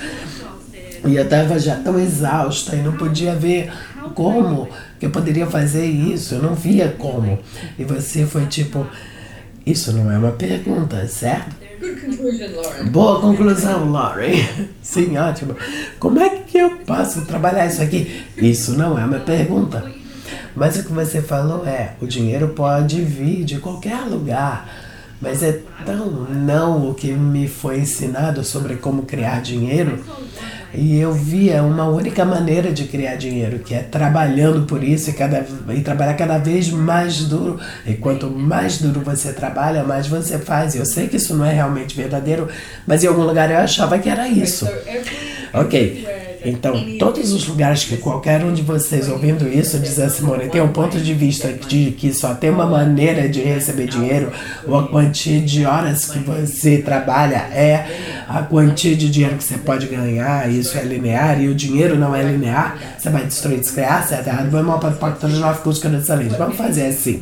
E 1.06 1.16
eu 1.16 1.24
estava 1.24 1.60
já 1.60 1.76
tão 1.76 2.00
exausta 2.00 2.76
e 2.76 2.82
não 2.82 2.94
podia 2.94 3.36
ver 3.36 3.72
como 4.14 4.68
que 5.00 5.06
eu 5.06 5.10
poderia 5.10 5.48
fazer 5.48 5.86
isso, 5.86 6.36
eu 6.36 6.42
não 6.42 6.56
via 6.56 6.96
como. 6.98 7.40
E 7.78 7.84
você 7.84 8.26
foi 8.26 8.46
tipo, 8.46 8.86
isso 9.66 9.92
não 9.94 10.12
é 10.12 10.18
uma 10.18 10.32
pergunta, 10.32 11.08
certo? 11.08 11.56
Boa 12.92 13.20
conclusão, 13.20 13.90
Laurie. 13.92 14.48
Sim, 14.82 15.18
ótimo. 15.18 15.56
Como 16.00 16.20
é 16.20 16.30
que 16.30 16.58
eu 16.58 16.78
posso 16.86 17.26
trabalhar 17.26 17.66
isso 17.66 17.82
aqui? 17.82 18.24
Isso 18.38 18.74
não 18.74 18.98
é 19.00 19.04
uma 19.04 19.20
pergunta. 19.20 19.92
Mas 20.56 20.78
o 20.78 20.84
que 20.84 20.92
você 20.92 21.22
falou 21.22 21.66
é: 21.66 21.96
o 22.00 22.06
dinheiro 22.06 22.50
pode 22.50 23.02
vir 23.02 23.44
de 23.44 23.58
qualquer 23.58 24.02
lugar. 24.02 24.70
Mas 25.20 25.44
é 25.44 25.60
tão 25.86 26.08
não 26.30 26.90
o 26.90 26.94
que 26.96 27.12
me 27.12 27.48
foi 27.48 27.80
ensinado 27.80 28.44
sobre 28.44 28.76
como 28.76 29.04
criar 29.04 29.42
dinheiro 29.42 30.04
e 30.74 31.00
eu 31.00 31.14
via 31.14 31.64
uma 31.64 31.88
única 31.88 32.24
maneira 32.24 32.72
de 32.72 32.86
criar 32.86 33.16
dinheiro, 33.16 33.60
que 33.60 33.74
é 33.74 33.80
trabalhando 33.80 34.66
por 34.66 34.84
isso 34.84 35.10
e, 35.10 35.14
cada, 35.14 35.46
e 35.70 35.82
trabalhar 35.82 36.14
cada 36.14 36.38
vez 36.38 36.70
mais 36.70 37.26
duro. 37.26 37.60
E 37.86 37.94
quanto 37.94 38.30
mais 38.30 38.78
duro 38.78 39.02
você 39.02 39.34
trabalha, 39.34 39.84
mais 39.84 40.08
você 40.08 40.40
faz. 40.40 40.76
Eu 40.76 40.86
sei 40.86 41.08
que 41.08 41.18
isso 41.18 41.36
não 41.36 41.46
é 41.46 41.54
realmente 41.54 41.96
verdadeiro, 41.96 42.48
mas 42.88 43.04
em 43.04 43.08
algum 43.08 43.24
lugar 43.24 43.52
eu 43.52 43.58
achava 43.58 44.00
que 44.00 44.10
era 44.10 44.28
isso. 44.28 44.68
Ok. 45.54 46.31
Então, 46.44 46.98
todos 46.98 47.32
os 47.32 47.48
lugares 47.48 47.84
que 47.84 47.98
qualquer 47.98 48.44
um 48.44 48.54
de 48.54 48.62
vocês 48.62 49.08
ouvindo 49.10 49.48
isso 49.48 49.80
diz 49.80 50.00
a 50.00 50.10
Simone 50.10 50.50
tem 50.50 50.62
um 50.62 50.70
ponto 50.70 51.00
de 51.00 51.14
vista 51.14 51.54
de 51.54 51.92
que 51.92 52.14
só 52.14 52.34
tem 52.34 52.50
uma 52.50 52.66
maneira 52.66 53.30
de 53.30 53.42
receber 53.42 53.88
dinheiro, 53.88 54.32
ou 54.68 54.78
a 54.78 54.88
quantia 54.88 55.40
de 55.40 55.66
horas 55.66 56.06
que 56.06 56.20
você 56.20 56.80
trabalha 56.80 57.48
é 57.54 57.86
a 58.28 58.42
quantia 58.42 58.96
de 58.96 59.10
dinheiro 59.10 59.38
que 59.38 59.44
você 59.44 59.58
pode 59.58 59.86
ganhar, 59.88 60.52
isso 60.52 60.78
é 60.78 60.84
linear, 60.84 61.42
e 61.42 61.48
o 61.48 61.56
dinheiro 61.56 61.98
não 61.98 62.16
é 62.16 62.24
linear, 62.24 62.78
você 62.98 63.10
vai 63.10 63.26
destruir, 63.26 63.60
descriar, 63.60 64.08
certo? 64.08 64.30
Vamos 64.50 64.80
para 64.80 64.90
o 64.90 64.98
pacto 64.98 65.28
de 65.28 65.38
nove 65.38 65.62
que 65.62 66.38
Vamos 66.38 66.58
fazer 66.58 66.88
assim 66.88 67.22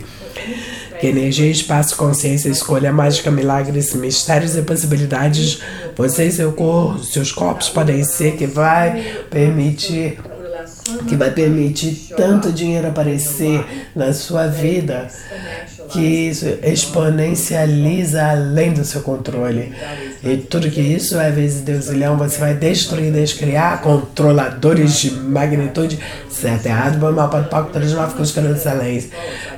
que 1.00 1.08
energia, 1.08 1.50
espaço, 1.50 1.96
consciência, 1.96 2.50
escolha, 2.50 2.92
mágica, 2.92 3.32
milagres, 3.32 3.94
mistérios 3.94 4.56
e 4.56 4.62
possibilidades, 4.62 5.62
você 5.96 6.26
e 6.26 6.32
seu 6.32 6.52
corpo, 6.52 7.04
seus 7.04 7.32
corpos 7.32 7.70
podem 7.70 8.04
ser 8.04 8.36
que 8.36 8.46
vai 8.46 9.24
permitir 9.30 10.20
que 11.08 11.16
vai 11.16 11.32
permitir 11.32 12.14
tanto 12.16 12.52
dinheiro 12.52 12.88
aparecer 12.88 13.64
na 13.96 14.12
sua 14.12 14.48
vida 14.48 15.08
que 15.90 16.00
isso 16.00 16.46
exponencializa 16.64 18.24
além 18.24 18.74
do 18.74 18.86
seu 18.86 19.02
controle. 19.02 19.74
E 20.24 20.38
tudo 20.38 20.70
que 20.70 20.82
isso 20.82 21.20
é 21.20 21.32
vezes 21.32 21.62
deusilhão, 21.62 22.18
você 22.18 22.38
vai 22.38 22.54
destruir, 22.54 23.12
descriar 23.12 23.82
controladores 23.82 25.00
de 25.00 25.12
magnitude, 25.12 26.00
certo, 26.30 26.66
errado, 26.66 26.98
bom, 27.00 27.12
mal, 27.12 27.30
para 27.30 27.42
o 27.42 27.46
palco, 27.46 27.72
três, 27.72 27.94
nove, 27.94 28.14
com 28.14 28.22
os 28.22 28.36
leis. 28.36 29.10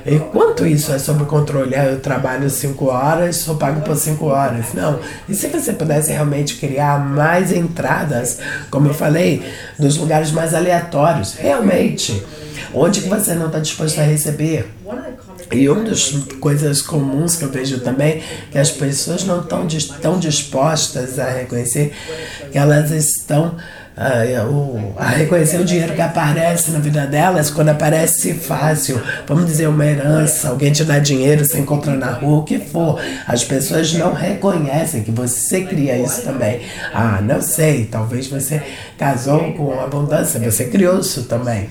E 0.06 0.18
quanto 0.18 0.66
isso 0.66 0.92
é 0.92 0.98
sobre 0.98 1.24
controle? 1.24 1.74
Ah, 1.74 1.86
eu 1.86 2.00
trabalho 2.00 2.48
cinco 2.48 2.86
horas, 2.86 3.36
sou 3.36 3.56
pago 3.56 3.80
por 3.82 3.96
cinco 3.96 4.26
horas. 4.26 4.66
Não. 4.72 5.00
E 5.28 5.34
se 5.34 5.48
você 5.48 5.72
pudesse 5.72 6.12
realmente 6.12 6.56
criar 6.56 6.98
mais 6.98 7.52
entradas, 7.52 8.38
como 8.70 8.88
eu 8.88 8.94
falei, 8.94 9.42
dos 9.78 9.96
lugares 9.96 10.30
mais 10.30 10.54
aleatórios, 10.54 11.34
realmente, 11.34 12.24
onde 12.72 13.00
que 13.00 13.08
você 13.08 13.34
não 13.34 13.46
está 13.46 13.58
disposto 13.58 14.00
a 14.00 14.04
receber? 14.04 14.70
E 15.52 15.68
uma 15.68 15.84
das 15.84 16.10
coisas 16.40 16.80
comuns 16.80 17.36
que 17.36 17.44
eu 17.44 17.50
vejo 17.50 17.80
também 17.80 18.22
que 18.50 18.58
as 18.58 18.70
pessoas 18.70 19.24
não 19.24 19.40
estão 19.40 19.66
tão 20.00 20.18
dispostas 20.18 21.18
a 21.18 21.30
reconhecer 21.30 21.92
que 22.50 22.58
elas 22.58 22.90
estão 22.90 23.56
a, 23.96 24.44
o, 24.46 24.94
a 24.96 25.08
reconhecer 25.08 25.60
o 25.60 25.64
dinheiro 25.64 25.94
que 25.94 26.00
aparece 26.00 26.70
na 26.70 26.78
vida 26.78 27.06
delas 27.06 27.50
quando 27.50 27.68
aparece 27.68 28.34
fácil. 28.34 29.00
Vamos 29.26 29.46
dizer, 29.46 29.68
uma 29.68 29.84
herança, 29.84 30.48
alguém 30.48 30.72
te 30.72 30.84
dá 30.84 30.98
dinheiro, 30.98 31.44
você 31.44 31.58
encontra 31.58 31.94
na 31.94 32.10
rua, 32.10 32.38
o 32.38 32.44
que 32.44 32.58
for. 32.58 33.00
As 33.26 33.44
pessoas 33.44 33.92
não 33.92 34.12
reconhecem 34.14 35.02
que 35.02 35.10
você 35.10 35.62
cria 35.62 35.98
isso 35.98 36.22
também. 36.22 36.60
Ah, 36.92 37.20
não 37.22 37.42
sei, 37.42 37.84
talvez 37.84 38.28
você 38.28 38.62
casou 38.96 39.52
com 39.52 39.78
abundância, 39.78 40.40
você 40.40 40.64
criou 40.64 40.98
isso 40.98 41.24
também. 41.24 41.68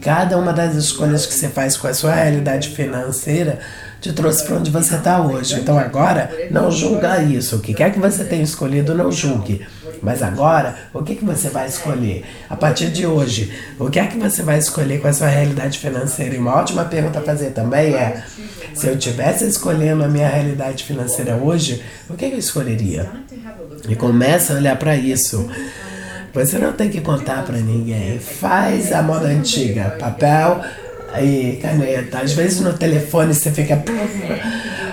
Cada 0.00 0.38
uma 0.38 0.52
das 0.52 0.74
escolhas 0.74 1.26
que 1.26 1.34
você 1.34 1.48
faz 1.48 1.76
com 1.76 1.86
a 1.86 1.94
sua 1.94 2.14
realidade 2.14 2.68
financeira 2.70 3.58
te 4.00 4.12
trouxe 4.12 4.44
para 4.44 4.56
onde 4.56 4.70
você 4.70 4.94
está 4.96 5.20
hoje. 5.20 5.56
Então 5.56 5.78
agora, 5.78 6.30
não 6.50 6.70
julga 6.70 7.22
isso. 7.22 7.56
O 7.56 7.60
que 7.60 7.74
quer 7.74 7.92
que 7.92 7.98
você 7.98 8.24
tenha 8.24 8.42
escolhido, 8.42 8.94
não 8.94 9.10
julgue. 9.10 9.66
Mas 10.02 10.22
agora, 10.22 10.76
o 10.94 11.02
que, 11.02 11.16
que 11.16 11.24
você 11.24 11.48
vai 11.48 11.66
escolher? 11.66 12.24
A 12.48 12.56
partir 12.56 12.88
de 12.90 13.06
hoje, 13.06 13.52
o 13.78 13.90
que 13.90 13.98
é 13.98 14.06
que 14.06 14.16
você 14.16 14.42
vai 14.42 14.58
escolher 14.58 15.00
com 15.00 15.08
a 15.08 15.12
sua 15.12 15.26
realidade 15.26 15.78
financeira? 15.78 16.34
E 16.34 16.38
uma 16.38 16.54
ótima 16.54 16.84
pergunta 16.84 17.18
a 17.18 17.22
fazer 17.22 17.50
também 17.50 17.94
é: 17.94 18.22
se 18.74 18.86
eu 18.86 18.96
tivesse 18.96 19.46
escolhendo 19.46 20.04
a 20.04 20.08
minha 20.08 20.28
realidade 20.28 20.84
financeira 20.84 21.34
hoje, 21.34 21.82
o 22.08 22.14
que, 22.14 22.28
que 22.28 22.34
eu 22.34 22.38
escolheria? 22.38 23.10
E 23.88 23.96
começa 23.96 24.52
a 24.52 24.56
olhar 24.56 24.76
para 24.76 24.96
isso. 24.96 25.48
Você 26.38 26.56
não 26.56 26.72
tem 26.72 26.88
que 26.88 27.00
contar 27.00 27.44
para 27.44 27.58
ninguém. 27.58 28.20
Faz 28.20 28.92
a 28.92 29.02
moda 29.02 29.26
antiga: 29.26 29.96
papel 29.98 30.60
e 31.20 31.58
caneta. 31.60 32.20
Às 32.20 32.32
vezes 32.32 32.60
no 32.60 32.72
telefone 32.72 33.34
você 33.34 33.50
fica 33.50 33.82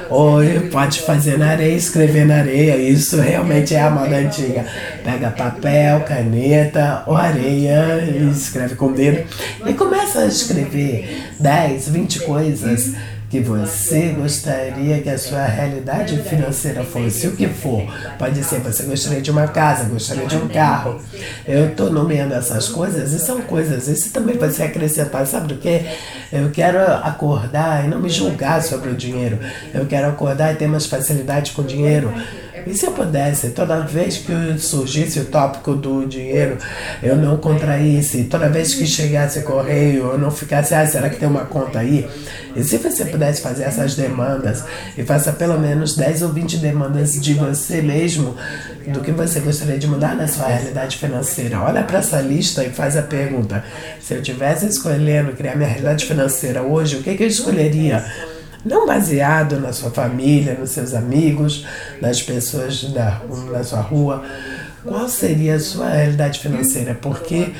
Ou 0.09 0.39
pode 0.71 1.01
fazer 1.01 1.37
na 1.37 1.49
areia, 1.49 1.75
escrever 1.75 2.25
na 2.25 2.37
areia. 2.37 2.77
Isso 2.77 3.21
realmente 3.21 3.75
é 3.75 3.81
a 3.81 3.91
moda 3.91 4.15
antiga. 4.15 4.65
Pega 5.03 5.29
papel, 5.29 6.01
caneta 6.01 7.03
ou 7.05 7.15
areia 7.15 8.03
e 8.03 8.27
escreve 8.31 8.73
com 8.73 8.87
o 8.87 8.93
dedo. 8.93 9.23
E 9.67 9.73
começa 9.73 10.21
a 10.21 10.25
escrever 10.25 11.27
10, 11.39 11.89
20 11.89 12.19
coisas 12.21 12.95
que 13.29 13.39
você 13.39 14.09
gostaria 14.09 15.01
que 15.01 15.09
a 15.09 15.17
sua 15.17 15.45
realidade 15.45 16.17
financeira 16.23 16.83
fosse, 16.83 17.27
o 17.27 17.35
que 17.35 17.47
for. 17.47 17.83
Pode 18.17 18.43
ser, 18.43 18.59
você 18.59 18.83
gostaria 18.83 19.21
de 19.21 19.31
uma 19.31 19.47
casa, 19.47 19.85
gostaria 19.85 20.25
de 20.25 20.35
um 20.35 20.47
carro. 20.47 21.01
Eu 21.47 21.69
estou 21.69 21.91
nomeando 21.91 22.33
essas 22.33 22.69
coisas 22.69 23.11
e 23.13 23.19
são 23.19 23.41
coisas. 23.41 23.87
Isso 23.87 24.11
também 24.11 24.37
vai 24.37 24.51
ser 24.51 24.63
acrescentar, 24.63 25.25
sabe 25.25 25.47
do 25.47 25.57
que? 25.57 25.85
Eu 26.31 26.49
quero 26.51 26.79
acordar 26.79 27.85
e 27.85 27.87
não 27.87 27.99
me 27.99 28.09
julgar 28.09 28.61
sobre 28.61 28.89
o 28.89 28.95
dinheiro. 28.95 29.39
Eu 29.73 29.85
quero 29.85 30.07
acordar 30.07 30.53
e 30.53 30.57
ter 30.57 30.67
mais 30.67 30.85
facilidade 30.85 31.51
com 31.51 31.61
o 31.61 31.65
dinheiro. 31.65 32.13
E 32.65 32.73
se 32.73 32.85
eu 32.85 32.91
pudesse, 32.91 33.49
toda 33.49 33.81
vez 33.81 34.17
que 34.17 34.57
surgisse 34.57 35.19
o 35.19 35.25
tópico 35.25 35.75
do 35.75 36.05
dinheiro, 36.05 36.57
eu 37.03 37.15
não 37.15 37.37
contraísse, 37.37 38.23
toda 38.23 38.49
vez 38.49 38.73
que 38.73 38.87
chegasse 38.87 39.41
correio, 39.41 40.11
eu 40.11 40.17
não 40.17 40.31
ficasse, 40.31 40.73
ah, 40.73 40.85
será 40.85 41.09
que 41.09 41.17
tem 41.17 41.27
uma 41.27 41.45
conta 41.45 41.79
aí? 41.79 42.07
E 42.55 42.63
se 42.63 42.77
você 42.77 43.05
pudesse 43.05 43.41
fazer 43.41 43.63
essas 43.63 43.95
demandas, 43.95 44.63
e 44.97 45.03
faça 45.03 45.31
pelo 45.33 45.59
menos 45.59 45.95
10 45.95 46.23
ou 46.23 46.29
20 46.29 46.57
demandas 46.57 47.13
de 47.13 47.33
você 47.33 47.81
mesmo, 47.81 48.35
do 48.87 49.01
que 49.01 49.11
você 49.11 49.39
gostaria 49.41 49.77
de 49.77 49.87
mudar 49.87 50.15
na 50.15 50.27
sua 50.27 50.47
realidade 50.47 50.97
financeira, 50.97 51.59
olha 51.59 51.83
para 51.83 51.99
essa 51.99 52.19
lista 52.21 52.63
e 52.63 52.69
faz 52.69 52.97
a 52.97 53.03
pergunta: 53.03 53.63
se 54.01 54.13
eu 54.13 54.21
tivesse 54.21 54.65
escolhendo 54.65 55.33
criar 55.33 55.55
minha 55.55 55.67
realidade 55.67 56.05
financeira 56.05 56.63
hoje, 56.63 56.95
o 56.95 57.03
que, 57.03 57.15
que 57.15 57.23
eu 57.23 57.27
escolheria? 57.27 58.03
Não 58.65 58.87
baseado 58.87 59.59
na 59.59 59.71
sua 59.71 59.91
família, 59.91 60.57
nos 60.59 60.71
seus 60.71 60.93
amigos, 60.93 61.65
nas 62.01 62.21
pessoas 62.21 62.83
da, 62.85 63.21
na 63.51 63.63
sua 63.63 63.79
rua. 63.79 64.23
Qual 64.83 65.07
seria 65.07 65.55
a 65.55 65.59
sua 65.59 65.89
realidade 65.89 66.39
financeira? 66.39 66.95
Porque, 66.99 67.53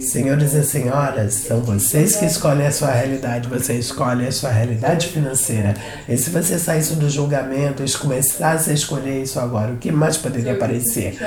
senhores 0.00 0.52
e 0.52 0.62
senhoras, 0.64 1.34
são 1.34 1.60
vocês 1.60 2.16
que 2.16 2.24
escolhem 2.24 2.66
a 2.66 2.72
sua 2.72 2.90
realidade, 2.92 3.48
você 3.48 3.74
escolhe 3.74 4.26
a 4.26 4.32
sua 4.32 4.50
realidade 4.50 5.08
financeira. 5.08 5.74
E 6.08 6.16
se 6.16 6.30
você 6.30 6.58
saísse 6.58 6.94
do 6.94 7.10
julgamento 7.10 7.84
e 7.84 7.90
começasse 7.92 8.70
a 8.70 8.72
escolher 8.72 9.22
isso 9.22 9.38
agora, 9.38 9.72
o 9.72 9.76
que 9.76 9.90
mais 9.90 10.16
poderia 10.16 10.52
aparecer? 10.52 11.18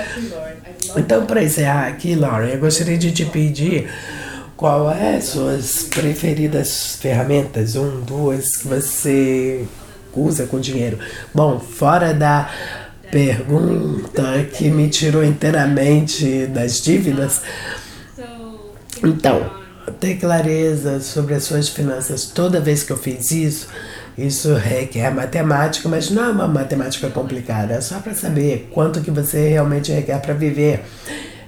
Então, 0.95 1.25
para 1.25 1.43
encerrar 1.43 1.87
aqui, 1.87 2.15
Lauren, 2.15 2.49
eu 2.49 2.59
gostaria 2.59 2.97
de 2.97 3.11
te 3.11 3.25
pedir 3.25 3.89
qual 4.63 4.89
é 4.89 5.17
as 5.17 5.25
suas 5.25 5.83
preferidas 5.83 6.95
ferramentas? 6.95 7.75
Um, 7.75 7.99
duas 7.99 8.55
que 8.55 8.65
você 8.65 9.65
usa 10.15 10.47
com 10.47 10.57
dinheiro? 10.57 10.97
Bom, 11.35 11.59
fora 11.59 12.13
da 12.13 12.49
pergunta 13.11 14.23
que 14.53 14.69
me 14.69 14.87
tirou 14.87 15.21
inteiramente 15.21 16.47
das 16.47 16.79
dívidas. 16.79 17.41
Então, 19.03 19.51
ter 19.99 20.15
clareza 20.15 21.01
sobre 21.01 21.33
as 21.33 21.43
suas 21.43 21.67
finanças 21.67 22.23
toda 22.23 22.61
vez 22.61 22.83
que 22.83 22.93
eu 22.93 22.97
fiz 22.97 23.31
isso, 23.31 23.67
isso 24.17 24.53
requer 24.53 25.13
matemática, 25.13 25.89
mas 25.89 26.09
não 26.09 26.23
é 26.23 26.29
uma 26.29 26.47
matemática 26.47 27.09
complicada, 27.09 27.73
é 27.73 27.81
só 27.81 27.99
para 27.99 28.13
saber 28.13 28.69
quanto 28.73 29.01
que 29.01 29.11
você 29.11 29.49
realmente 29.49 29.91
requer 29.91 30.21
para 30.21 30.33
viver. 30.33 30.85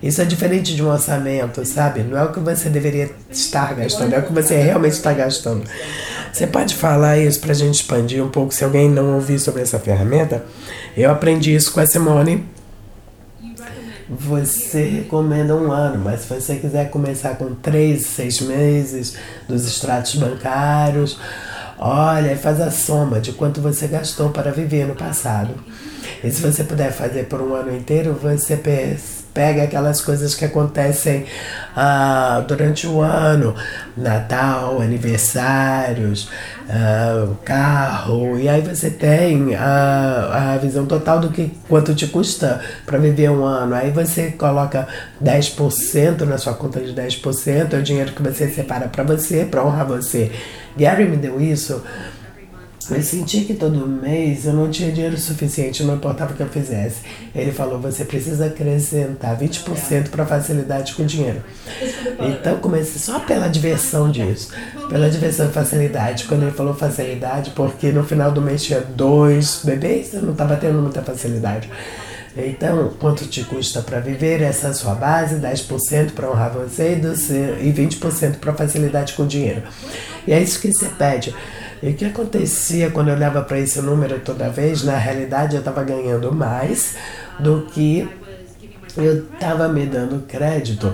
Isso 0.05 0.21
é 0.21 0.25
diferente 0.25 0.75
de 0.75 0.83
um 0.83 0.91
orçamento, 0.91 1.65
sabe? 1.65 2.03
Não 2.03 2.15
é 2.15 2.23
o 2.23 2.31
que 2.31 2.39
você 2.39 2.69
deveria 2.69 3.09
estar 3.31 3.73
gastando, 3.73 4.13
é 4.13 4.19
o 4.19 4.21
que 4.21 4.31
você 4.31 4.55
realmente 4.55 4.93
está 4.93 5.11
gastando. 5.11 5.63
Você 6.31 6.45
pode 6.45 6.75
falar 6.75 7.17
isso 7.17 7.39
para 7.39 7.53
a 7.53 7.55
gente 7.55 7.73
expandir 7.73 8.23
um 8.23 8.29
pouco, 8.29 8.53
se 8.53 8.63
alguém 8.63 8.87
não 8.87 9.15
ouvir 9.15 9.39
sobre 9.39 9.63
essa 9.63 9.79
ferramenta? 9.79 10.45
Eu 10.95 11.09
aprendi 11.09 11.55
isso 11.55 11.73
com 11.73 11.79
a 11.79 11.87
Simone. 11.87 12.45
Você 14.07 14.83
recomenda 14.83 15.55
um 15.55 15.71
ano, 15.71 15.97
mas 16.05 16.21
se 16.21 16.27
você 16.27 16.57
quiser 16.57 16.91
começar 16.91 17.35
com 17.37 17.55
três, 17.55 18.05
seis 18.05 18.39
meses 18.41 19.15
dos 19.49 19.65
extratos 19.65 20.13
bancários, 20.17 21.17
olha 21.79 22.31
e 22.31 22.37
faz 22.37 22.61
a 22.61 22.69
soma 22.69 23.19
de 23.19 23.31
quanto 23.31 23.59
você 23.59 23.87
gastou 23.87 24.29
para 24.29 24.51
viver 24.51 24.85
no 24.85 24.93
passado. 24.93 25.55
E 26.23 26.29
se 26.29 26.43
você 26.43 26.63
puder 26.63 26.91
fazer 26.91 27.23
por 27.23 27.41
um 27.41 27.55
ano 27.55 27.75
inteiro, 27.75 28.13
você 28.13 28.55
pega 29.35 29.63
aquelas 29.63 29.99
coisas 29.99 30.33
que 30.33 30.45
acontecem 30.45 31.25
ah, 31.75 32.41
durante 32.47 32.87
o 32.87 33.01
ano, 33.01 33.53
Natal, 33.97 34.81
aniversários, 34.81 36.29
ah, 36.69 37.27
carro, 37.43 38.39
e 38.39 38.47
aí 38.47 38.61
você 38.61 38.89
tem 38.89 39.53
a, 39.53 40.53
a 40.53 40.57
visão 40.57 40.85
total 40.85 41.19
do 41.19 41.29
que 41.29 41.51
quanto 41.67 41.93
te 41.93 42.07
custa 42.07 42.61
para 42.85 42.97
viver 42.97 43.29
um 43.29 43.43
ano. 43.43 43.75
Aí 43.75 43.91
você 43.91 44.31
coloca 44.31 44.87
10% 45.21 46.21
na 46.21 46.37
sua 46.37 46.53
conta 46.53 46.79
de 46.79 46.93
10%, 46.93 47.73
é 47.73 47.77
o 47.77 47.83
dinheiro 47.83 48.13
que 48.13 48.23
você 48.23 48.47
separa 48.47 48.87
para 48.87 49.03
você, 49.03 49.43
para 49.43 49.65
honrar 49.65 49.85
você. 49.85 50.31
Gary 50.77 51.05
me 51.05 51.17
deu 51.17 51.41
isso 51.41 51.83
eu 52.89 53.01
senti 53.01 53.41
que 53.41 53.53
todo 53.53 53.87
mês 53.87 54.45
eu 54.45 54.53
não 54.53 54.69
tinha 54.69 54.91
dinheiro 54.91 55.17
suficiente, 55.17 55.83
não 55.83 55.95
importava 55.95 56.33
o 56.33 56.35
que 56.35 56.43
eu 56.43 56.49
fizesse. 56.49 56.97
Ele 57.33 57.51
falou: 57.51 57.79
você 57.79 58.05
precisa 58.05 58.45
acrescentar 58.45 59.39
20% 59.39 60.09
para 60.09 60.25
facilidade 60.25 60.93
com 60.93 61.05
dinheiro. 61.05 61.41
Então 62.19 62.57
comecei 62.57 62.99
só 62.99 63.19
pela 63.19 63.47
diversão 63.47 64.11
disso, 64.11 64.51
pela 64.89 65.09
diversão 65.09 65.47
e 65.47 65.51
facilidade. 65.51 66.25
Quando 66.25 66.43
ele 66.43 66.51
falou 66.51 66.73
facilidade, 66.73 67.51
porque 67.51 67.91
no 67.91 68.03
final 68.03 68.31
do 68.31 68.41
mês 68.41 68.63
tinha 68.63 68.81
dois 68.81 69.61
bebês, 69.63 70.13
eu 70.13 70.21
não 70.21 70.33
estava 70.33 70.55
tendo 70.55 70.79
muita 70.81 71.01
facilidade. 71.01 71.69
Então, 72.37 72.93
quanto 72.99 73.25
te 73.27 73.45
custa 73.45 73.81
para 73.81 74.01
viver? 74.01 74.41
Essa 74.41 74.67
é 74.67 74.69
a 74.71 74.73
sua 74.73 74.93
base, 74.93 75.35
10% 75.35 76.11
para 76.11 76.29
honrar 76.29 76.51
você 76.51 76.99
e 76.99 77.71
20% 77.71 78.39
para 78.39 78.53
facilidade 78.53 79.13
com 79.13 79.25
dinheiro. 79.25 79.63
E 80.27 80.33
é 80.33 80.41
isso 80.41 80.59
que 80.59 80.71
você 80.71 80.87
pede. 80.87 81.33
E 81.85 81.89
o 81.89 81.93
que 81.93 82.05
acontecia 82.05 82.89
quando 82.89 83.09
eu 83.09 83.15
olhava 83.15 83.43
para 83.43 83.59
esse 83.59 83.79
número 83.79 84.19
toda 84.19 84.49
vez? 84.49 84.83
Na 84.83 84.97
realidade, 84.97 85.53
eu 85.53 85.59
estava 85.59 85.83
ganhando 85.83 86.33
mais 86.33 86.95
do 87.39 87.67
que 87.71 88.09
eu 88.97 89.25
estava 89.25 89.67
me 89.67 89.85
dando 89.85 90.25
crédito. 90.25 90.91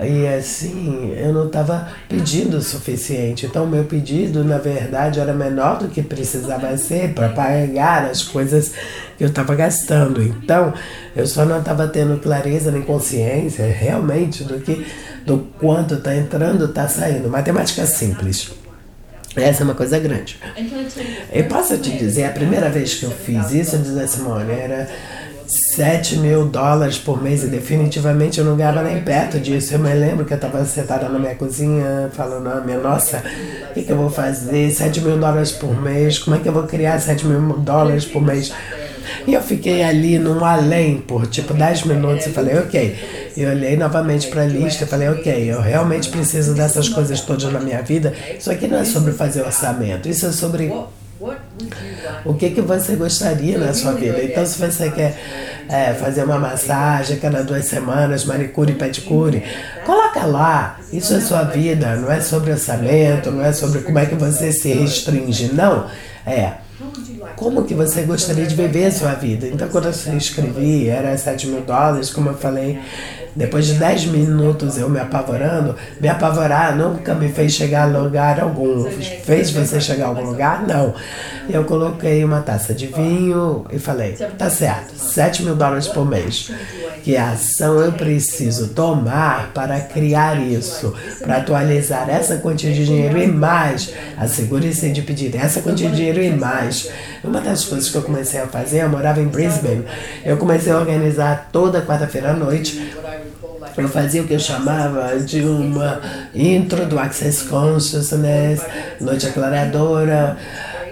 E 0.00 0.26
assim, 0.26 1.12
eu 1.18 1.34
não 1.34 1.48
estava 1.48 1.86
pedindo 2.08 2.56
o 2.56 2.62
suficiente. 2.62 3.44
Então, 3.44 3.66
meu 3.66 3.84
pedido, 3.84 4.42
na 4.42 4.56
verdade, 4.56 5.20
era 5.20 5.34
menor 5.34 5.80
do 5.80 5.88
que 5.88 6.00
precisava 6.00 6.74
ser 6.78 7.12
para 7.12 7.28
pagar 7.28 8.06
as 8.06 8.22
coisas 8.22 8.72
que 9.18 9.24
eu 9.24 9.28
estava 9.28 9.54
gastando. 9.54 10.22
Então, 10.22 10.72
eu 11.14 11.26
só 11.26 11.44
não 11.44 11.58
estava 11.58 11.86
tendo 11.88 12.18
clareza 12.18 12.70
nem 12.70 12.80
consciência 12.80 13.66
realmente 13.66 14.44
do 14.44 14.58
que 14.60 14.86
do 15.26 15.46
quanto 15.60 15.96
está 15.96 16.16
entrando, 16.16 16.64
está 16.64 16.88
saindo. 16.88 17.28
Matemática 17.28 17.84
simples. 17.84 18.61
Essa 19.36 19.62
é 19.62 19.64
uma 19.64 19.74
coisa 19.74 19.98
grande. 19.98 20.38
Eu 21.32 21.44
posso 21.44 21.76
te 21.78 21.90
dizer, 21.96 22.24
a 22.24 22.30
primeira 22.30 22.68
vez 22.68 22.94
que 22.94 23.04
eu 23.04 23.10
fiz 23.10 23.50
isso, 23.52 23.76
eu 23.76 23.80
disse 23.80 24.16
Simone, 24.16 24.52
era 24.52 24.88
7 25.46 26.16
mil 26.16 26.46
dólares 26.46 26.98
por 26.98 27.22
mês 27.22 27.42
e 27.44 27.46
definitivamente 27.46 28.38
eu 28.38 28.44
não 28.44 28.56
ganhava 28.56 28.82
nem 28.82 29.02
perto 29.02 29.38
disso. 29.38 29.74
Eu 29.74 29.78
me 29.78 29.92
lembro 29.92 30.24
que 30.24 30.32
eu 30.32 30.36
estava 30.36 30.64
sentada 30.64 31.08
na 31.08 31.18
minha 31.18 31.34
cozinha 31.34 32.10
falando, 32.12 32.48
ah, 32.48 32.62
minha 32.64 32.78
nossa, 32.78 33.22
o 33.70 33.74
que, 33.74 33.82
que 33.82 33.92
eu 33.92 33.96
vou 33.96 34.10
fazer? 34.10 34.70
7 34.70 35.00
mil 35.00 35.18
dólares 35.18 35.52
por 35.52 35.78
mês, 35.80 36.18
como 36.18 36.36
é 36.36 36.38
que 36.38 36.48
eu 36.48 36.52
vou 36.52 36.64
criar 36.64 36.98
7 36.98 37.26
mil 37.26 37.58
dólares 37.58 38.04
por 38.04 38.22
mês? 38.22 38.52
E 39.26 39.34
eu 39.34 39.42
fiquei 39.42 39.82
ali 39.82 40.18
num 40.18 40.44
além 40.44 40.98
por 40.98 41.26
tipo 41.26 41.54
10 41.54 41.84
minutos 41.84 42.26
e 42.26 42.30
falei, 42.30 42.58
ok. 42.58 43.32
Eu 43.36 43.50
olhei 43.50 43.76
novamente 43.76 44.28
para 44.28 44.42
a 44.42 44.46
lista 44.46 44.84
e 44.84 44.86
falei, 44.86 45.08
ok, 45.08 45.50
eu 45.50 45.60
realmente 45.60 46.08
preciso 46.08 46.54
dessas 46.54 46.88
coisas 46.88 47.20
todas 47.20 47.50
na 47.52 47.60
minha 47.60 47.82
vida. 47.82 48.12
Isso 48.38 48.50
aqui 48.50 48.66
não 48.66 48.78
é 48.78 48.84
sobre 48.84 49.12
fazer 49.12 49.42
orçamento, 49.42 50.08
isso 50.08 50.26
é 50.26 50.32
sobre 50.32 50.72
o 52.24 52.34
que, 52.34 52.50
que 52.50 52.60
você 52.60 52.96
gostaria 52.96 53.56
na 53.58 53.72
sua 53.72 53.92
vida. 53.92 54.22
Então, 54.22 54.44
se 54.44 54.58
você 54.58 54.90
quer 54.90 55.16
é, 55.68 55.94
fazer 55.94 56.24
uma 56.24 56.38
massagem 56.38 57.18
cada 57.18 57.42
duas 57.42 57.64
semanas, 57.66 58.24
manicure 58.24 58.72
e 58.72 58.74
pedicure, 58.74 59.42
coloca 59.86 60.24
lá. 60.26 60.78
Isso 60.92 61.14
é 61.14 61.20
sua 61.20 61.44
vida, 61.44 61.96
não 61.96 62.10
é 62.10 62.20
sobre 62.20 62.50
orçamento, 62.50 63.30
não 63.30 63.44
é 63.44 63.52
sobre 63.52 63.80
como 63.80 63.98
é 63.98 64.06
que 64.06 64.14
você 64.14 64.52
se 64.52 64.72
restringe, 64.72 65.52
não. 65.52 65.86
É 66.26 66.52
como 67.36 67.64
que 67.64 67.74
você 67.74 68.02
gostaria 68.02 68.46
de 68.46 68.54
viver 68.54 68.86
a 68.86 68.90
sua 68.92 69.14
vida. 69.14 69.46
Então, 69.46 69.68
quando 69.68 69.86
eu 69.86 70.16
escrevi, 70.16 70.88
era 70.88 71.16
7 71.16 71.46
mil 71.46 71.62
dólares, 71.62 72.10
como 72.10 72.28
eu 72.30 72.34
falei, 72.34 72.78
Depois 73.34 73.66
de 73.66 73.74
10 73.74 74.06
minutos 74.06 74.76
eu 74.76 74.88
me 74.90 75.00
apavorando, 75.00 75.74
me 76.00 76.08
apavorar 76.08 76.76
nunca 76.76 77.14
me 77.14 77.28
fez 77.28 77.52
chegar 77.52 77.84
a 77.84 77.86
lugar 77.86 78.38
algum. 78.40 78.84
Fez 79.24 79.50
você 79.50 79.80
chegar 79.80 80.06
a 80.06 80.08
algum 80.08 80.24
lugar? 80.24 80.66
Não. 80.66 80.94
Eu 81.48 81.64
coloquei 81.64 82.22
uma 82.24 82.40
taça 82.40 82.74
de 82.74 82.86
vinho 82.86 83.64
e 83.72 83.78
falei: 83.78 84.12
tá 84.38 84.50
certo, 84.50 84.94
7 84.96 85.44
mil 85.44 85.56
dólares 85.56 85.88
por 85.88 86.06
mês. 86.06 86.52
Que 87.02 87.16
ação 87.16 87.80
eu 87.80 87.92
preciso 87.92 88.68
tomar 88.68 89.50
para 89.52 89.80
criar 89.80 90.40
isso, 90.40 90.94
para 91.20 91.38
atualizar 91.38 92.08
essa 92.08 92.36
quantia 92.36 92.72
de 92.72 92.86
dinheiro 92.86 93.18
e 93.18 93.26
mais? 93.26 93.92
Assegure-se 94.16 94.90
de 94.90 95.02
pedir 95.02 95.34
essa 95.34 95.62
quantia 95.62 95.88
de 95.88 95.96
dinheiro 95.96 96.22
e 96.22 96.30
mais. 96.30 96.88
Uma 97.24 97.40
das 97.40 97.64
coisas 97.64 97.88
que 97.88 97.96
eu 97.96 98.02
comecei 98.02 98.40
a 98.40 98.46
fazer, 98.46 98.82
eu 98.82 98.88
morava 98.88 99.20
em 99.20 99.26
Brisbane, 99.26 99.84
eu 100.24 100.36
comecei 100.36 100.72
a 100.72 100.78
organizar 100.78 101.48
toda 101.50 101.82
quarta-feira 101.82 102.30
à 102.30 102.34
noite 102.34 102.92
eu 103.76 103.88
fazia 103.88 104.22
o 104.22 104.26
que 104.26 104.34
eu 104.34 104.40
chamava 104.40 105.18
de 105.18 105.40
uma 105.40 106.00
intro 106.34 106.86
do 106.86 106.98
Access 106.98 107.44
Consciousness, 107.44 108.62
noite 109.00 109.26
aclaradora. 109.26 110.36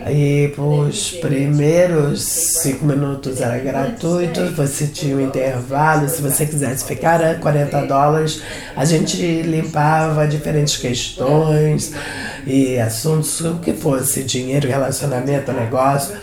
E 0.09 0.51
os 0.57 1.11
primeiros 1.11 2.23
cinco 2.23 2.87
minutos 2.87 3.39
era 3.41 3.59
gratuito, 3.59 4.51
você 4.57 4.87
tinha 4.87 5.15
um 5.15 5.21
intervalo, 5.21 6.09
se 6.09 6.23
você 6.23 6.47
quisesse 6.47 6.87
ficar 6.87 7.23
a 7.23 7.35
40 7.35 7.87
dólares, 7.87 8.41
a 8.75 8.85
gente 8.87 9.43
limpava 9.43 10.27
diferentes 10.27 10.79
questões 10.79 11.93
e 12.47 12.79
assuntos, 12.79 13.41
o 13.41 13.59
que 13.59 13.75
fosse, 13.75 14.25
dinheiro, 14.25 14.67
relacionamento, 14.67 15.53
negócio. 15.53 16.17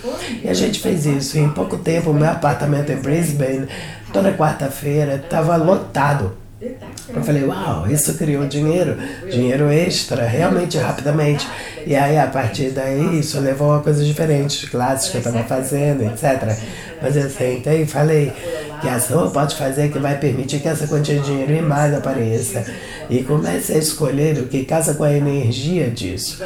E 0.44 0.50
a 0.50 0.54
gente 0.56 0.80
fez 0.80 1.06
isso. 1.06 1.38
E 1.38 1.42
em 1.42 1.50
pouco 1.50 1.78
tempo, 1.78 2.10
o 2.10 2.14
meu 2.14 2.30
apartamento 2.30 2.92
em 2.92 2.98
Brisbane, 2.98 3.68
toda 4.12 4.34
quarta-feira, 4.34 5.16
estava 5.16 5.56
lotado. 5.56 6.47
Eu 6.60 7.22
falei, 7.22 7.44
uau, 7.44 7.88
isso 7.88 8.16
criou 8.16 8.48
dinheiro, 8.48 8.98
dinheiro 9.30 9.70
extra, 9.70 10.26
realmente 10.26 10.76
rapidamente. 10.78 11.48
E 11.86 11.96
aí, 11.96 12.18
a 12.18 12.26
partir 12.26 12.72
daí, 12.72 13.20
isso 13.20 13.40
levou 13.40 13.76
a 13.76 13.80
coisas 13.80 14.06
diferentes, 14.06 14.68
classes 14.68 15.10
que 15.12 15.18
eu 15.18 15.20
estava 15.20 15.44
fazendo, 15.44 16.04
etc. 16.04 16.58
Mas 17.00 17.16
eu 17.16 17.30
sentei 17.30 17.84
e 17.84 17.86
falei 17.86 18.34
que 18.82 18.90
ação 18.90 19.30
pode 19.30 19.56
fazer 19.56 19.92
que 19.92 20.00
vai 20.00 20.18
permitir 20.18 20.60
que 20.60 20.68
essa 20.68 20.88
quantia 20.88 21.20
de 21.20 21.26
dinheiro 21.26 21.54
e 21.54 21.62
mais 21.62 21.94
apareça. 21.94 22.66
E 23.08 23.24
comece 23.24 23.74
a 23.74 23.78
escolher 23.78 24.38
o 24.40 24.48
que 24.48 24.66
casa 24.66 24.96
com 24.96 25.04
a 25.04 25.14
energia 25.14 25.90
disso. 25.92 26.44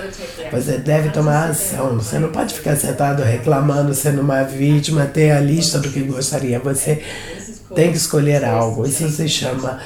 Você 0.52 0.78
deve 0.78 1.10
tomar 1.10 1.50
ação. 1.50 1.96
Você 1.96 2.20
não 2.20 2.32
pode 2.32 2.54
ficar 2.54 2.76
sentado 2.76 3.24
reclamando, 3.24 3.94
sendo 3.94 4.22
uma 4.22 4.44
vítima, 4.44 5.06
ter 5.06 5.32
a 5.32 5.40
lista 5.40 5.80
do 5.80 5.90
que 5.90 6.02
gostaria. 6.02 6.60
Você 6.60 7.02
tem 7.76 7.92
que 7.92 7.98
escolher 7.98 8.44
algo. 8.44 8.86
Isso 8.86 9.08
se 9.10 9.28
chama 9.28 9.80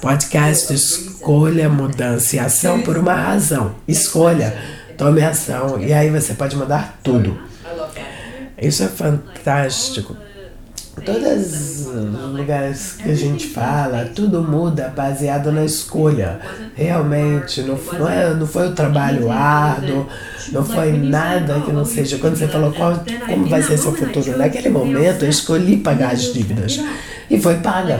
podcast 0.00 0.72
Escolha, 0.72 1.68
Mudança 1.68 2.36
e 2.36 2.38
Ação 2.38 2.80
por 2.80 2.96
uma 2.96 3.14
razão. 3.14 3.74
Escolha, 3.86 4.56
tome 4.96 5.22
ação 5.22 5.80
e 5.80 5.92
aí 5.92 6.10
você 6.10 6.34
pode 6.34 6.56
mudar 6.56 6.98
tudo. 7.02 7.38
Isso 8.60 8.82
é 8.82 8.88
fantástico. 8.88 10.16
Todos 11.06 11.86
os 11.86 12.36
lugares 12.36 12.92
que 13.02 13.10
a 13.10 13.14
gente 13.14 13.46
fala, 13.48 14.10
tudo 14.14 14.42
muda 14.42 14.92
baseado 14.94 15.50
na 15.50 15.64
escolha. 15.64 16.38
Realmente, 16.74 17.62
não 17.62 17.78
foi, 17.78 18.34
não 18.38 18.46
foi 18.46 18.68
o 18.68 18.72
trabalho 18.72 19.30
árduo, 19.30 20.06
não 20.52 20.62
foi 20.62 20.92
nada 20.92 21.60
que 21.60 21.72
não 21.72 21.84
seja. 21.84 22.18
Quando 22.18 22.36
você 22.36 22.46
falou 22.46 22.72
qual, 22.72 23.02
como 23.26 23.46
vai 23.46 23.62
ser 23.62 23.78
seu 23.78 23.92
futuro, 23.92 24.36
naquele 24.36 24.68
momento 24.68 25.24
eu 25.24 25.30
escolhi 25.30 25.78
pagar 25.78 26.12
as 26.12 26.32
dívidas 26.32 26.78
e 27.32 27.40
foi 27.40 27.56
paga. 27.56 27.98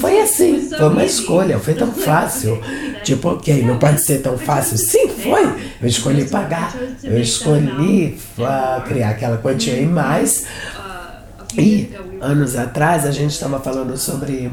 Foi 0.00 0.20
assim, 0.20 0.68
foi 0.70 0.88
uma 0.88 1.04
escolha, 1.04 1.58
foi 1.58 1.74
tão 1.74 1.92
fácil. 1.92 2.58
Tipo, 3.04 3.28
ok, 3.30 3.62
não 3.62 3.78
pode 3.78 4.02
ser 4.04 4.22
tão 4.22 4.38
fácil. 4.38 4.78
Sim, 4.78 5.08
foi. 5.08 5.44
Eu 5.80 5.86
escolhi 5.86 6.24
pagar, 6.24 6.74
eu 7.04 7.20
escolhi 7.20 8.18
uh, 8.38 8.82
criar 8.82 9.10
aquela 9.10 9.36
quantia 9.36 9.78
e 9.78 9.86
mais. 9.86 10.46
E 11.56 11.90
anos 12.20 12.56
atrás 12.56 13.04
a 13.04 13.10
gente 13.10 13.32
estava 13.32 13.60
falando 13.60 13.96
sobre 13.96 14.50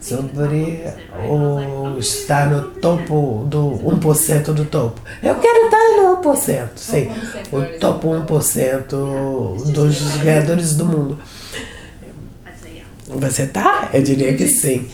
sobre 0.00 0.82
o 1.28 1.98
estar 1.98 2.48
no 2.50 2.62
topo 2.62 3.44
do 3.46 3.78
1% 3.84 4.52
do 4.52 4.64
topo. 4.64 5.00
Eu 5.22 5.34
quero 5.36 5.66
estar 5.66 5.96
no 5.96 6.22
1%, 6.22 6.68
sim. 6.74 7.10
O 7.52 7.78
topo 7.78 8.08
1% 8.08 9.72
dos 9.72 10.16
ganhadores 10.16 10.74
do 10.74 10.86
mundo. 10.86 11.18
Você 13.12 13.46
tá? 13.46 13.90
Eu 13.92 14.02
diria 14.02 14.34
que 14.34 14.46
sim. 14.46 14.86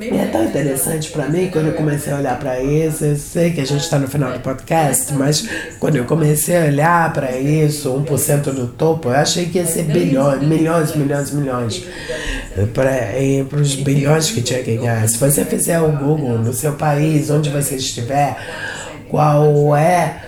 E 0.00 0.16
é 0.16 0.26
tão 0.26 0.44
interessante 0.44 1.10
para 1.10 1.28
mim 1.28 1.48
quando 1.52 1.66
eu 1.66 1.74
comecei 1.74 2.12
a 2.12 2.16
olhar 2.16 2.38
para 2.38 2.60
isso. 2.60 3.04
Eu 3.04 3.16
sei 3.16 3.52
que 3.52 3.60
a 3.60 3.64
gente 3.64 3.82
está 3.82 3.98
no 3.98 4.08
final 4.08 4.32
do 4.32 4.40
podcast, 4.40 5.12
mas 5.14 5.48
quando 5.78 5.96
eu 5.96 6.04
comecei 6.04 6.56
a 6.56 6.64
olhar 6.64 7.12
para 7.12 7.38
isso, 7.38 7.90
1% 7.90 8.42
do 8.52 8.66
topo, 8.68 9.08
eu 9.08 9.14
achei 9.14 9.46
que 9.46 9.58
ia 9.58 9.66
ser 9.66 9.84
bilhões, 9.84 10.42
milhões, 10.42 10.94
milhões, 10.96 11.30
milhões. 11.30 11.84
Para 12.74 13.60
os 13.60 13.76
bilhões 13.76 14.30
que 14.30 14.42
tinha 14.42 14.62
que 14.62 14.76
ganhar. 14.76 15.08
Se 15.08 15.18
você 15.18 15.44
fizer 15.44 15.80
o 15.80 15.92
Google 15.92 16.38
no 16.38 16.52
seu 16.52 16.72
país, 16.72 17.30
onde 17.30 17.48
você 17.48 17.76
estiver, 17.76 18.36
qual 19.08 19.76
é 19.76 20.20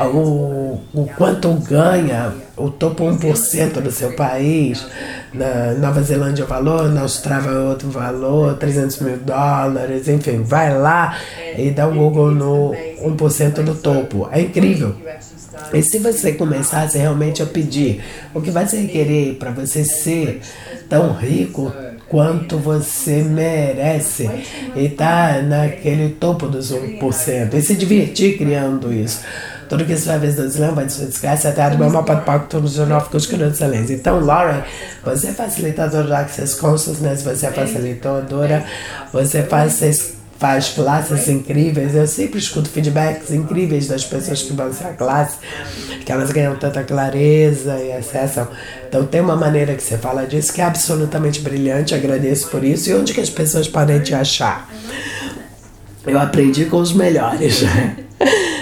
o, 0.00 0.80
o 0.92 1.06
quanto 1.16 1.52
ganha 1.54 2.32
o 2.56 2.70
topo 2.70 3.04
1% 3.04 3.80
do 3.80 3.90
seu 3.90 4.14
país. 4.14 4.86
Na 5.32 5.72
Nova 5.74 6.02
Zelândia 6.02 6.42
é 6.42 6.46
valor, 6.46 6.90
na 6.90 7.02
Austrália 7.02 7.48
é 7.48 7.58
outro 7.58 7.88
valor, 7.88 8.54
300 8.56 9.00
mil 9.00 9.16
dólares, 9.16 10.06
enfim, 10.06 10.42
vai 10.42 10.76
lá 10.76 11.16
e 11.56 11.70
dá 11.70 11.86
um 11.88 11.96
Google 11.96 12.30
no 12.30 12.74
1% 13.02 13.62
do 13.62 13.74
topo. 13.74 14.28
É 14.30 14.42
incrível. 14.42 14.94
E 15.72 15.82
se 15.82 15.98
você 15.98 16.32
começasse 16.32 16.98
realmente 16.98 17.42
a 17.42 17.46
pedir 17.46 18.02
o 18.34 18.40
que 18.42 18.50
vai 18.50 18.66
se 18.66 18.76
requerer 18.76 19.36
para 19.36 19.50
você 19.50 19.84
ser 19.84 20.42
tão 20.88 21.14
rico 21.14 21.72
quanto 22.08 22.58
você 22.58 23.22
merece 23.22 24.28
e 24.76 24.88
tá 24.90 25.40
naquele 25.40 26.10
topo 26.10 26.46
dos 26.46 26.70
1% 26.70 27.54
e 27.54 27.62
se 27.62 27.74
divertir 27.74 28.36
criando 28.36 28.92
isso. 28.92 29.22
Vai 30.74 30.86
de 30.86 30.92
sua 30.92 31.06
desgraça 31.06 31.48
até 31.48 31.62
a 31.62 31.70
mapa 31.76 32.14
de 32.14 32.24
palco 32.24 32.46
todos 32.48 32.70
os 32.72 32.76
jornais 32.76 33.04
ficam 33.04 33.18
escolhendo 33.18 33.52
excelência. 33.52 33.94
Então, 33.94 34.20
Lauren, 34.20 34.62
você 35.04 35.28
é 35.28 35.32
facilitadora 35.32 36.06
de 36.06 36.12
Access 36.12 36.56
Consciousness, 36.56 37.22
você 37.22 37.46
é 37.46 37.50
facilitadora, 37.50 38.64
você 39.12 39.42
faz 39.42 39.80
faz 40.42 40.70
classes 40.70 41.28
incríveis. 41.28 41.94
Eu 41.94 42.04
sempre 42.08 42.40
escuto 42.40 42.68
feedbacks 42.68 43.30
incríveis 43.30 43.86
das 43.86 44.04
pessoas 44.04 44.42
que 44.42 44.52
vão 44.52 44.72
ser 44.72 44.88
a 44.88 44.92
classe, 44.92 45.36
que 46.04 46.10
elas 46.10 46.32
ganham 46.32 46.56
tanta 46.56 46.82
clareza 46.82 47.78
e 47.78 47.92
acessam. 47.92 48.48
Então 48.88 49.06
tem 49.06 49.20
uma 49.20 49.36
maneira 49.36 49.74
que 49.74 49.82
você 49.82 49.96
fala 49.96 50.26
disso 50.26 50.52
que 50.52 50.60
é 50.60 50.64
absolutamente 50.64 51.38
brilhante, 51.40 51.94
agradeço 51.94 52.48
por 52.48 52.64
isso. 52.64 52.90
E 52.90 52.94
onde 52.94 53.14
que 53.14 53.20
as 53.20 53.30
pessoas 53.30 53.68
podem 53.68 54.00
te 54.00 54.14
achar? 54.14 54.68
Eu 56.04 56.18
aprendi 56.18 56.64
com 56.64 56.78
os 56.78 56.92
melhores. 56.92 57.62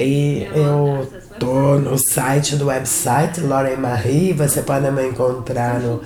E 0.00 0.48
eu 0.54 1.06
tô 1.38 1.78
no 1.78 1.98
site 1.98 2.56
do 2.56 2.68
website 2.68 3.42
Lauren 3.42 3.76
Marie, 3.76 4.32
você 4.32 4.62
pode 4.62 4.90
me 4.90 5.08
encontrar 5.08 5.78
no 5.78 6.00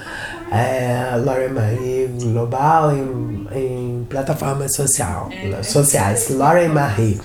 é, 0.50 1.14
Lauren 1.16 1.50
Marie 1.50 2.08
Global 2.20 2.90
em, 2.90 3.46
em 3.54 4.06
plataformas 4.10 4.74
social, 4.74 5.30
sociais, 5.62 6.28
Lauren 6.30 6.70
Marie. 6.70 7.20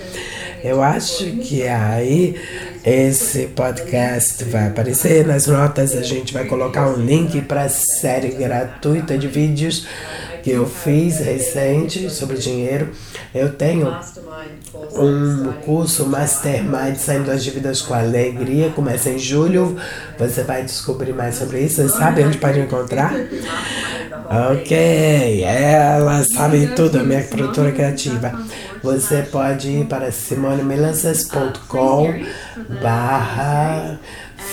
Eu 0.63 0.83
acho 0.83 1.23
que 1.37 1.67
aí 1.67 2.35
esse 2.85 3.47
podcast 3.47 4.43
vai 4.43 4.67
aparecer 4.67 5.25
nas 5.25 5.47
notas. 5.47 5.95
A 5.95 6.03
gente 6.03 6.33
vai 6.33 6.45
colocar 6.45 6.87
um 6.87 6.97
link 6.97 7.41
para 7.41 7.63
a 7.63 7.69
série 7.69 8.29
gratuita 8.29 9.17
de 9.17 9.27
vídeos 9.27 9.87
que 10.43 10.51
eu 10.51 10.65
fiz 10.65 11.19
recente 11.19 12.09
sobre 12.09 12.37
dinheiro. 12.37 12.89
Eu 13.33 13.53
tenho 13.53 13.93
um 14.93 15.51
curso 15.65 16.07
Mastermind 16.07 16.95
Saindo 16.97 17.25
das 17.25 17.43
Dívidas 17.43 17.81
com 17.81 17.93
Alegria, 17.93 18.69
começa 18.69 19.09
em 19.09 19.19
julho. 19.19 19.77
Você 20.17 20.43
vai 20.43 20.63
descobrir 20.63 21.13
mais 21.13 21.35
sobre 21.35 21.61
isso. 21.61 21.81
Você 21.81 21.89
sabe 21.89 22.23
onde 22.23 22.37
pode 22.37 22.59
encontrar? 22.59 23.13
Ok, 24.51 25.43
ela 25.43 26.23
sabe 26.23 26.67
tudo, 26.75 26.99
a 26.99 27.03
minha 27.03 27.23
produtora 27.23 27.71
criativa. 27.71 28.39
Você 28.83 29.23
pode 29.23 29.69
ir 29.69 29.85
para 29.85 30.11
simonemelanças.com 30.11 32.13
barra 32.81 33.99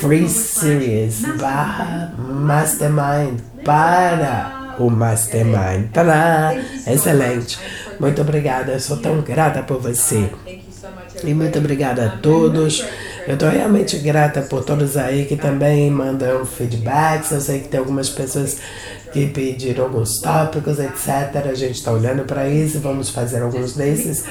free 0.01 0.28
series 0.28 1.22
barra 1.39 2.12
mastermind 2.18 3.39
para 3.64 4.55
o 4.79 4.91
Mastermind. 4.91 5.91
Tadá! 5.93 6.55
Excelente. 6.87 7.59
Muito 7.99 8.20
obrigada. 8.20 8.72
Eu 8.72 8.81
sou 8.81 8.97
tão 8.97 9.20
grata 9.20 9.62
por 9.62 9.81
você. 9.81 10.31
E 11.24 11.35
muito 11.35 11.59
obrigada 11.59 12.07
a 12.07 12.09
todos 12.18 12.85
Eu 13.27 13.35
estou 13.35 13.49
realmente 13.49 13.97
grata 13.99 14.43
por 14.43 14.62
todos 14.64 14.97
aí 14.97 15.24
que 15.24 15.37
também 15.37 15.91
mandam 15.91 16.47
feedbacks. 16.47 17.33
Eu 17.33 17.41
sei 17.41 17.61
que 17.61 17.68
tem 17.68 17.81
algumas 17.81 18.09
pessoas 18.09 18.59
que 19.12 19.27
pediram 19.27 19.85
alguns 19.85 20.20
tópicos, 20.20 20.79
etc. 20.79 21.47
A 21.51 21.55
gente 21.55 21.77
está 21.77 21.91
olhando 21.91 22.24
para 22.24 22.49
isso, 22.49 22.79
vamos 22.81 23.11
fazer 23.11 23.43
alguns 23.43 23.74
desses. 23.74 24.24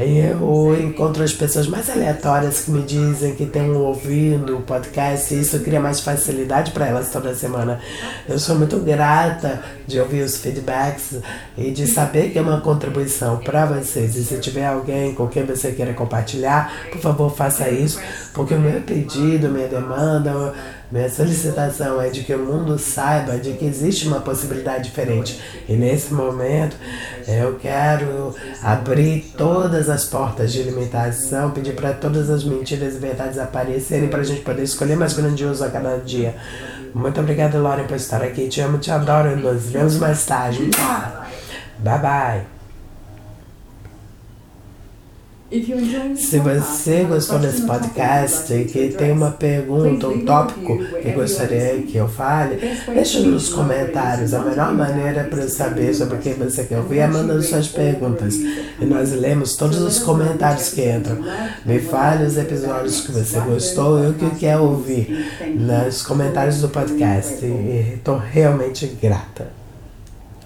Eu 0.00 0.80
encontro 0.80 1.24
as 1.24 1.32
pessoas 1.32 1.66
mais 1.66 1.90
aleatórias 1.90 2.60
que 2.60 2.70
me 2.70 2.82
dizem 2.82 3.34
que 3.34 3.42
estão 3.42 3.74
ouvindo 3.74 4.56
o 4.56 4.62
podcast 4.62 5.34
e 5.34 5.40
isso 5.40 5.58
cria 5.58 5.80
mais 5.80 5.98
facilidade 5.98 6.70
para 6.70 6.86
elas 6.86 7.10
toda 7.10 7.34
semana. 7.34 7.80
Eu 8.28 8.38
sou 8.38 8.54
muito 8.54 8.78
grata 8.78 9.60
de 9.88 9.98
ouvir 9.98 10.22
os 10.22 10.36
feedbacks 10.36 11.16
e 11.56 11.72
de 11.72 11.88
saber 11.88 12.30
que 12.30 12.38
é 12.38 12.40
uma 12.40 12.60
contribuição 12.60 13.38
para 13.38 13.66
vocês. 13.66 14.14
E 14.14 14.22
se 14.22 14.38
tiver 14.38 14.66
alguém 14.66 15.16
com 15.16 15.26
quem 15.26 15.44
você 15.44 15.72
queira 15.72 15.92
compartilhar, 15.92 16.72
por 16.92 17.00
favor, 17.00 17.34
faça 17.34 17.68
isso, 17.68 17.98
porque 18.32 18.54
o 18.54 18.60
meu 18.60 18.80
pedido, 18.82 19.48
minha 19.48 19.66
demanda, 19.66 20.54
minha 20.90 21.08
solicitação 21.10 22.00
é 22.00 22.08
de 22.08 22.22
que 22.24 22.34
o 22.34 22.38
mundo 22.38 22.78
saiba 22.78 23.36
de 23.36 23.52
que 23.52 23.64
existe 23.64 24.08
uma 24.08 24.20
possibilidade 24.20 24.84
diferente. 24.84 25.38
E 25.68 25.74
nesse 25.74 26.14
momento 26.14 26.76
eu 27.26 27.56
quero 27.56 28.34
abrir 28.62 29.32
todas 29.36 29.90
as 29.90 30.06
portas 30.06 30.52
de 30.52 30.62
limitação, 30.62 31.50
pedir 31.50 31.74
para 31.74 31.92
todas 31.92 32.30
as 32.30 32.42
mentiras 32.42 32.94
e 32.94 32.98
verdades 32.98 33.38
aparecerem 33.38 34.08
para 34.08 34.20
a 34.20 34.24
gente 34.24 34.40
poder 34.40 34.62
escolher 34.62 34.96
mais 34.96 35.12
grandioso 35.12 35.62
a 35.62 35.68
cada 35.68 35.98
dia. 35.98 36.34
Muito 36.94 37.20
obrigada, 37.20 37.58
Lauren, 37.58 37.86
por 37.86 37.96
estar 37.96 38.22
aqui. 38.22 38.48
Te 38.48 38.60
amo, 38.62 38.78
te 38.78 38.90
adoro. 38.90 39.36
Nos 39.36 39.64
vemos 39.66 39.96
mais 39.96 40.24
tarde. 40.24 40.70
Bye 41.78 41.98
bye. 41.98 42.57
Se 45.50 46.38
você 46.40 47.04
gostou 47.04 47.38
desse 47.38 47.62
podcast 47.62 48.52
e 48.52 48.66
que 48.66 48.88
tem 48.90 49.12
uma 49.12 49.30
pergunta, 49.30 50.06
um 50.06 50.22
tópico 50.22 50.76
que 51.00 51.10
gostaria 51.12 51.80
que 51.82 51.96
eu 51.96 52.06
fale, 52.06 52.56
deixe 52.92 53.20
nos 53.20 53.48
comentários. 53.48 54.34
A 54.34 54.40
melhor 54.40 54.74
maneira 54.74 55.24
para 55.24 55.40
eu 55.40 55.48
saber 55.48 55.94
sobre 55.94 56.16
o 56.16 56.18
que 56.18 56.34
você 56.34 56.64
quer 56.64 56.76
ouvir 56.76 56.98
é 56.98 57.06
mandando 57.06 57.42
suas 57.42 57.66
perguntas. 57.66 58.34
E 58.34 58.84
nós 58.84 59.10
lemos 59.12 59.56
todos 59.56 59.78
os 59.78 60.00
comentários 60.00 60.68
que 60.68 60.86
entram. 60.86 61.16
Me 61.64 61.78
fale 61.78 62.26
os 62.26 62.36
episódios 62.36 63.00
que 63.00 63.12
você 63.12 63.40
gostou 63.40 64.04
e 64.04 64.08
o 64.08 64.14
que 64.14 64.28
quer 64.36 64.58
ouvir 64.58 65.32
nos 65.56 66.02
comentários 66.02 66.60
do 66.60 66.68
podcast. 66.68 67.42
E 67.42 67.94
estou 67.94 68.18
realmente 68.18 68.86
grata. 69.00 69.57